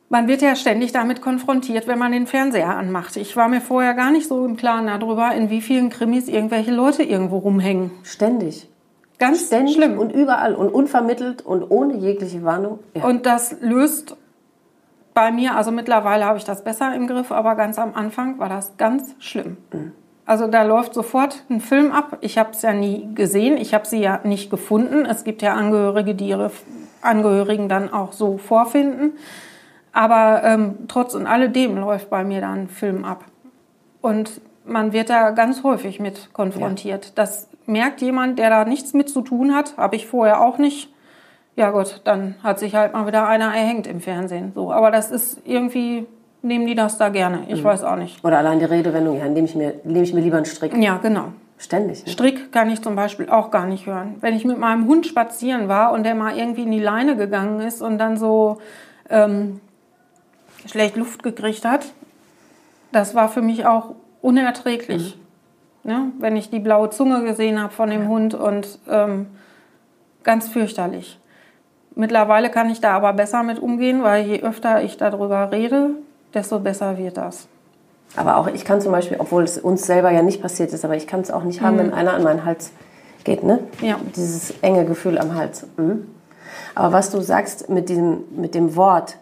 [0.09, 3.17] man wird ja ständig damit konfrontiert, wenn man den Fernseher anmacht.
[3.17, 6.71] Ich war mir vorher gar nicht so im Klaren darüber, in wie vielen Krimis irgendwelche
[6.71, 7.91] Leute irgendwo rumhängen.
[8.03, 8.69] Ständig.
[9.17, 9.97] Ganz Ständig schlimm.
[9.97, 12.79] und überall und unvermittelt und ohne jegliche Warnung.
[12.93, 13.05] Ja.
[13.05, 14.17] Und das löst
[15.13, 18.49] bei mir, also mittlerweile habe ich das besser im Griff, aber ganz am Anfang war
[18.49, 19.57] das ganz schlimm.
[20.25, 22.17] Also da läuft sofort ein Film ab.
[22.21, 25.05] Ich habe es ja nie gesehen, ich habe sie ja nicht gefunden.
[25.05, 26.51] Es gibt ja Angehörige, die ihre
[27.01, 29.13] Angehörigen dann auch so vorfinden.
[29.95, 33.23] Aber ähm, trotz und alledem läuft bei mir dann ein Film ab.
[34.01, 37.05] Und man wird da ganz häufig mit konfrontiert.
[37.05, 37.11] Ja.
[37.15, 40.93] Das merkt jemand, der da nichts mit zu tun hat, habe ich vorher auch nicht.
[41.55, 44.51] Ja gut, dann hat sich halt mal wieder einer erhängt im Fernsehen.
[44.53, 46.05] So, aber das ist irgendwie
[46.41, 47.45] nehmen die das da gerne.
[47.47, 47.65] Ich mhm.
[47.65, 48.23] weiß auch nicht.
[48.23, 50.75] Oder allein die Redewendung, ja, nehme ich mir, nehme ich mir lieber einen Strick.
[50.77, 51.29] Ja, genau.
[51.57, 52.05] Ständig.
[52.05, 52.11] Ne?
[52.11, 54.15] Strick kann ich zum Beispiel auch gar nicht hören.
[54.19, 57.61] Wenn ich mit meinem Hund spazieren war und der mal irgendwie in die Leine gegangen
[57.61, 58.57] ist und dann so
[59.09, 59.61] ähm,
[60.65, 61.85] schlecht Luft gekriegt hat,
[62.91, 65.17] das war für mich auch unerträglich.
[65.83, 65.91] Mhm.
[65.91, 66.11] Ne?
[66.19, 68.07] Wenn ich die blaue Zunge gesehen habe von dem ja.
[68.07, 69.27] Hund und ähm,
[70.23, 71.19] ganz fürchterlich.
[71.95, 75.91] Mittlerweile kann ich da aber besser mit umgehen, weil je öfter ich darüber rede,
[76.33, 77.47] desto besser wird das.
[78.15, 80.95] Aber auch ich kann zum Beispiel, obwohl es uns selber ja nicht passiert ist, aber
[80.95, 81.79] ich kann es auch nicht haben, mhm.
[81.79, 82.71] wenn einer an meinen Hals
[83.23, 83.59] geht, ne?
[83.81, 83.97] Ja.
[84.15, 85.67] Dieses enge Gefühl am Hals.
[85.77, 86.07] Mhm.
[86.73, 89.17] Aber was du sagst mit, diesem, mit dem Wort,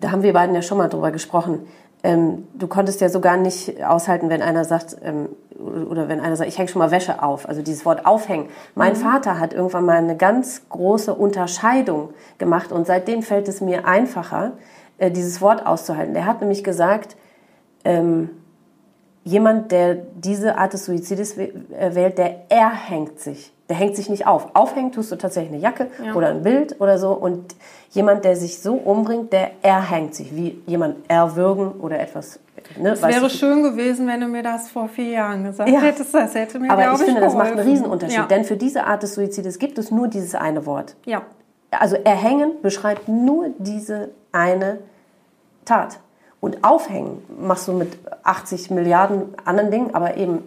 [0.00, 1.66] da haben wir beiden ja schon mal drüber gesprochen.
[2.02, 6.48] Ähm, du konntest ja sogar nicht aushalten, wenn einer sagt, ähm, oder wenn einer sagt,
[6.48, 7.48] ich hänge schon mal Wäsche auf.
[7.48, 8.48] Also dieses Wort aufhängen.
[8.74, 8.98] Mein mhm.
[8.98, 14.52] Vater hat irgendwann mal eine ganz große Unterscheidung gemacht und seitdem fällt es mir einfacher,
[14.98, 16.14] äh, dieses Wort auszuhalten.
[16.14, 17.16] Der hat nämlich gesagt,
[17.84, 18.30] ähm,
[19.24, 21.50] jemand, der diese Art des Suizides äh,
[21.94, 23.52] wählt, der erhängt sich.
[23.68, 24.54] Der hängt sich nicht auf.
[24.54, 26.14] Aufhängen tust du tatsächlich eine Jacke ja.
[26.14, 27.12] oder ein Bild oder so.
[27.12, 27.54] Und
[27.90, 30.34] jemand, der sich so umbringt, der erhängt sich.
[30.34, 32.38] Wie jemand erwürgen oder etwas.
[32.76, 33.30] Ne, es wäre du?
[33.30, 35.80] schön gewesen, wenn du mir das vor vier Jahren gesagt ja.
[35.80, 36.12] hättest.
[36.12, 37.38] Das hätte mir, Aber ich, ich finde, geholfen.
[37.38, 38.18] das macht einen Riesenunterschied.
[38.18, 38.26] Ja.
[38.26, 40.96] Denn für diese Art des Suizides gibt es nur dieses eine Wort.
[41.06, 41.22] Ja.
[41.70, 44.80] Also erhängen beschreibt nur diese eine
[45.64, 46.00] Tat.
[46.40, 50.42] Und aufhängen machst du mit 80 Milliarden anderen Dingen, aber eben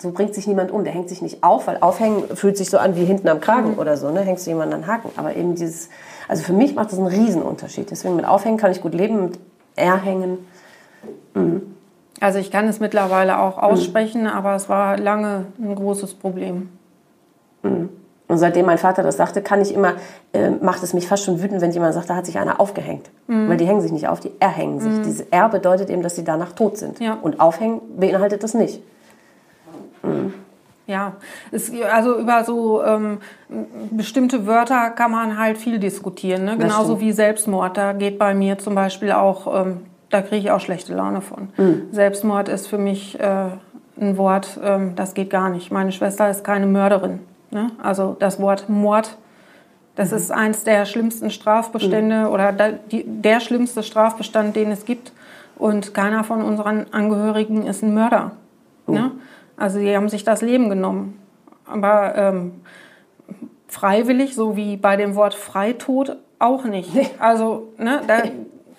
[0.00, 0.84] so bringt sich niemand um.
[0.84, 3.72] Der hängt sich nicht auf, weil aufhängen fühlt sich so an wie hinten am Kragen
[3.72, 3.78] mhm.
[3.78, 4.10] oder so.
[4.10, 4.20] Ne?
[4.20, 5.10] Hängst du jemanden an den Haken.
[5.16, 5.88] Aber eben dieses,
[6.28, 7.90] also für mich macht das einen Riesenunterschied.
[7.90, 9.38] Deswegen mit Aufhängen kann ich gut leben, mit
[9.76, 10.38] Erhängen.
[11.34, 11.74] Mhm.
[12.20, 14.28] Also ich kann es mittlerweile auch aussprechen, mhm.
[14.28, 16.70] aber es war lange ein großes Problem.
[17.62, 17.90] Mhm.
[18.28, 19.94] Und seitdem mein Vater das sagte, kann ich immer,
[20.32, 23.08] äh, macht es mich fast schon wütend, wenn jemand sagt, da hat sich einer aufgehängt.
[23.28, 23.48] Mhm.
[23.48, 24.92] Weil die hängen sich nicht auf, die erhängen sich.
[24.92, 25.02] Mhm.
[25.04, 26.98] Dieses R bedeutet eben, dass sie danach tot sind.
[26.98, 27.18] Ja.
[27.22, 28.82] Und aufhängen beinhaltet das nicht.
[30.02, 30.34] Mhm.
[30.86, 31.14] Ja,
[31.50, 33.18] es, also über so ähm,
[33.90, 36.44] bestimmte Wörter kann man halt viel diskutieren.
[36.44, 36.56] Ne?
[36.56, 37.76] Genauso wie Selbstmord.
[37.76, 39.80] Da geht bei mir zum Beispiel auch, ähm,
[40.10, 41.48] da kriege ich auch schlechte Laune von.
[41.56, 41.88] Mhm.
[41.90, 43.48] Selbstmord ist für mich äh,
[44.00, 45.72] ein Wort, ähm, das geht gar nicht.
[45.72, 47.18] Meine Schwester ist keine Mörderin.
[47.50, 47.72] Ne?
[47.82, 49.16] Also das Wort Mord,
[49.96, 50.16] das mhm.
[50.18, 52.26] ist eins der schlimmsten Strafbestände mhm.
[52.26, 55.12] oder der, die, der schlimmste Strafbestand, den es gibt.
[55.56, 58.32] Und keiner von unseren Angehörigen ist ein Mörder.
[58.86, 59.10] Ne?
[59.56, 61.20] Also sie haben sich das Leben genommen.
[61.66, 62.60] Aber ähm,
[63.68, 66.90] freiwillig, so wie bei dem Wort Freitod, auch nicht.
[67.18, 68.22] Also ne, da,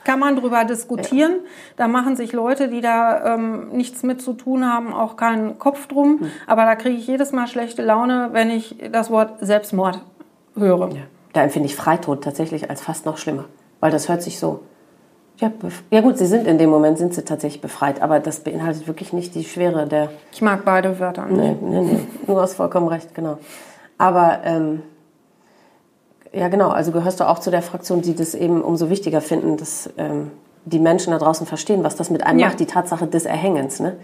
[0.08, 1.32] kann man drüber diskutieren.
[1.34, 1.49] Ja.
[1.76, 5.88] Da machen sich Leute, die da ähm, nichts mit zu tun haben, auch keinen Kopf
[5.88, 6.20] drum.
[6.22, 6.32] Mhm.
[6.48, 9.99] Aber da kriege ich jedes Mal schlechte Laune, wenn ich das Wort Selbstmord
[10.56, 10.90] höre.
[10.94, 11.02] Ja.
[11.34, 13.45] Da empfinde ich Freitod tatsächlich als fast noch schlimmer,
[13.82, 14.62] weil das hört sich so.
[15.38, 15.51] Ja,
[15.91, 19.14] ja gut, sie sind in dem Moment sind sie tatsächlich befreit, aber das beinhaltet wirklich
[19.14, 20.09] nicht die Schwere der.
[20.31, 21.27] Ich mag beide Wörter.
[21.27, 21.99] Nee, nee, nee.
[22.26, 23.38] Du hast vollkommen recht, genau.
[23.99, 24.81] Aber ähm,
[26.34, 26.69] ja, genau.
[26.69, 30.31] Also gehörst du auch zu der Fraktion, die das eben umso wichtiger finden, dass ähm,
[30.65, 32.47] die Menschen da draußen verstehen, was das mit einem ja.
[32.47, 33.80] macht, die Tatsache des Erhängens.
[33.80, 33.95] Ne?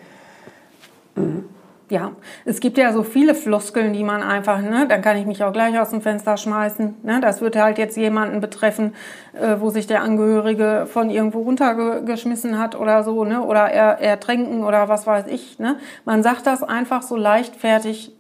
[1.16, 1.46] Mhm.
[1.90, 2.12] Ja,
[2.46, 5.52] es gibt ja so viele Floskeln, die man einfach, ne, dann kann ich mich auch
[5.52, 6.96] gleich aus dem Fenster schmeißen.
[7.04, 7.20] Ne?
[7.22, 8.96] Das würde halt jetzt jemanden betreffen,
[9.34, 13.42] äh, wo sich der Angehörige von irgendwo runtergeschmissen hat oder so, ne?
[13.42, 15.60] oder er, ertränken oder was weiß ich.
[15.60, 15.78] Ne?
[16.06, 18.14] Man sagt das einfach so leichtfertig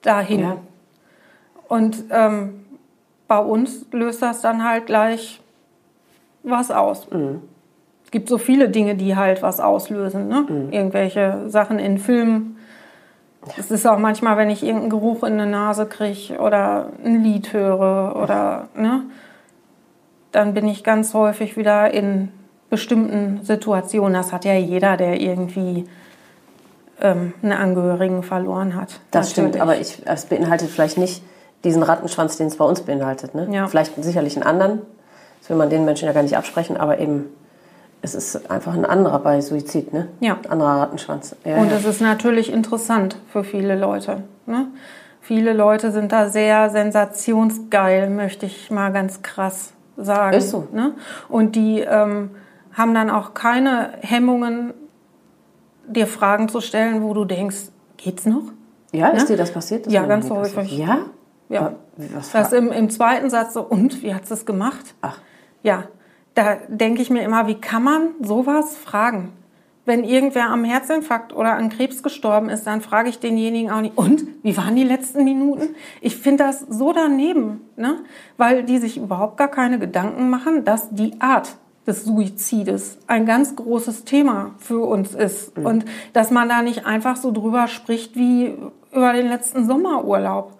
[0.00, 0.40] dahin.
[0.40, 0.56] Ja.
[1.68, 2.64] Und ähm,
[3.28, 5.40] bei uns löst das dann halt gleich
[6.42, 7.10] was aus.
[7.10, 7.42] Mhm.
[8.04, 10.28] Es gibt so viele Dinge, die halt was auslösen.
[10.28, 10.46] Ne?
[10.48, 10.72] Mhm.
[10.72, 12.51] Irgendwelche Sachen in Filmen.
[13.58, 17.52] Es ist auch manchmal, wenn ich irgendeinen Geruch in der Nase kriege oder ein Lied
[17.52, 19.02] höre oder ne,
[20.30, 22.28] dann bin ich ganz häufig wieder in
[22.70, 24.14] bestimmten Situationen.
[24.14, 25.86] Das hat ja jeder, der irgendwie
[27.00, 29.00] ähm, einen Angehörigen verloren hat.
[29.10, 29.50] Das natürlich.
[29.50, 31.22] stimmt, aber ich, es beinhaltet vielleicht nicht
[31.64, 33.34] diesen Rattenschwanz, den es bei uns beinhaltet.
[33.34, 33.48] Ne?
[33.50, 33.66] Ja.
[33.66, 34.82] Vielleicht sicherlich einen anderen.
[35.40, 37.26] Das will man den Menschen ja gar nicht absprechen, aber eben
[38.02, 40.08] es ist einfach ein anderer bei Suizid, ne?
[40.20, 40.36] Ja.
[40.44, 41.36] Ein anderer Rattenschwanz.
[41.44, 44.24] Ja, und es ist natürlich interessant für viele Leute.
[44.46, 44.66] Ne?
[45.20, 50.36] Viele Leute sind da sehr sensationsgeil, möchte ich mal ganz krass sagen.
[50.36, 50.66] Ist so.
[50.72, 50.94] Ne?
[51.28, 52.30] Und die ähm,
[52.72, 54.74] haben dann auch keine Hemmungen,
[55.86, 58.52] dir Fragen zu stellen, wo du denkst, geht's noch?
[58.90, 59.28] Ja, ist ne?
[59.28, 59.86] dir das passiert?
[59.86, 60.76] Das ja, ganz häufig.
[60.76, 60.98] Ja?
[61.48, 61.74] Ja.
[62.14, 64.94] Was das im, im zweiten Satz so, und wie hat es gemacht?
[65.02, 65.18] Ach.
[65.62, 65.84] Ja,
[66.34, 69.32] da denke ich mir immer, wie kann man sowas fragen?
[69.84, 73.98] Wenn irgendwer am Herzinfarkt oder an Krebs gestorben ist, dann frage ich denjenigen auch nicht,
[73.98, 75.74] und wie waren die letzten Minuten?
[76.00, 77.96] Ich finde das so daneben, ne?
[78.36, 81.56] weil die sich überhaupt gar keine Gedanken machen, dass die Art
[81.86, 85.58] des Suizides ein ganz großes Thema für uns ist.
[85.58, 85.66] Mhm.
[85.66, 88.54] Und dass man da nicht einfach so drüber spricht wie
[88.92, 90.58] über den letzten Sommerurlaub.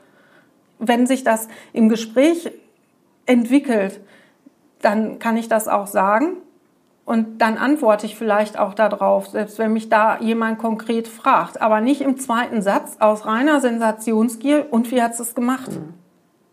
[0.80, 2.50] Wenn sich das im Gespräch
[3.26, 4.00] entwickelt,
[4.82, 6.36] dann kann ich das auch sagen
[7.04, 11.60] und dann antworte ich vielleicht auch darauf, selbst wenn mich da jemand konkret fragt.
[11.60, 15.72] Aber nicht im zweiten Satz aus reiner Sensationsgier und wie hat es gemacht?
[15.72, 15.94] Mhm.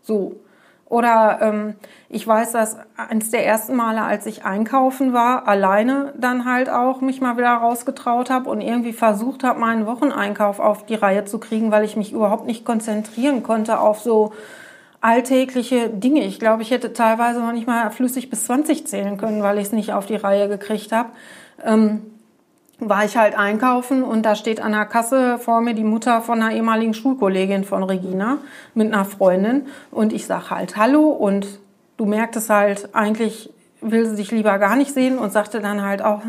[0.02, 0.40] So.
[0.86, 1.74] Oder ähm,
[2.08, 7.00] ich weiß, dass eines der ersten Male, als ich einkaufen war, alleine dann halt auch
[7.00, 11.38] mich mal wieder rausgetraut habe und irgendwie versucht habe, meinen Wocheneinkauf auf die Reihe zu
[11.38, 14.32] kriegen, weil ich mich überhaupt nicht konzentrieren konnte auf so
[15.00, 16.24] alltägliche Dinge.
[16.24, 19.66] Ich glaube, ich hätte teilweise noch nicht mal flüssig bis 20 zählen können, weil ich
[19.66, 21.10] es nicht auf die Reihe gekriegt habe.
[21.64, 22.02] Ähm,
[22.80, 26.40] war ich halt einkaufen und da steht an der Kasse vor mir die Mutter von
[26.40, 28.38] einer ehemaligen Schulkollegin von Regina
[28.74, 31.46] mit einer Freundin und ich sag halt Hallo und
[31.98, 33.50] du merktest halt, eigentlich
[33.82, 36.22] will sie dich lieber gar nicht sehen und sagte dann halt auch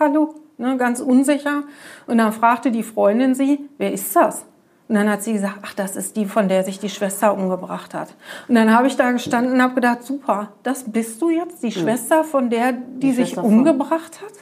[0.00, 1.64] Hallo, ne, ganz unsicher.
[2.06, 4.44] Und dann fragte die Freundin sie, wer ist das?
[4.88, 7.92] Und dann hat sie gesagt, ach, das ist die, von der sich die Schwester umgebracht
[7.92, 8.14] hat.
[8.48, 11.70] Und dann habe ich da gestanden und habe gedacht, super, das bist du jetzt, die
[11.70, 11.82] hm.
[11.82, 14.32] Schwester von der, die, die sich umgebracht hat?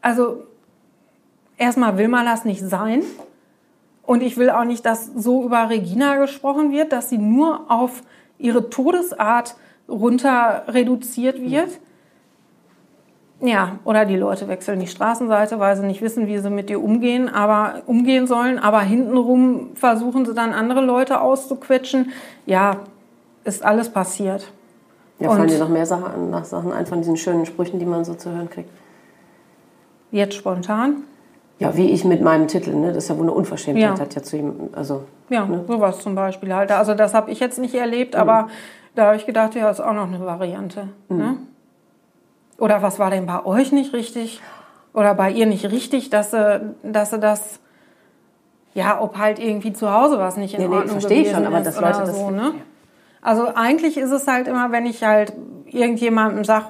[0.00, 0.42] Also,
[1.56, 3.02] erstmal will man das nicht sein.
[4.02, 8.02] Und ich will auch nicht, dass so über Regina gesprochen wird, dass sie nur auf
[8.38, 9.54] ihre Todesart
[9.88, 11.78] runter reduziert wird.
[13.40, 16.82] Ja, oder die Leute wechseln die Straßenseite, weil sie nicht wissen, wie sie mit dir
[16.82, 22.10] umgehen, aber umgehen sollen, aber hintenrum versuchen sie dann andere Leute auszuquetschen.
[22.46, 22.78] Ja,
[23.44, 24.50] ist alles passiert.
[25.20, 28.04] Ja, fallen dir noch mehr Sachen, nach Sachen ein von diesen schönen Sprüchen, die man
[28.04, 28.70] so zu hören kriegt?
[30.10, 31.02] Jetzt spontan?
[31.60, 32.88] Ja, wie ich mit meinem Titel, ne?
[32.88, 34.00] Das ist ja wohl eine Unverschämtheit, ja.
[34.00, 35.02] hat ja zu ihm, also.
[35.28, 35.64] Ja, ne?
[35.66, 36.70] sowas zum Beispiel halt.
[36.70, 38.20] Also das habe ich jetzt nicht erlebt, mhm.
[38.20, 38.48] aber
[38.94, 40.88] da habe ich gedacht, ja, ist auch noch eine Variante.
[41.08, 41.16] Mhm.
[41.16, 41.36] Ne?
[42.58, 44.42] Oder was war denn bei euch nicht richtig?
[44.92, 47.60] Oder bei ihr nicht richtig, dass sie, dass sie das,
[48.74, 51.46] ja, ob halt irgendwie zu Hause was nicht in nee, Ordnung nee, verstehe ich schon,
[51.46, 52.54] aber das Leute das so, ne?
[53.22, 55.32] Also eigentlich ist es halt immer, wenn ich halt
[55.66, 56.66] irgendjemandem sage,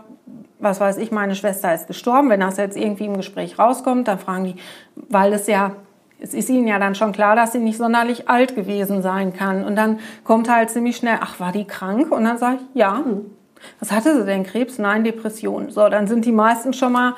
[0.59, 4.19] was weiß ich, meine Schwester ist gestorben, wenn das jetzt irgendwie im Gespräch rauskommt, dann
[4.19, 4.57] fragen die,
[4.97, 5.73] weil es ja,
[6.21, 9.65] es ist ihnen ja dann schon klar, dass sie nicht sonderlich alt gewesen sein kann.
[9.65, 12.11] Und dann kommt halt ziemlich schnell, ach, war die krank?
[12.11, 13.05] Und dann sage ich, ja.
[13.81, 14.45] Was hatte sie denn?
[14.45, 14.79] Krebs?
[14.79, 15.71] Nein, Depression.
[15.71, 17.15] So, dann sind die meisten schon mal,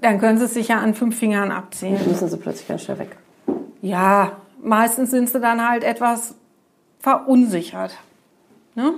[0.00, 1.96] dann können sie es sich ja an fünf Fingern abziehen.
[1.98, 3.16] Dann müssen sie plötzlich ganz schnell weg.
[3.80, 4.32] Ja,
[4.62, 6.34] meistens sind sie dann halt etwas
[7.00, 7.96] verunsichert.
[8.74, 8.94] Ne?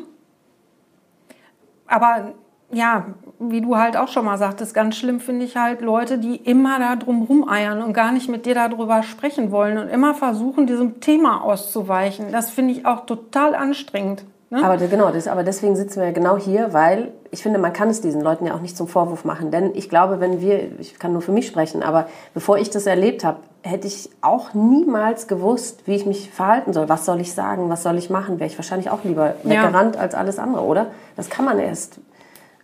[1.87, 2.35] Aber
[2.71, 3.07] ja,
[3.39, 6.79] wie du halt auch schon mal sagtest, ganz schlimm finde ich halt Leute, die immer
[6.79, 11.01] da drum rumeiern und gar nicht mit dir darüber sprechen wollen und immer versuchen, diesem
[11.01, 12.33] Thema auszuweichen.
[12.33, 14.25] Das finde ich auch total anstrengend.
[14.55, 14.65] Ne?
[14.65, 18.01] Aber genau, das, aber deswegen sitzen wir genau hier, weil ich finde, man kann es
[18.01, 19.51] diesen Leuten ja auch nicht zum Vorwurf machen.
[19.51, 22.87] Denn ich glaube, wenn wir, ich kann nur für mich sprechen, aber bevor ich das
[22.87, 26.89] erlebt habe, hätte ich auch niemals gewusst, wie ich mich verhalten soll.
[26.89, 27.69] Was soll ich sagen?
[27.69, 28.39] Was soll ich machen?
[28.39, 30.01] Wäre ich wahrscheinlich auch lieber weggerannt ja.
[30.01, 30.87] als alles andere, oder?
[31.17, 31.99] Das kann man erst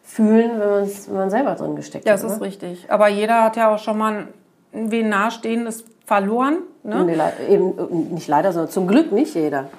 [0.05, 2.25] fühlen, wenn, wenn man selber drin gesteckt das hat.
[2.25, 2.47] Das ist ne?
[2.47, 2.87] richtig.
[2.89, 4.29] Aber jeder hat ja auch schon mal
[4.71, 6.59] wen Nahestehendes verloren.
[6.85, 7.05] Ne?
[7.05, 9.71] Nee, eben nicht leider, sondern zum Glück nicht jeder.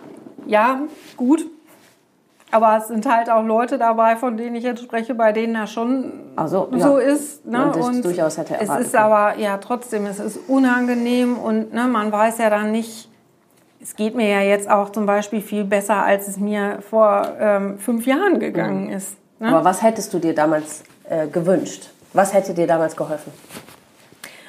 [0.45, 0.81] Ja,
[1.15, 1.45] gut.
[2.52, 5.68] Aber es sind halt auch Leute dabei, von denen ich jetzt spreche, bei denen er
[5.68, 6.11] schon
[6.45, 7.45] so, so ist.
[7.45, 7.57] Ne?
[7.57, 9.03] Man und durchaus hätte es ist können.
[9.03, 13.10] aber ja trotzdem, es ist unangenehm und ne, man weiß ja dann nicht.
[13.82, 17.80] Es geht mir ja jetzt auch zum Beispiel viel besser, als es mir vor ähm,
[17.80, 18.94] fünf Jahren gegangen mhm.
[18.94, 19.15] ist.
[19.40, 19.48] Ne?
[19.48, 21.90] Aber was hättest du dir damals äh, gewünscht?
[22.14, 23.32] Was hätte dir damals geholfen?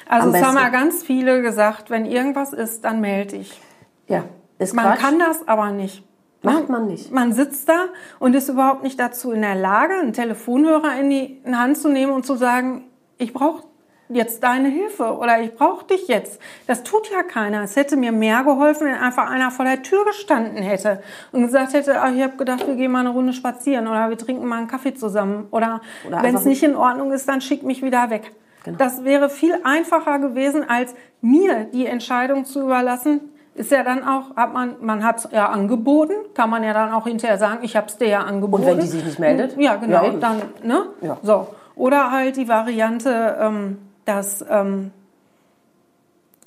[0.07, 3.59] Also es haben ja ganz viele gesagt, wenn irgendwas ist, dann melde ich.
[4.07, 4.25] Ja,
[4.59, 4.99] ist Man Quatsch.
[4.99, 6.03] kann das aber nicht.
[6.43, 7.11] Macht man nicht.
[7.11, 7.85] Man sitzt da
[8.19, 12.11] und ist überhaupt nicht dazu in der Lage, einen Telefonhörer in die Hand zu nehmen
[12.11, 12.83] und zu sagen,
[13.17, 13.63] ich brauche
[14.09, 16.39] jetzt deine Hilfe oder ich brauche dich jetzt.
[16.67, 17.63] Das tut ja keiner.
[17.63, 21.01] Es hätte mir mehr geholfen, wenn einfach einer vor der Tür gestanden hätte
[21.31, 24.17] und gesagt hätte, ach, ich habe gedacht, wir gehen mal eine Runde spazieren oder wir
[24.17, 27.63] trinken mal einen Kaffee zusammen oder, oder wenn es nicht in Ordnung ist, dann schick
[27.63, 28.31] mich wieder weg.
[28.63, 28.77] Genau.
[28.77, 33.32] Das wäre viel einfacher gewesen, als mir die Entscheidung zu überlassen.
[33.55, 36.91] Ist ja dann auch, hat man, man hat es ja angeboten, kann man ja dann
[36.91, 38.63] auch hinterher sagen, ich habe es dir ja angeboten.
[38.63, 39.55] Und wenn die sich nicht meldet?
[39.57, 40.85] Ja, genau, ja, dann, ne?
[41.01, 41.17] Ja.
[41.21, 41.47] So.
[41.75, 44.91] Oder halt die Variante, ähm, dass ähm,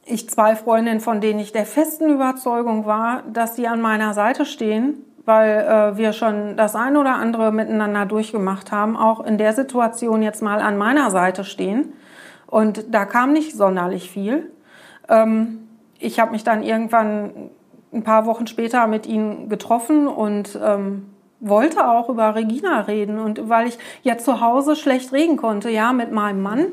[0.05, 4.45] ich zwei Freundinnen, von denen ich der festen Überzeugung war, dass sie an meiner Seite
[4.45, 9.53] stehen, weil äh, wir schon das eine oder andere miteinander durchgemacht haben, auch in der
[9.53, 11.93] Situation jetzt mal an meiner Seite stehen.
[12.47, 14.51] Und da kam nicht sonderlich viel.
[15.09, 15.66] Ähm,
[16.07, 17.51] ich habe mich dann irgendwann
[17.93, 21.07] ein paar Wochen später mit ihnen getroffen und ähm,
[21.41, 23.19] wollte auch über Regina reden.
[23.19, 26.67] Und weil ich ja zu Hause schlecht reden konnte, ja, mit meinem Mann,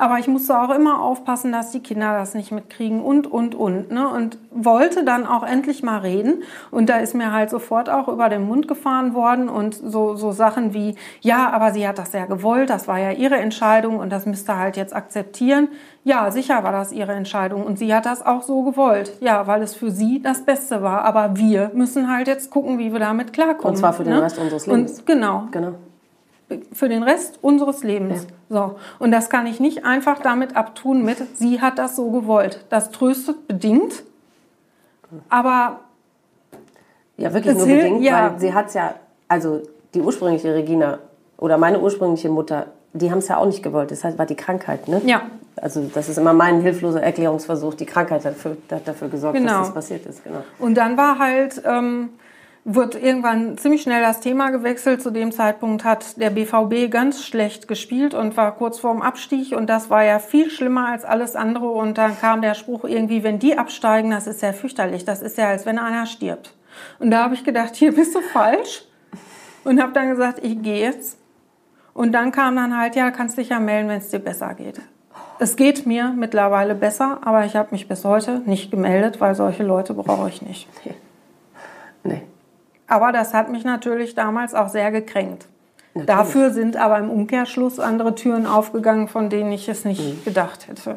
[0.00, 3.90] aber ich musste auch immer aufpassen, dass die Kinder das nicht mitkriegen und, und, und.
[3.90, 4.08] Ne?
[4.08, 6.42] Und wollte dann auch endlich mal reden.
[6.70, 10.32] Und da ist mir halt sofort auch über den Mund gefahren worden und so, so
[10.32, 14.10] Sachen wie, ja, aber sie hat das ja gewollt, das war ja ihre Entscheidung und
[14.10, 15.68] das müsste halt jetzt akzeptieren.
[16.02, 19.12] Ja, sicher war das ihre Entscheidung und sie hat das auch so gewollt.
[19.20, 21.04] Ja, weil es für sie das Beste war.
[21.04, 23.74] Aber wir müssen halt jetzt gucken, wie wir damit klarkommen.
[23.74, 24.22] Und zwar für den ne?
[24.22, 25.00] Rest unseres Lebens.
[25.00, 25.44] Und genau.
[25.50, 25.74] Genau.
[26.72, 28.26] Für den Rest unseres Lebens.
[28.48, 28.76] So.
[28.98, 32.64] Und das kann ich nicht einfach damit abtun mit, sie hat das so gewollt.
[32.70, 34.02] Das tröstet bedingt.
[35.28, 35.80] Aber
[37.16, 38.30] Ja, wirklich Es nur hilft- bedingt, ja.
[38.32, 38.94] weil sie hat ja,
[39.28, 39.62] also
[39.94, 40.98] die ursprüngliche Regina
[41.36, 43.90] oder meine ursprüngliche Mutter, die haben es ja auch nicht gewollt.
[43.90, 45.00] Das war die Krankheit, ne?
[45.04, 45.22] ja,
[45.56, 47.74] Also das ist immer mein hilfloser Erklärungsversuch.
[47.74, 49.50] Die Krankheit hat dafür, hat dafür gesorgt, Genau.
[49.58, 50.24] dass das passiert ist.
[50.24, 50.42] Genau.
[50.58, 52.08] Und dann war halt, ähm,
[52.64, 55.02] wird irgendwann ziemlich schnell das Thema gewechselt.
[55.02, 59.56] Zu dem Zeitpunkt hat der BVB ganz schlecht gespielt und war kurz vorm Abstieg.
[59.56, 61.68] Und das war ja viel schlimmer als alles andere.
[61.68, 65.04] Und dann kam der Spruch irgendwie, wenn die absteigen, das ist ja fürchterlich.
[65.04, 66.54] Das ist ja, als wenn einer stirbt.
[66.98, 68.84] Und da habe ich gedacht, hier bist du falsch.
[69.64, 71.18] Und habe dann gesagt, ich gehe jetzt.
[71.92, 74.80] Und dann kam dann halt, ja, kannst dich ja melden, wenn es dir besser geht.
[75.38, 79.62] Es geht mir mittlerweile besser, aber ich habe mich bis heute nicht gemeldet, weil solche
[79.62, 80.68] Leute brauche ich nicht.
[82.04, 82.22] Nee.
[82.90, 85.46] Aber das hat mich natürlich damals auch sehr gekränkt.
[85.94, 90.96] Dafür sind aber im Umkehrschluss andere Türen aufgegangen, von denen ich es nicht gedacht hätte.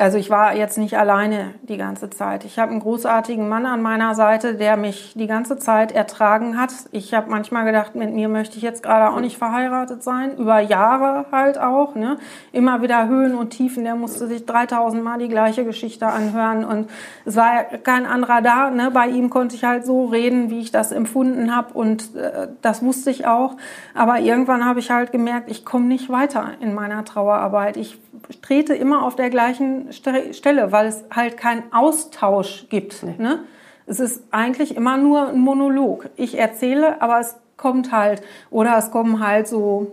[0.00, 2.44] Also ich war jetzt nicht alleine die ganze Zeit.
[2.44, 6.72] Ich habe einen großartigen Mann an meiner Seite, der mich die ganze Zeit ertragen hat.
[6.92, 10.36] Ich habe manchmal gedacht, mit mir möchte ich jetzt gerade auch nicht verheiratet sein.
[10.36, 11.96] Über Jahre halt auch.
[11.96, 12.16] Ne?
[12.52, 13.82] Immer wieder Höhen und Tiefen.
[13.82, 16.64] Der musste sich 3000 Mal die gleiche Geschichte anhören.
[16.64, 16.88] Und
[17.24, 18.70] es war kein anderer da.
[18.70, 18.92] Ne?
[18.92, 21.74] Bei ihm konnte ich halt so reden, wie ich das empfunden habe.
[21.74, 23.56] Und äh, das wusste ich auch.
[23.94, 27.76] Aber irgendwann habe ich halt gemerkt, ich komme nicht weiter in meiner Trauerarbeit.
[27.76, 27.98] Ich
[28.42, 33.02] trete immer auf der gleichen Ste- Stelle, weil es halt keinen Austausch gibt.
[33.18, 33.40] Ne?
[33.86, 36.08] Es ist eigentlich immer nur ein Monolog.
[36.16, 39.92] Ich erzähle, aber es kommt halt, oder es kommen halt so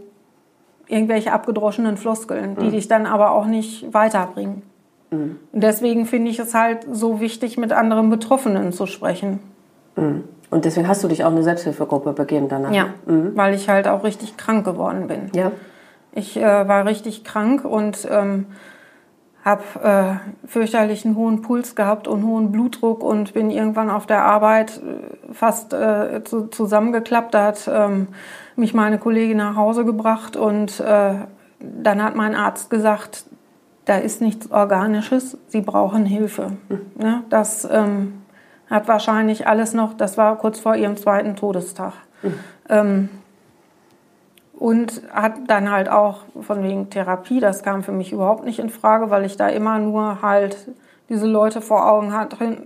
[0.87, 4.61] irgendwelche abgedroschenen Floskeln, die dich dann aber auch nicht weiterbringen.
[5.11, 9.39] Und deswegen finde ich es halt so wichtig, mit anderen Betroffenen zu sprechen.
[9.95, 12.71] Und deswegen hast du dich auch in eine Selbsthilfegruppe begeben danach.
[12.71, 15.31] Ja, weil ich halt auch richtig krank geworden bin.
[15.33, 15.51] Ja.
[16.15, 18.47] Ich äh, war richtig krank und ähm,
[19.43, 24.81] habe äh, fürchterlichen hohen Puls gehabt und hohen Blutdruck und bin irgendwann auf der Arbeit
[24.81, 27.35] äh, fast äh, zu, zusammengeklappt.
[27.35, 28.07] Da hat ähm,
[28.55, 31.13] mich meine Kollegin nach Hause gebracht und äh,
[31.59, 33.25] dann hat mein Arzt gesagt,
[33.85, 36.53] da ist nichts Organisches, Sie brauchen Hilfe.
[36.97, 37.23] Ne?
[37.29, 38.23] Das ähm,
[38.69, 41.93] hat wahrscheinlich alles noch, das war kurz vor ihrem zweiten Todestag.
[42.67, 43.09] Ähm,
[44.57, 48.69] und hat dann halt auch von wegen Therapie, das kam für mich überhaupt nicht in
[48.69, 50.57] Frage, weil ich da immer nur halt
[51.09, 52.57] diese Leute vor Augen hatte,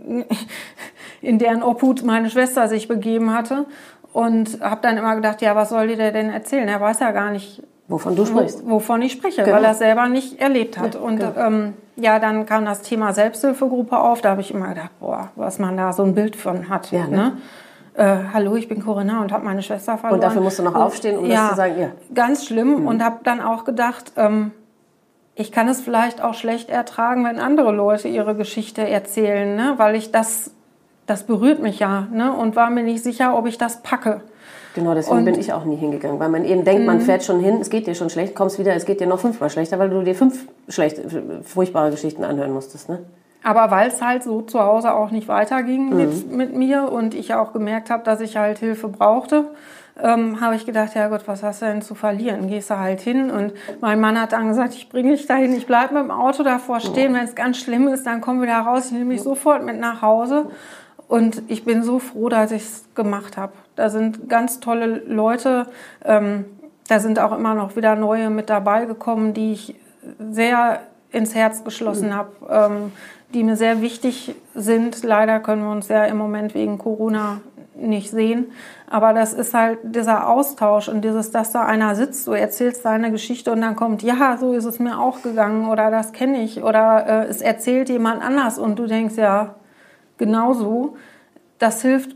[1.21, 3.65] in deren Obhut meine Schwester sich begeben hatte.
[4.11, 6.67] Und habe dann immer gedacht, ja, was soll die der denn erzählen?
[6.67, 8.65] Er weiß ja gar nicht, Wovon du sprichst.
[8.65, 9.57] wo, wovon ich spreche, Genau.
[9.57, 10.95] weil er es selber nicht erlebt hat.
[10.95, 11.33] Ja, und genau.
[11.37, 14.21] ähm, ja, dann kam das Thema Selbsthilfegruppe auf.
[14.21, 16.91] Da habe ich immer gedacht, boah, was man da so ein Bild von hat.
[16.91, 17.17] Ja, ne?
[17.17, 17.37] ne?
[17.99, 20.19] Äh, hallo, ich bin Corinna und habe meine Schwester verloren.
[20.19, 21.87] Und dafür musst du noch aufstehen, um das zu sagen, ja.
[21.87, 22.15] Mhm.
[22.15, 24.51] Ganz schlimm und habe dann auch gedacht, ähm,
[25.35, 29.73] ich kann es vielleicht auch schlecht ertragen, wenn andere Leute ihre Geschichte erzählen, ne?
[29.75, 30.51] weil ich das,
[31.07, 32.31] das berührt mich ja ne?
[32.31, 34.21] und war mir nicht sicher, ob ich das packe.
[34.75, 35.31] Genau, deswegen Und- Mhm.
[35.31, 37.85] bin ich auch nie hingegangen, weil man eben denkt, man fährt schon hin, es geht
[37.85, 40.47] dir schon schlecht, kommst wieder, es geht dir noch fünfmal schlechter, weil du dir fünf
[40.69, 41.01] schlecht,
[41.43, 42.87] furchtbare Geschichten anhören musstest.
[42.87, 42.99] Ne?
[43.43, 47.33] Aber weil es halt so zu Hause auch nicht weiterging mit, mit mir und ich
[47.33, 49.45] auch gemerkt habe, dass ich halt Hilfe brauchte,
[50.01, 52.47] ähm, habe ich gedacht, ja Gott, was hast du denn zu verlieren?
[52.47, 53.31] Gehst du halt hin?
[53.31, 56.43] Und mein Mann hat dann gesagt, ich bringe dich dahin, ich bleibe mit dem Auto
[56.43, 59.63] davor stehen, wenn es ganz schlimm ist, dann komm wieder raus, ich nehme mich sofort
[59.63, 60.47] mit nach Hause.
[61.07, 63.53] Und ich bin so froh, dass ich es gemacht habe.
[63.75, 65.65] Da sind ganz tolle Leute,
[66.05, 66.45] ähm,
[66.87, 69.75] da sind auch immer noch wieder neue mit dabei gekommen, die ich
[70.31, 72.91] sehr ins Herz geschlossen habe, ähm,
[73.33, 75.03] die mir sehr wichtig sind.
[75.03, 77.41] Leider können wir uns ja im Moment wegen Corona
[77.75, 78.51] nicht sehen.
[78.89, 83.11] Aber das ist halt dieser Austausch und dieses, dass da einer sitzt, du erzählst deine
[83.11, 86.63] Geschichte und dann kommt, ja, so ist es mir auch gegangen oder das kenne ich
[86.63, 89.55] oder äh, es erzählt jemand anders und du denkst, ja,
[90.17, 90.97] genauso.
[91.59, 92.15] Das hilft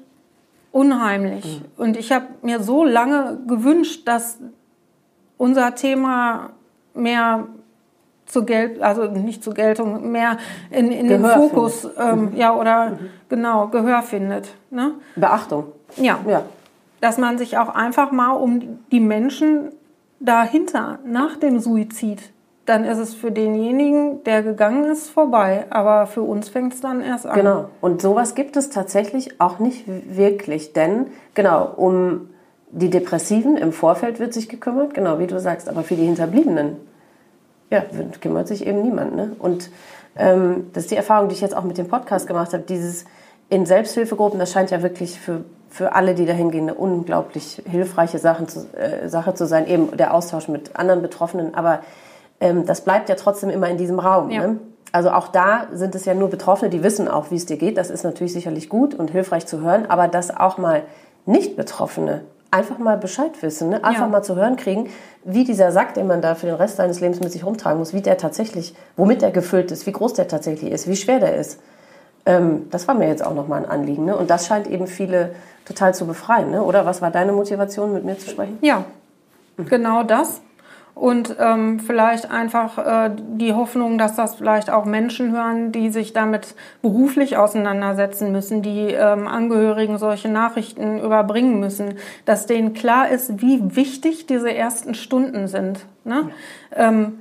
[0.72, 1.61] unheimlich.
[1.77, 4.40] Und ich habe mir so lange gewünscht, dass
[5.38, 6.52] unser Thema
[6.94, 7.48] mehr
[8.34, 10.38] zur Geld, also nicht zur Geltung, mehr
[10.72, 12.35] in, in den Fokus, ähm, mhm.
[12.35, 13.10] ja, oder mhm.
[13.30, 14.53] genau, Gehör findet.
[14.72, 14.95] Ne?
[15.15, 15.68] Beachtung.
[15.95, 16.19] Ja.
[16.27, 16.43] ja.
[16.99, 19.72] Dass man sich auch einfach mal um die Menschen
[20.19, 22.34] dahinter, nach dem Suizid,
[22.65, 25.65] dann ist es für denjenigen, der gegangen ist, vorbei.
[25.69, 27.35] Aber für uns fängt es dann erst an.
[27.35, 27.69] Genau.
[27.81, 30.72] Und sowas gibt es tatsächlich auch nicht wirklich.
[30.73, 32.30] Denn, genau, um
[32.72, 35.68] die Depressiven im Vorfeld wird sich gekümmert, genau wie du sagst.
[35.68, 36.77] Aber für die Hinterbliebenen,
[37.73, 37.83] ja,
[38.21, 39.15] kümmert sich eben niemand.
[39.15, 39.35] Ne?
[39.39, 39.69] Und
[40.15, 42.63] ähm, das ist die Erfahrung, die ich jetzt auch mit dem Podcast gemacht habe.
[42.63, 43.05] Dieses
[43.49, 48.19] in Selbsthilfegruppen, das scheint ja wirklich für, für alle, die da hingehen, eine unglaublich hilfreiche
[48.19, 49.67] Sache zu, äh, Sache zu sein.
[49.67, 51.55] Eben der Austausch mit anderen Betroffenen.
[51.55, 51.79] Aber
[52.39, 54.29] ähm, das bleibt ja trotzdem immer in diesem Raum.
[54.29, 54.47] Ja.
[54.47, 54.59] Ne?
[54.91, 57.77] Also auch da sind es ja nur Betroffene, die wissen auch, wie es dir geht.
[57.77, 60.83] Das ist natürlich sicherlich gut und hilfreich zu hören, aber dass auch mal
[61.25, 62.21] Nicht-Betroffene
[62.53, 63.84] einfach mal Bescheid wissen, ne?
[63.84, 64.07] einfach ja.
[64.07, 64.89] mal zu hören kriegen,
[65.23, 67.93] wie dieser Sack, den man da für den Rest seines Lebens mit sich rumtragen muss,
[67.93, 71.35] wie der tatsächlich, womit der gefüllt ist, wie groß der tatsächlich ist, wie schwer der
[71.35, 71.59] ist.
[72.25, 74.05] Ähm, das war mir jetzt auch nochmal ein Anliegen.
[74.05, 74.15] Ne?
[74.15, 75.35] Und das scheint eben viele
[75.65, 76.63] total zu befreien, ne?
[76.63, 76.85] oder?
[76.85, 78.59] Was war deine Motivation, mit mir zu sprechen?
[78.61, 78.85] Ja,
[79.57, 80.41] genau das
[80.95, 86.13] und ähm, vielleicht einfach äh, die Hoffnung, dass das vielleicht auch Menschen hören, die sich
[86.13, 91.95] damit beruflich auseinandersetzen müssen, die ähm, Angehörigen solche Nachrichten überbringen müssen,
[92.25, 95.85] dass denen klar ist, wie wichtig diese ersten Stunden sind.
[96.03, 96.29] Ne?
[96.71, 96.89] Ja.
[96.89, 97.19] Ähm,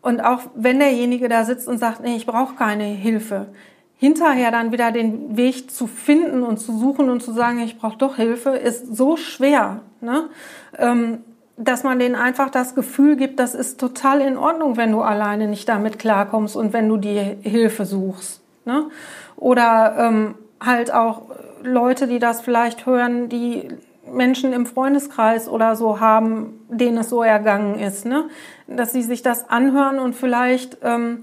[0.00, 3.46] und auch wenn derjenige da sitzt und sagt, nee, ich brauche keine Hilfe,
[3.96, 7.98] hinterher dann wieder den Weg zu finden und zu suchen und zu sagen, ich brauche
[7.98, 9.80] doch Hilfe, ist so schwer.
[10.00, 10.28] Ne?
[11.60, 15.48] Dass man denen einfach das Gefühl gibt, das ist total in Ordnung, wenn du alleine
[15.48, 18.40] nicht damit klarkommst und wenn du dir Hilfe suchst.
[18.64, 18.86] Ne?
[19.36, 21.22] Oder ähm, halt auch
[21.62, 23.68] Leute, die das vielleicht hören, die
[24.12, 28.28] Menschen im Freundeskreis oder so haben, denen es so ergangen ist, ne?
[28.66, 31.20] dass sie sich das anhören und vielleicht ähm,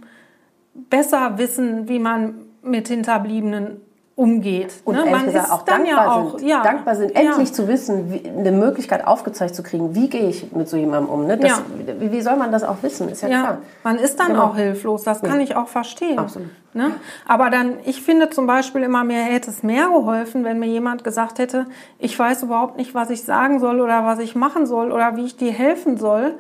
[0.74, 3.82] besser wissen, wie man mit Hinterbliebenen
[4.16, 4.74] umgeht.
[4.86, 5.12] Und ne?
[5.12, 6.64] Man gesagt, auch dankbar, ja auch, sind, ja.
[6.64, 7.54] dankbar sind, endlich ja.
[7.54, 11.28] zu wissen, wie, eine Möglichkeit aufgezeigt zu kriegen, wie gehe ich mit so jemandem um.
[11.28, 11.38] Ne?
[11.38, 11.62] Das,
[12.00, 13.10] wie, wie, soll man das auch wissen?
[13.10, 13.58] Ist ja, klar.
[13.84, 14.46] Man ist dann genau.
[14.46, 16.18] auch hilflos, das kann ich auch verstehen.
[16.18, 16.48] Absolut.
[16.74, 16.92] Ne?
[17.28, 21.04] Aber dann, ich finde zum Beispiel immer, mir hätte es mehr geholfen, wenn mir jemand
[21.04, 21.66] gesagt hätte,
[22.00, 25.26] ich weiß überhaupt nicht, was ich sagen soll oder was ich machen soll oder wie
[25.26, 26.36] ich dir helfen soll,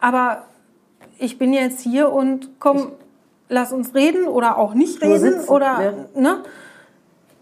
[0.00, 0.44] aber
[1.18, 2.92] ich bin jetzt hier und komm,
[3.50, 6.38] lass uns reden oder auch nicht reden sitzen, oder, ne?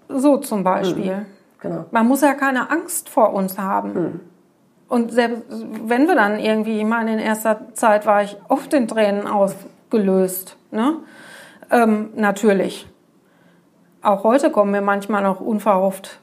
[0.09, 1.16] So zum Beispiel.
[1.16, 1.27] Mhm.
[1.61, 1.85] Genau.
[1.91, 3.93] Man muss ja keine Angst vor uns haben.
[3.93, 4.20] Mhm.
[4.89, 8.87] Und selbst wenn wir dann irgendwie, ich meine, in erster Zeit war ich oft in
[8.87, 10.57] Tränen ausgelöst.
[10.70, 10.95] Ne?
[11.70, 12.87] Ähm, natürlich.
[14.03, 16.20] Auch heute kommen mir manchmal noch unverhofft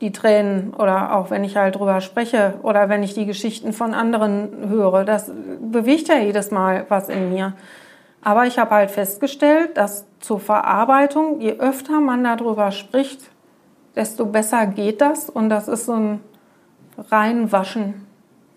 [0.00, 3.94] die Tränen oder auch wenn ich halt drüber spreche oder wenn ich die Geschichten von
[3.94, 5.04] anderen höre.
[5.04, 7.54] Das bewegt ja jedes Mal was in mir.
[8.24, 13.20] Aber ich habe halt festgestellt, dass zur Verarbeitung, je öfter man darüber spricht,
[13.94, 15.28] desto besser geht das.
[15.28, 16.20] Und das ist so ein
[16.96, 18.06] Reinwaschen.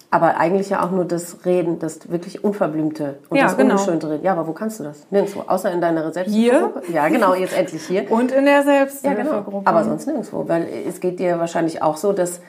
[0.09, 3.73] Aber eigentlich ja auch nur das Reden, das wirklich unverblümte und ja, das genau.
[3.73, 4.23] ungeschönte Reden.
[4.23, 5.05] Ja, aber wo kannst du das?
[5.11, 5.43] Nirgendwo.
[5.45, 6.81] Außer in deiner Selbsthilfegruppe.
[6.85, 6.95] Hier?
[6.95, 8.09] Ja, genau, jetzt endlich hier.
[8.11, 9.35] Und in der Selbsthilfegruppe.
[9.35, 9.61] Ja, genau.
[9.65, 10.47] Aber sonst nirgendwo.
[10.47, 12.39] Weil es geht dir wahrscheinlich auch so, dass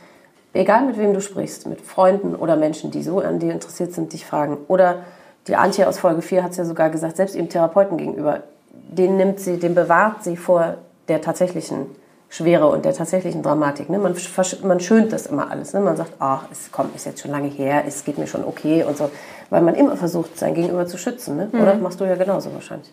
[0.53, 4.13] egal mit wem du sprichst, mit Freunden oder Menschen, die so an dir interessiert sind,
[4.13, 4.59] dich fragen.
[4.69, 5.01] Oder
[5.49, 9.17] die Antje aus Folge 4 hat es ja sogar gesagt, selbst ihrem Therapeuten gegenüber, den
[9.17, 10.77] nimmt sie, den bewahrt sie vor
[11.09, 11.87] der tatsächlichen
[12.31, 13.89] Schwere und der tatsächlichen Dramatik.
[13.89, 13.99] Ne?
[13.99, 14.15] Man,
[14.63, 15.73] man schönt das immer alles.
[15.73, 15.81] Ne?
[15.81, 18.85] Man sagt, ach, es kommt, ist jetzt schon lange her, es geht mir schon okay
[18.85, 19.11] und so.
[19.49, 21.37] Weil man immer versucht, sein Gegenüber zu schützen.
[21.37, 21.49] Ne?
[21.51, 21.61] Mhm.
[21.61, 22.93] Oder machst du ja genauso wahrscheinlich.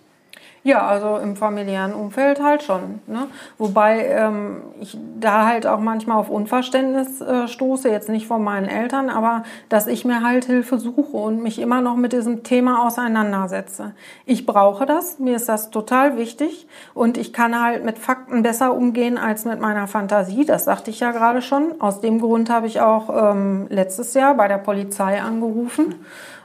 [0.65, 2.99] Ja, also im familiären Umfeld halt schon.
[3.05, 3.27] Ne?
[3.59, 8.67] Wobei ähm, ich da halt auch manchmal auf Unverständnis äh, stoße, jetzt nicht von meinen
[8.67, 12.83] Eltern, aber dass ich mir halt Hilfe suche und mich immer noch mit diesem Thema
[12.83, 13.93] auseinandersetze.
[14.25, 18.73] Ich brauche das, mir ist das total wichtig und ich kann halt mit Fakten besser
[18.73, 21.79] umgehen als mit meiner Fantasie, das sagte ich ja gerade schon.
[21.79, 25.93] Aus dem Grund habe ich auch ähm, letztes Jahr bei der Polizei angerufen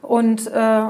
[0.03, 0.83] und äh,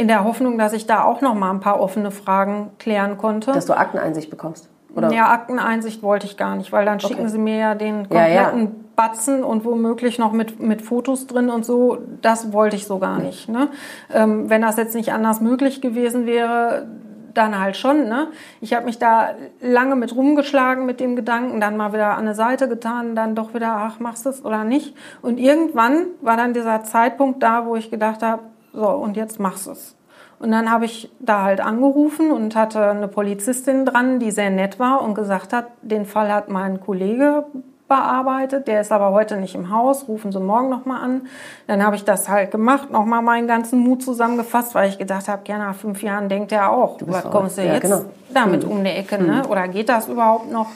[0.00, 3.52] in der Hoffnung, dass ich da auch noch mal ein paar offene Fragen klären konnte.
[3.52, 4.70] Dass du Akteneinsicht bekommst?
[4.96, 5.12] Oder?
[5.12, 7.28] Ja, Akteneinsicht wollte ich gar nicht, weil dann schicken okay.
[7.28, 8.70] sie mir ja den kompletten ja, ja.
[8.96, 11.98] Batzen und womöglich noch mit, mit Fotos drin und so.
[12.22, 13.26] Das wollte ich so gar nee.
[13.26, 13.48] nicht.
[13.48, 13.68] Ne?
[14.12, 16.86] Ähm, wenn das jetzt nicht anders möglich gewesen wäre,
[17.34, 18.08] dann halt schon.
[18.08, 18.28] Ne?
[18.60, 22.34] Ich habe mich da lange mit rumgeschlagen mit dem Gedanken, dann mal wieder an eine
[22.34, 24.96] Seite getan, dann doch wieder, ach, machst du es oder nicht.
[25.22, 29.66] Und irgendwann war dann dieser Zeitpunkt da, wo ich gedacht habe, so, und jetzt machst
[29.66, 29.96] du es.
[30.38, 34.78] Und dann habe ich da halt angerufen und hatte eine Polizistin dran, die sehr nett
[34.78, 37.44] war und gesagt hat, den Fall hat mein Kollege
[37.88, 38.66] bearbeitet.
[38.66, 40.08] Der ist aber heute nicht im Haus.
[40.08, 41.22] Rufen Sie morgen nochmal an.
[41.66, 45.42] Dann habe ich das halt gemacht, nochmal meinen ganzen Mut zusammengefasst, weil ich gedacht habe,
[45.46, 48.04] ja, nach fünf Jahren denkt er auch, was kommst du ja, jetzt genau.
[48.32, 48.70] damit mhm.
[48.70, 49.42] um die Ecke, ne?
[49.44, 49.50] Mhm.
[49.50, 50.68] Oder geht das überhaupt noch?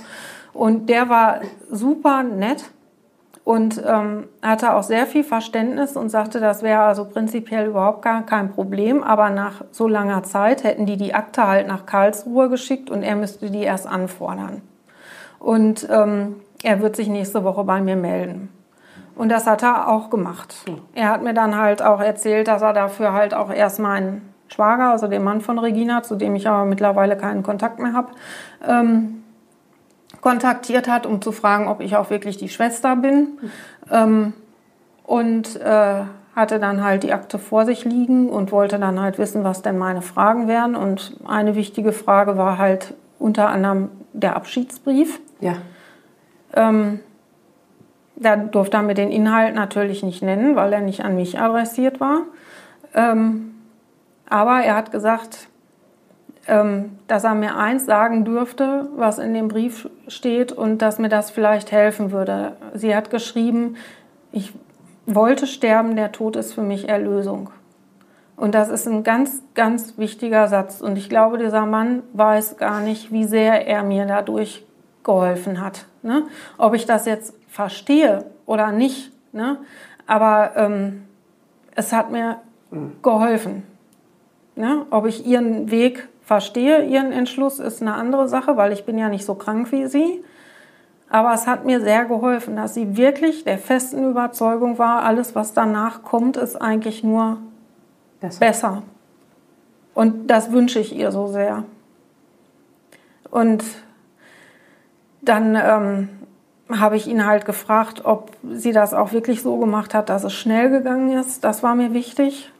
[0.53, 1.41] Und der war
[1.71, 2.65] super nett
[3.45, 8.23] und ähm, hatte auch sehr viel Verständnis und sagte, das wäre also prinzipiell überhaupt gar
[8.23, 12.91] kein Problem, aber nach so langer Zeit hätten die die Akte halt nach Karlsruhe geschickt
[12.91, 14.63] und er müsste die erst anfordern.
[15.39, 18.49] Und ähm, er wird sich nächste Woche bei mir melden.
[19.15, 20.55] Und das hat er auch gemacht.
[20.95, 24.91] Er hat mir dann halt auch erzählt, dass er dafür halt auch erst meinen Schwager,
[24.91, 28.09] also den Mann von Regina, zu dem ich aber mittlerweile keinen Kontakt mehr habe,
[28.67, 29.24] ähm,
[30.25, 33.39] kontaktiert hat, um zu fragen, ob ich auch wirklich die Schwester bin.
[33.91, 34.33] Ähm,
[35.05, 36.01] und äh,
[36.35, 39.77] hatte dann halt die Akte vor sich liegen und wollte dann halt wissen, was denn
[39.77, 40.77] meine Fragen wären.
[40.77, 45.21] Und eine wichtige Frage war halt unter anderem der Abschiedsbrief.
[45.41, 45.57] Ja.
[46.55, 47.01] Ähm,
[48.17, 52.01] da durfte er mir den Inhalt natürlich nicht nennen, weil er nicht an mich adressiert
[52.01, 52.23] war.
[52.95, 53.57] Ähm,
[54.31, 55.49] aber er hat gesagt,
[56.47, 61.31] dass er mir eins sagen dürfte, was in dem Brief steht und dass mir das
[61.31, 62.53] vielleicht helfen würde.
[62.75, 63.77] Sie hat geschrieben,
[64.31, 64.53] ich
[65.07, 67.51] wollte sterben, der Tod ist für mich Erlösung.
[68.37, 70.81] Und das ist ein ganz, ganz wichtiger Satz.
[70.81, 74.67] Und ich glaube, dieser Mann weiß gar nicht, wie sehr er mir dadurch
[75.05, 75.87] geholfen hat.
[76.03, 76.25] Ne?
[76.59, 79.13] Ob ich das jetzt verstehe oder nicht.
[79.33, 79.59] Ne?
[80.07, 81.05] Aber ähm,
[81.77, 82.39] es hat mir
[83.03, 83.63] geholfen.
[84.57, 84.85] Ne?
[84.91, 89.09] Ob ich ihren Weg verstehe ihren Entschluss, ist eine andere Sache, weil ich bin ja
[89.09, 90.25] nicht so krank wie sie.
[91.11, 95.53] Aber es hat mir sehr geholfen, dass sie wirklich der festen Überzeugung war, alles, was
[95.53, 97.39] danach kommt, ist eigentlich nur
[98.21, 98.41] besser.
[98.41, 98.83] besser.
[99.93, 101.65] Und das wünsche ich ihr so sehr.
[103.31, 103.63] Und
[105.21, 106.09] dann ähm,
[106.81, 110.33] habe ich ihn halt gefragt, ob sie das auch wirklich so gemacht hat, dass es
[110.33, 111.45] schnell gegangen ist.
[111.45, 112.51] Das war mir wichtig.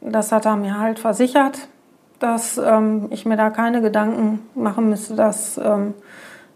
[0.00, 1.68] Das hat er mir halt versichert
[2.20, 5.16] dass ähm, ich mir da keine Gedanken machen müsste.
[5.16, 5.94] Das ähm,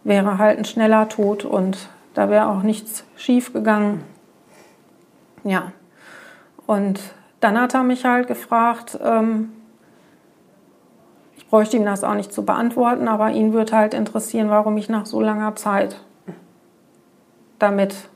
[0.05, 4.05] wäre halt ein schneller Tod und da wäre auch nichts schief gegangen.
[5.43, 5.73] Ja.
[6.67, 7.01] Und
[7.41, 9.53] dann hat er mich halt gefragt, ähm,
[11.37, 14.89] ich bräuchte ihm das auch nicht zu beantworten, aber ihn würde halt interessieren, warum ich
[14.89, 16.01] nach so langer Zeit
[17.59, 18.09] damit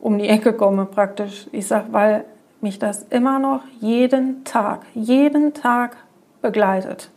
[0.00, 1.48] um die Ecke komme praktisch.
[1.52, 2.24] Ich sage, weil
[2.60, 5.96] mich das immer noch jeden Tag, jeden Tag
[6.40, 7.10] begleitet.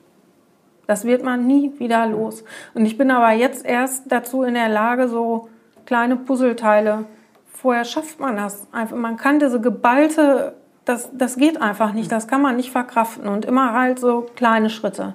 [0.87, 2.43] Das wird man nie wieder los.
[2.73, 5.49] Und ich bin aber jetzt erst dazu in der Lage, so
[5.85, 7.05] kleine Puzzleteile,
[7.53, 8.97] vorher schafft man das einfach.
[8.97, 13.45] Man kann diese geballte, das, das geht einfach nicht, das kann man nicht verkraften und
[13.45, 15.13] immer halt so kleine Schritte.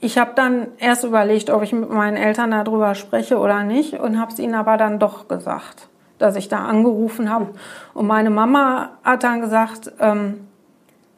[0.00, 4.20] Ich habe dann erst überlegt, ob ich mit meinen Eltern darüber spreche oder nicht und
[4.20, 7.48] habe es ihnen aber dann doch gesagt, dass ich da angerufen habe.
[7.94, 10.47] Und meine Mama hat dann gesagt, ähm,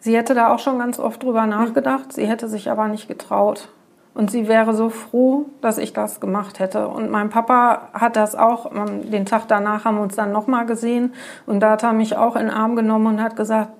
[0.00, 3.68] Sie hätte da auch schon ganz oft drüber nachgedacht, sie hätte sich aber nicht getraut.
[4.12, 6.88] Und sie wäre so froh, dass ich das gemacht hätte.
[6.88, 10.66] Und mein Papa hat das auch, ähm, den Tag danach haben wir uns dann nochmal
[10.66, 11.14] gesehen.
[11.46, 13.70] Und da hat er mich auch in den Arm genommen und hat gesagt,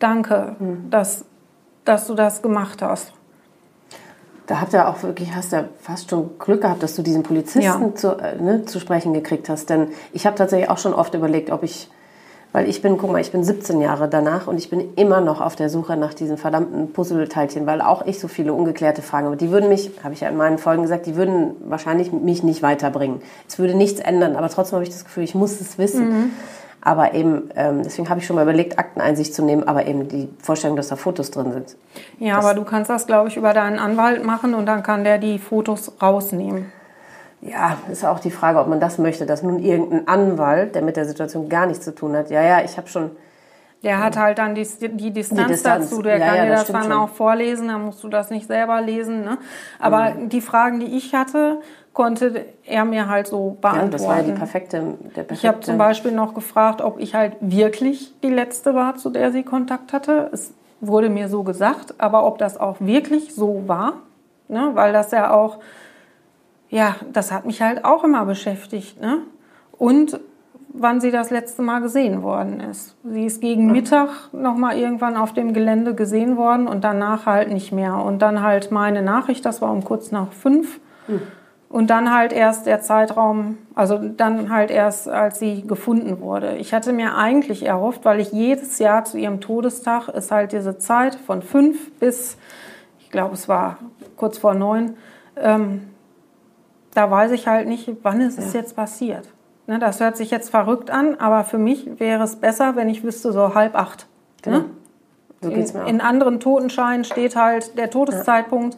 [0.00, 0.90] danke, mhm.
[0.90, 1.24] dass,
[1.84, 3.12] dass du das gemacht hast.
[4.46, 7.62] Da habt ihr auch wirklich, hast ja fast schon Glück gehabt, dass du diesen Polizisten
[7.62, 7.94] ja.
[7.94, 9.70] zu, äh, ne, zu sprechen gekriegt hast.
[9.70, 11.90] Denn ich habe tatsächlich auch schon oft überlegt, ob ich
[12.56, 15.42] weil ich bin, guck mal, ich bin 17 Jahre danach und ich bin immer noch
[15.42, 19.36] auf der Suche nach diesen verdammten Puzzleteilchen, weil auch ich so viele ungeklärte Fragen habe.
[19.36, 22.62] Die würden mich, habe ich ja in meinen Folgen gesagt, die würden wahrscheinlich mich nicht
[22.62, 23.20] weiterbringen.
[23.46, 26.08] Es würde nichts ändern, aber trotzdem habe ich das Gefühl, ich muss es wissen.
[26.08, 26.30] Mhm.
[26.80, 30.30] Aber eben, ähm, deswegen habe ich schon mal überlegt, Akteneinsicht zu nehmen, aber eben die
[30.42, 31.76] Vorstellung, dass da Fotos drin sind.
[32.18, 35.04] Ja, das aber du kannst das, glaube ich, über deinen Anwalt machen und dann kann
[35.04, 36.72] der die Fotos rausnehmen
[37.40, 40.96] ja, ist auch die Frage, ob man das möchte, dass nun irgendein Anwalt, der mit
[40.96, 43.10] der Situation gar nichts zu tun hat, ja, ja, ich habe schon.
[43.82, 46.50] Der hat halt dann die, die, Distanz, die Distanz, dazu, der ja, kann ja, dir
[46.50, 46.92] das, das dann schon.
[46.92, 49.22] auch vorlesen, dann musst du das nicht selber lesen.
[49.22, 49.38] Ne?
[49.78, 50.28] Aber mhm.
[50.28, 51.60] die Fragen, die ich hatte,
[51.92, 53.92] konnte er mir halt so beantworten.
[53.92, 55.34] Ja, das war ja die perfekte, der perfekte.
[55.34, 59.30] Ich habe zum Beispiel noch gefragt, ob ich halt wirklich die Letzte war, zu der
[59.30, 60.30] sie Kontakt hatte.
[60.32, 63.94] Es wurde mir so gesagt, aber ob das auch wirklich so war,
[64.48, 64.70] ne?
[64.74, 65.58] weil das ja auch
[66.68, 69.00] ja, das hat mich halt auch immer beschäftigt.
[69.00, 69.18] Ne?
[69.72, 70.20] Und
[70.78, 72.96] wann sie das letzte Mal gesehen worden ist.
[73.04, 77.50] Sie ist gegen Mittag noch mal irgendwann auf dem Gelände gesehen worden und danach halt
[77.50, 77.96] nicht mehr.
[77.96, 80.80] Und dann halt meine Nachricht, das war um kurz nach fünf.
[81.08, 81.22] Mhm.
[81.68, 86.56] Und dann halt erst der Zeitraum, also dann halt erst, als sie gefunden wurde.
[86.56, 90.78] Ich hatte mir eigentlich erhofft, weil ich jedes Jahr zu ihrem Todestag ist halt diese
[90.78, 92.38] Zeit von fünf bis,
[93.00, 93.78] ich glaube, es war
[94.16, 94.94] kurz vor neun,
[95.36, 95.82] ähm,
[96.96, 98.60] da weiß ich halt nicht, wann ist es ja.
[98.60, 99.28] jetzt passiert.
[99.66, 103.02] Ne, das hört sich jetzt verrückt an, aber für mich wäre es besser, wenn ich
[103.02, 104.06] wüsste, so halb acht.
[104.42, 104.58] Genau.
[104.58, 104.64] Ne?
[105.42, 105.88] So In, geht's mir auch.
[105.88, 108.76] in anderen Totenscheinen steht halt der Todeszeitpunkt.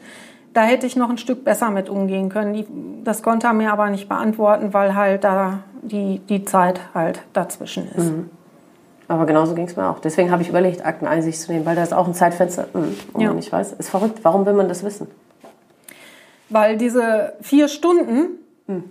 [0.55, 2.55] Da hätte ich noch ein Stück besser mit umgehen können.
[2.55, 2.67] Die,
[3.05, 7.87] das konnte er mir aber nicht beantworten, weil halt da die, die Zeit halt dazwischen
[7.95, 8.13] ist.
[9.09, 10.01] Aber genauso ging es mir auch.
[10.01, 13.21] Deswegen habe ich überlegt, Akteneinsicht zu nehmen, weil da ist auch ein Zeitfenster, hm, wo
[13.21, 13.33] Ja.
[13.33, 13.75] nicht weiß.
[13.75, 14.21] Ist verrückt.
[14.23, 15.07] Warum will man das wissen?
[16.51, 18.85] Weil diese vier Stunden Hm.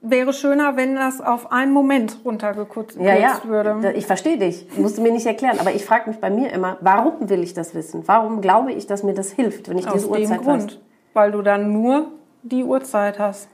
[0.00, 3.40] wäre schöner, wenn das auf einen Moment runtergekürzt Ja, ja.
[3.44, 3.92] würde.
[3.96, 4.66] Ich verstehe dich.
[4.78, 5.58] Musst du mir nicht erklären.
[5.60, 8.02] Aber ich frage mich bei mir immer, warum will ich das wissen?
[8.06, 10.78] Warum glaube ich, dass mir das hilft, wenn ich Aus diese Uhrzeit Grund, weiß?
[11.14, 12.06] weil du dann nur
[12.42, 13.48] die Uhrzeit hast.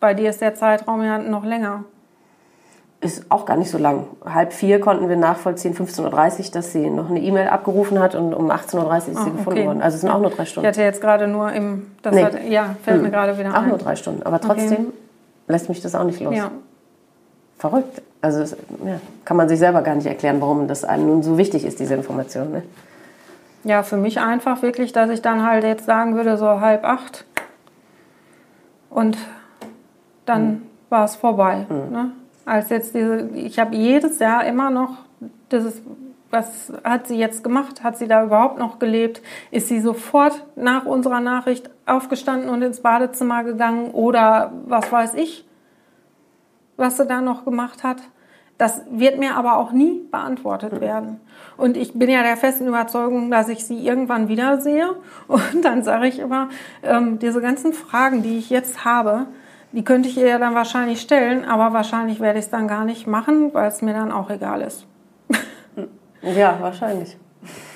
[0.00, 1.84] Bei dir ist der Zeitraum ja noch länger.
[3.04, 4.06] Ist auch gar nicht so lang.
[4.24, 8.32] Halb vier konnten wir nachvollziehen, 15.30 Uhr, dass sie noch eine E-Mail abgerufen hat und
[8.34, 9.66] um 18.30 Uhr ist sie Ah, gefunden okay.
[9.66, 9.82] worden.
[9.82, 10.66] Also es sind auch nur drei Ich Stunden.
[10.66, 12.24] hatte jetzt gerade nur im, das Nee.
[12.24, 13.68] hat, ja, fällt mir gerade wieder Auch ein.
[13.68, 14.22] nur drei Stunden.
[14.22, 14.86] Aber trotzdem
[15.48, 16.34] lässt mich das auch nicht los.
[16.34, 16.50] Ja.
[17.58, 18.00] Verrückt.
[18.22, 18.52] Also es,
[18.84, 21.78] ja, kann man sich selber gar nicht erklären, warum das einem nun so wichtig ist,
[21.80, 22.50] diese Information.
[22.52, 22.62] Ne?
[23.64, 27.24] ja, für mich einfach wirklich, dass ich dann halt jetzt sagen würde, so halb acht
[28.90, 29.16] und
[30.26, 30.62] dann Hm.
[30.90, 31.66] war es vorbei.
[31.68, 32.10] Ne?
[32.44, 34.98] Als jetzt diese, ich habe jedes Jahr immer noch
[35.50, 35.82] dieses,
[36.30, 37.82] was hat sie jetzt gemacht?
[37.82, 39.22] Hat sie da überhaupt noch gelebt?
[39.50, 45.46] Ist sie sofort nach unserer Nachricht aufgestanden und ins Badezimmer gegangen oder was weiß ich,
[46.76, 47.98] was sie da noch gemacht hat?
[48.58, 51.20] Das wird mir aber auch nie beantwortet werden.
[51.56, 54.94] Und ich bin ja der festen Überzeugung, dass ich sie irgendwann wiedersehe.
[55.28, 56.48] Und dann sage ich immer,
[56.82, 59.26] ähm, diese ganzen Fragen, die ich jetzt habe,
[59.74, 62.84] die könnte ich ihr ja dann wahrscheinlich stellen, aber wahrscheinlich werde ich es dann gar
[62.84, 64.86] nicht machen, weil es mir dann auch egal ist.
[66.22, 67.18] Ja, wahrscheinlich.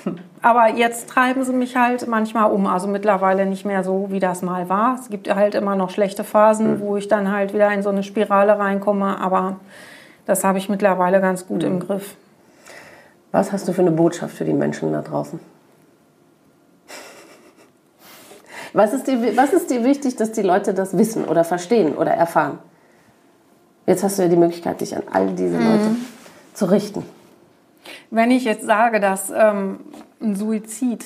[0.41, 2.65] Aber jetzt treiben sie mich halt manchmal um.
[2.65, 4.95] Also mittlerweile nicht mehr so, wie das mal war.
[4.95, 8.01] Es gibt halt immer noch schlechte Phasen, wo ich dann halt wieder in so eine
[8.01, 9.19] Spirale reinkomme.
[9.21, 9.57] Aber
[10.25, 12.15] das habe ich mittlerweile ganz gut im Griff.
[13.31, 15.39] Was hast du für eine Botschaft für die Menschen da draußen?
[18.73, 22.11] Was ist, dir, was ist dir wichtig, dass die Leute das wissen oder verstehen oder
[22.11, 22.59] erfahren?
[23.85, 25.95] Jetzt hast du ja die Möglichkeit, dich an all diese Leute
[26.53, 27.03] zu richten.
[28.11, 29.79] Wenn ich jetzt sage, dass ähm,
[30.21, 31.05] ein Suizid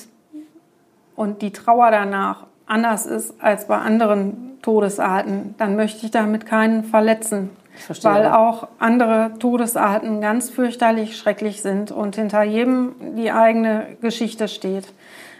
[1.16, 6.84] und die Trauer danach anders ist als bei anderen Todesarten, dann möchte ich damit keinen
[6.84, 7.50] verletzen.
[7.76, 13.96] Ich verstehe Weil auch andere Todesarten ganz fürchterlich schrecklich sind und hinter jedem die eigene
[14.00, 14.92] Geschichte steht.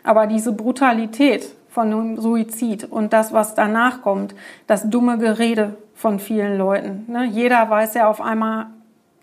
[0.03, 4.35] Aber diese Brutalität von einem Suizid und das, was danach kommt,
[4.69, 7.05] das dumme Gerede von vielen Leuten.
[7.09, 7.25] Ne?
[7.25, 8.67] Jeder weiß ja auf einmal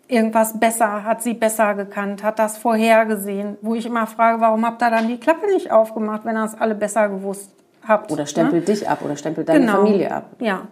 [0.10, 3.57] irgendwas besser, hat sie besser gekannt, hat das vorhergesehen.
[3.61, 6.53] Wo ich immer frage, warum habt ihr dann die Klappe nicht aufgemacht, wenn ihr es
[6.53, 7.52] alle besser gewusst
[7.88, 8.11] habt?
[8.11, 8.28] Oder ne?
[8.28, 9.78] stempelt dich ab oder stempelt deine Genau.
[9.78, 10.26] Familie ab.
[10.40, 10.68] Ja.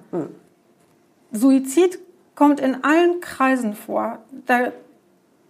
[1.31, 1.97] Suizid
[2.35, 4.19] kommt in allen Kreisen vor.
[4.45, 4.73] Da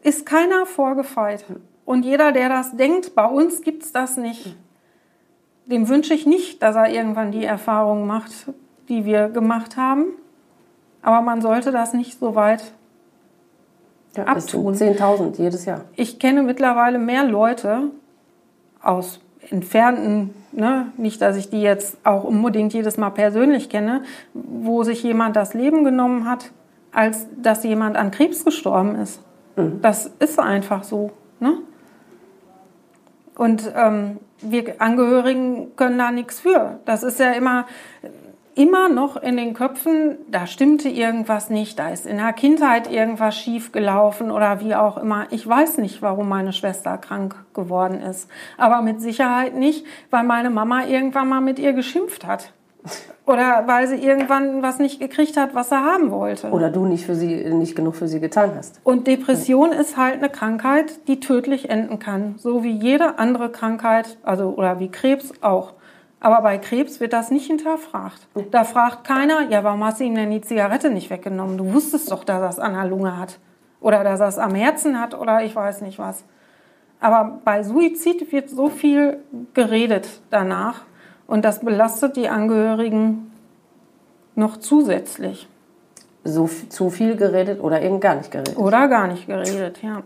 [0.04, 1.44] ist keiner vorgefeit.
[1.86, 4.56] Und jeder, der das denkt, bei uns gibt es das nicht.
[5.70, 8.32] Dem wünsche ich nicht, dass er irgendwann die Erfahrung macht,
[8.88, 10.06] die wir gemacht haben.
[11.02, 12.74] Aber man sollte das nicht so weit.
[14.18, 14.74] Ja, Abtun.
[14.74, 15.82] es sind 10.000 jedes Jahr.
[15.96, 17.92] Ich kenne mittlerweile mehr Leute
[18.82, 19.20] aus
[19.50, 25.04] entfernten, ne, nicht, dass ich die jetzt auch unbedingt jedes Mal persönlich kenne, wo sich
[25.04, 26.52] jemand das Leben genommen hat,
[26.92, 29.22] als dass jemand an Krebs gestorben ist.
[29.82, 31.12] Das ist einfach so.
[31.40, 31.58] Ne?
[33.36, 36.80] Und ähm, wir Angehörigen können da nichts für.
[36.86, 37.66] Das ist ja immer,
[38.56, 43.38] immer noch in den Köpfen, da stimmte irgendwas nicht, da ist in der Kindheit irgendwas
[43.38, 45.28] schief gelaufen oder wie auch immer.
[45.32, 48.30] Ich weiß nicht, warum meine Schwester krank geworden ist.
[48.58, 52.52] Aber mit Sicherheit nicht, weil meine Mama irgendwann mal mit ihr geschimpft hat.
[53.26, 56.50] Oder weil sie irgendwann was nicht gekriegt hat, was sie haben wollte.
[56.50, 58.80] Oder du nicht, für sie, nicht genug für sie getan hast.
[58.84, 64.18] Und Depression ist halt eine Krankheit, die tödlich enden kann, so wie jede andere Krankheit,
[64.24, 65.74] also oder wie Krebs auch.
[66.20, 68.28] Aber bei Krebs wird das nicht hinterfragt.
[68.52, 71.58] Da fragt keiner, ja, warum hast du ihm denn die Zigarette nicht weggenommen?
[71.58, 73.40] Du wusstest doch, dass er es an der Lunge hat
[73.80, 76.26] oder dass er es am Herzen hat oder ich weiß nicht was.
[77.00, 79.20] Aber bei Suizid wird so viel
[79.54, 80.82] geredet danach
[81.30, 83.32] und das belastet die Angehörigen
[84.36, 85.48] noch zusätzlich.
[86.24, 88.58] So zu viel geredet oder eben gar nicht geredet.
[88.58, 90.02] Oder gar nicht geredet, ja.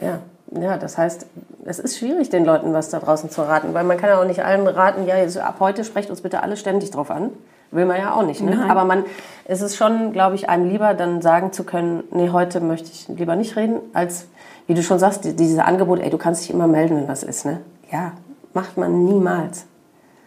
[0.00, 0.18] Ja.
[0.60, 1.26] ja, das heißt,
[1.64, 4.26] es ist schwierig, den Leuten was da draußen zu raten, weil man kann ja auch
[4.26, 7.30] nicht allen raten, ja, jetzt ab heute sprecht uns bitte alle ständig drauf an.
[7.70, 8.42] Will man ja auch nicht.
[8.42, 8.56] Ne?
[8.56, 8.70] Nein.
[8.70, 9.04] Aber man,
[9.46, 13.08] es ist schon, glaube ich, einem lieber dann sagen zu können, nee, heute möchte ich
[13.08, 14.26] lieber nicht reden, als,
[14.66, 17.22] wie du schon sagst, die- diese Angebote, ey, du kannst dich immer melden, wenn was
[17.22, 17.46] ist.
[17.46, 17.60] Ne?
[17.92, 18.12] Ja,
[18.54, 19.66] macht man niemals.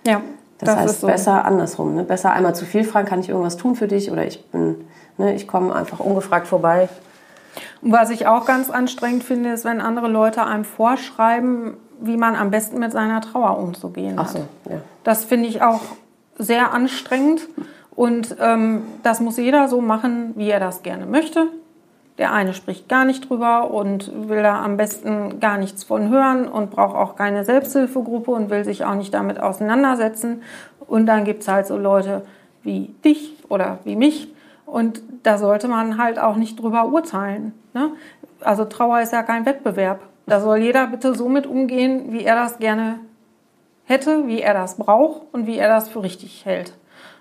[0.06, 0.22] Ja,
[0.60, 1.08] Das, das heißt, so.
[1.08, 1.96] besser andersrum.
[1.96, 2.04] Ne?
[2.04, 4.12] Besser einmal zu viel fragen, kann ich irgendwas tun für dich?
[4.12, 4.86] Oder ich bin,
[5.18, 6.88] ne, ich komme einfach ungefragt vorbei.
[7.82, 12.36] Und was ich auch ganz anstrengend finde, ist, wenn andere Leute einem vorschreiben, wie man
[12.36, 14.26] am besten mit seiner Trauer umzugehen hat.
[14.28, 14.40] Ach so,
[14.70, 14.82] ja.
[15.04, 15.82] Das finde ich auch
[16.38, 17.48] sehr anstrengend.
[17.96, 21.48] Und ähm, das muss jeder so machen, wie er das gerne möchte.
[22.18, 26.48] Der eine spricht gar nicht drüber und will da am besten gar nichts von hören
[26.48, 30.42] und braucht auch keine Selbsthilfegruppe und will sich auch nicht damit auseinandersetzen.
[30.88, 32.24] Und dann gibt es halt so Leute
[32.64, 34.34] wie dich oder wie mich.
[34.66, 37.54] Und da sollte man halt auch nicht drüber urteilen.
[37.74, 37.92] Ne?
[38.40, 40.00] Also Trauer ist ja kein Wettbewerb.
[40.26, 43.00] Da soll jeder bitte so mit umgehen, wie er das gerne
[43.84, 46.74] hätte, wie er das braucht und wie er das für richtig hält.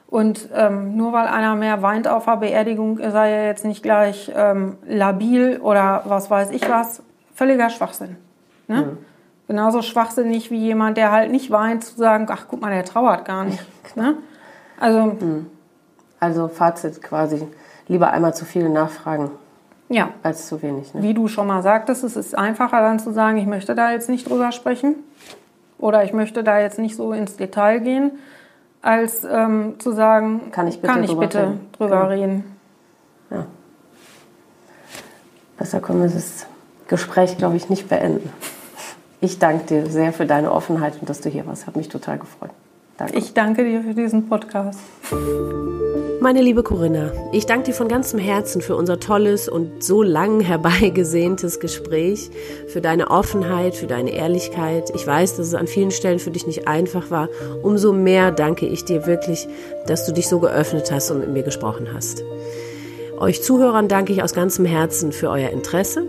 [0.09, 3.83] Und ähm, nur weil einer mehr weint auf der Beerdigung, ist er ja jetzt nicht
[3.83, 7.03] gleich ähm, labil oder was weiß ich was.
[7.35, 8.17] Völliger Schwachsinn.
[8.69, 8.77] Ne?
[8.77, 8.99] Mhm.
[9.49, 13.25] Genauso schwachsinnig wie jemand, der halt nicht weint, zu sagen, ach guck mal, der trauert
[13.25, 13.65] gar nicht.
[13.97, 14.17] Ne?
[14.81, 15.47] Also, mhm.
[16.19, 17.47] also Fazit quasi,
[17.87, 19.31] lieber einmal zu viel nachfragen.
[19.89, 20.09] Ja.
[20.25, 20.93] Als zu wenig.
[20.95, 21.03] Ne?
[21.03, 24.09] Wie du schon mal sagtest, es ist einfacher dann zu sagen, ich möchte da jetzt
[24.09, 24.97] nicht drüber sprechen
[25.79, 28.13] oder ich möchte da jetzt nicht so ins Detail gehen
[28.85, 31.69] als ähm, zu sagen, kann ich bitte, kann ich drüber, bitte reden?
[31.73, 32.09] drüber genau.
[32.09, 32.57] reden.
[33.31, 33.47] Ja.
[35.57, 36.47] Besser können wir das
[36.89, 38.31] Gespräch, glaube ich, nicht beenden.
[39.21, 41.67] Ich danke dir sehr für deine Offenheit und dass du hier warst.
[41.67, 42.51] Hat mich total gefreut.
[42.97, 43.19] Danke.
[43.19, 44.79] Ich danke dir für diesen Podcast.
[46.21, 50.41] Meine liebe Corinna, ich danke dir von ganzem Herzen für unser tolles und so lang
[50.41, 52.31] herbeigesehntes Gespräch,
[52.69, 54.91] für deine Offenheit, für deine Ehrlichkeit.
[54.95, 57.29] Ich weiß, dass es an vielen Stellen für dich nicht einfach war.
[57.63, 59.47] Umso mehr danke ich dir wirklich,
[59.87, 62.23] dass du dich so geöffnet hast und mit mir gesprochen hast.
[63.19, 66.07] Euch Zuhörern danke ich aus ganzem Herzen für euer Interesse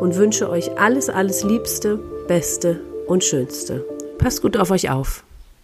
[0.00, 1.98] und wünsche euch alles, alles Liebste,
[2.28, 3.84] Beste und Schönste.
[4.18, 5.24] Passt gut auf euch auf.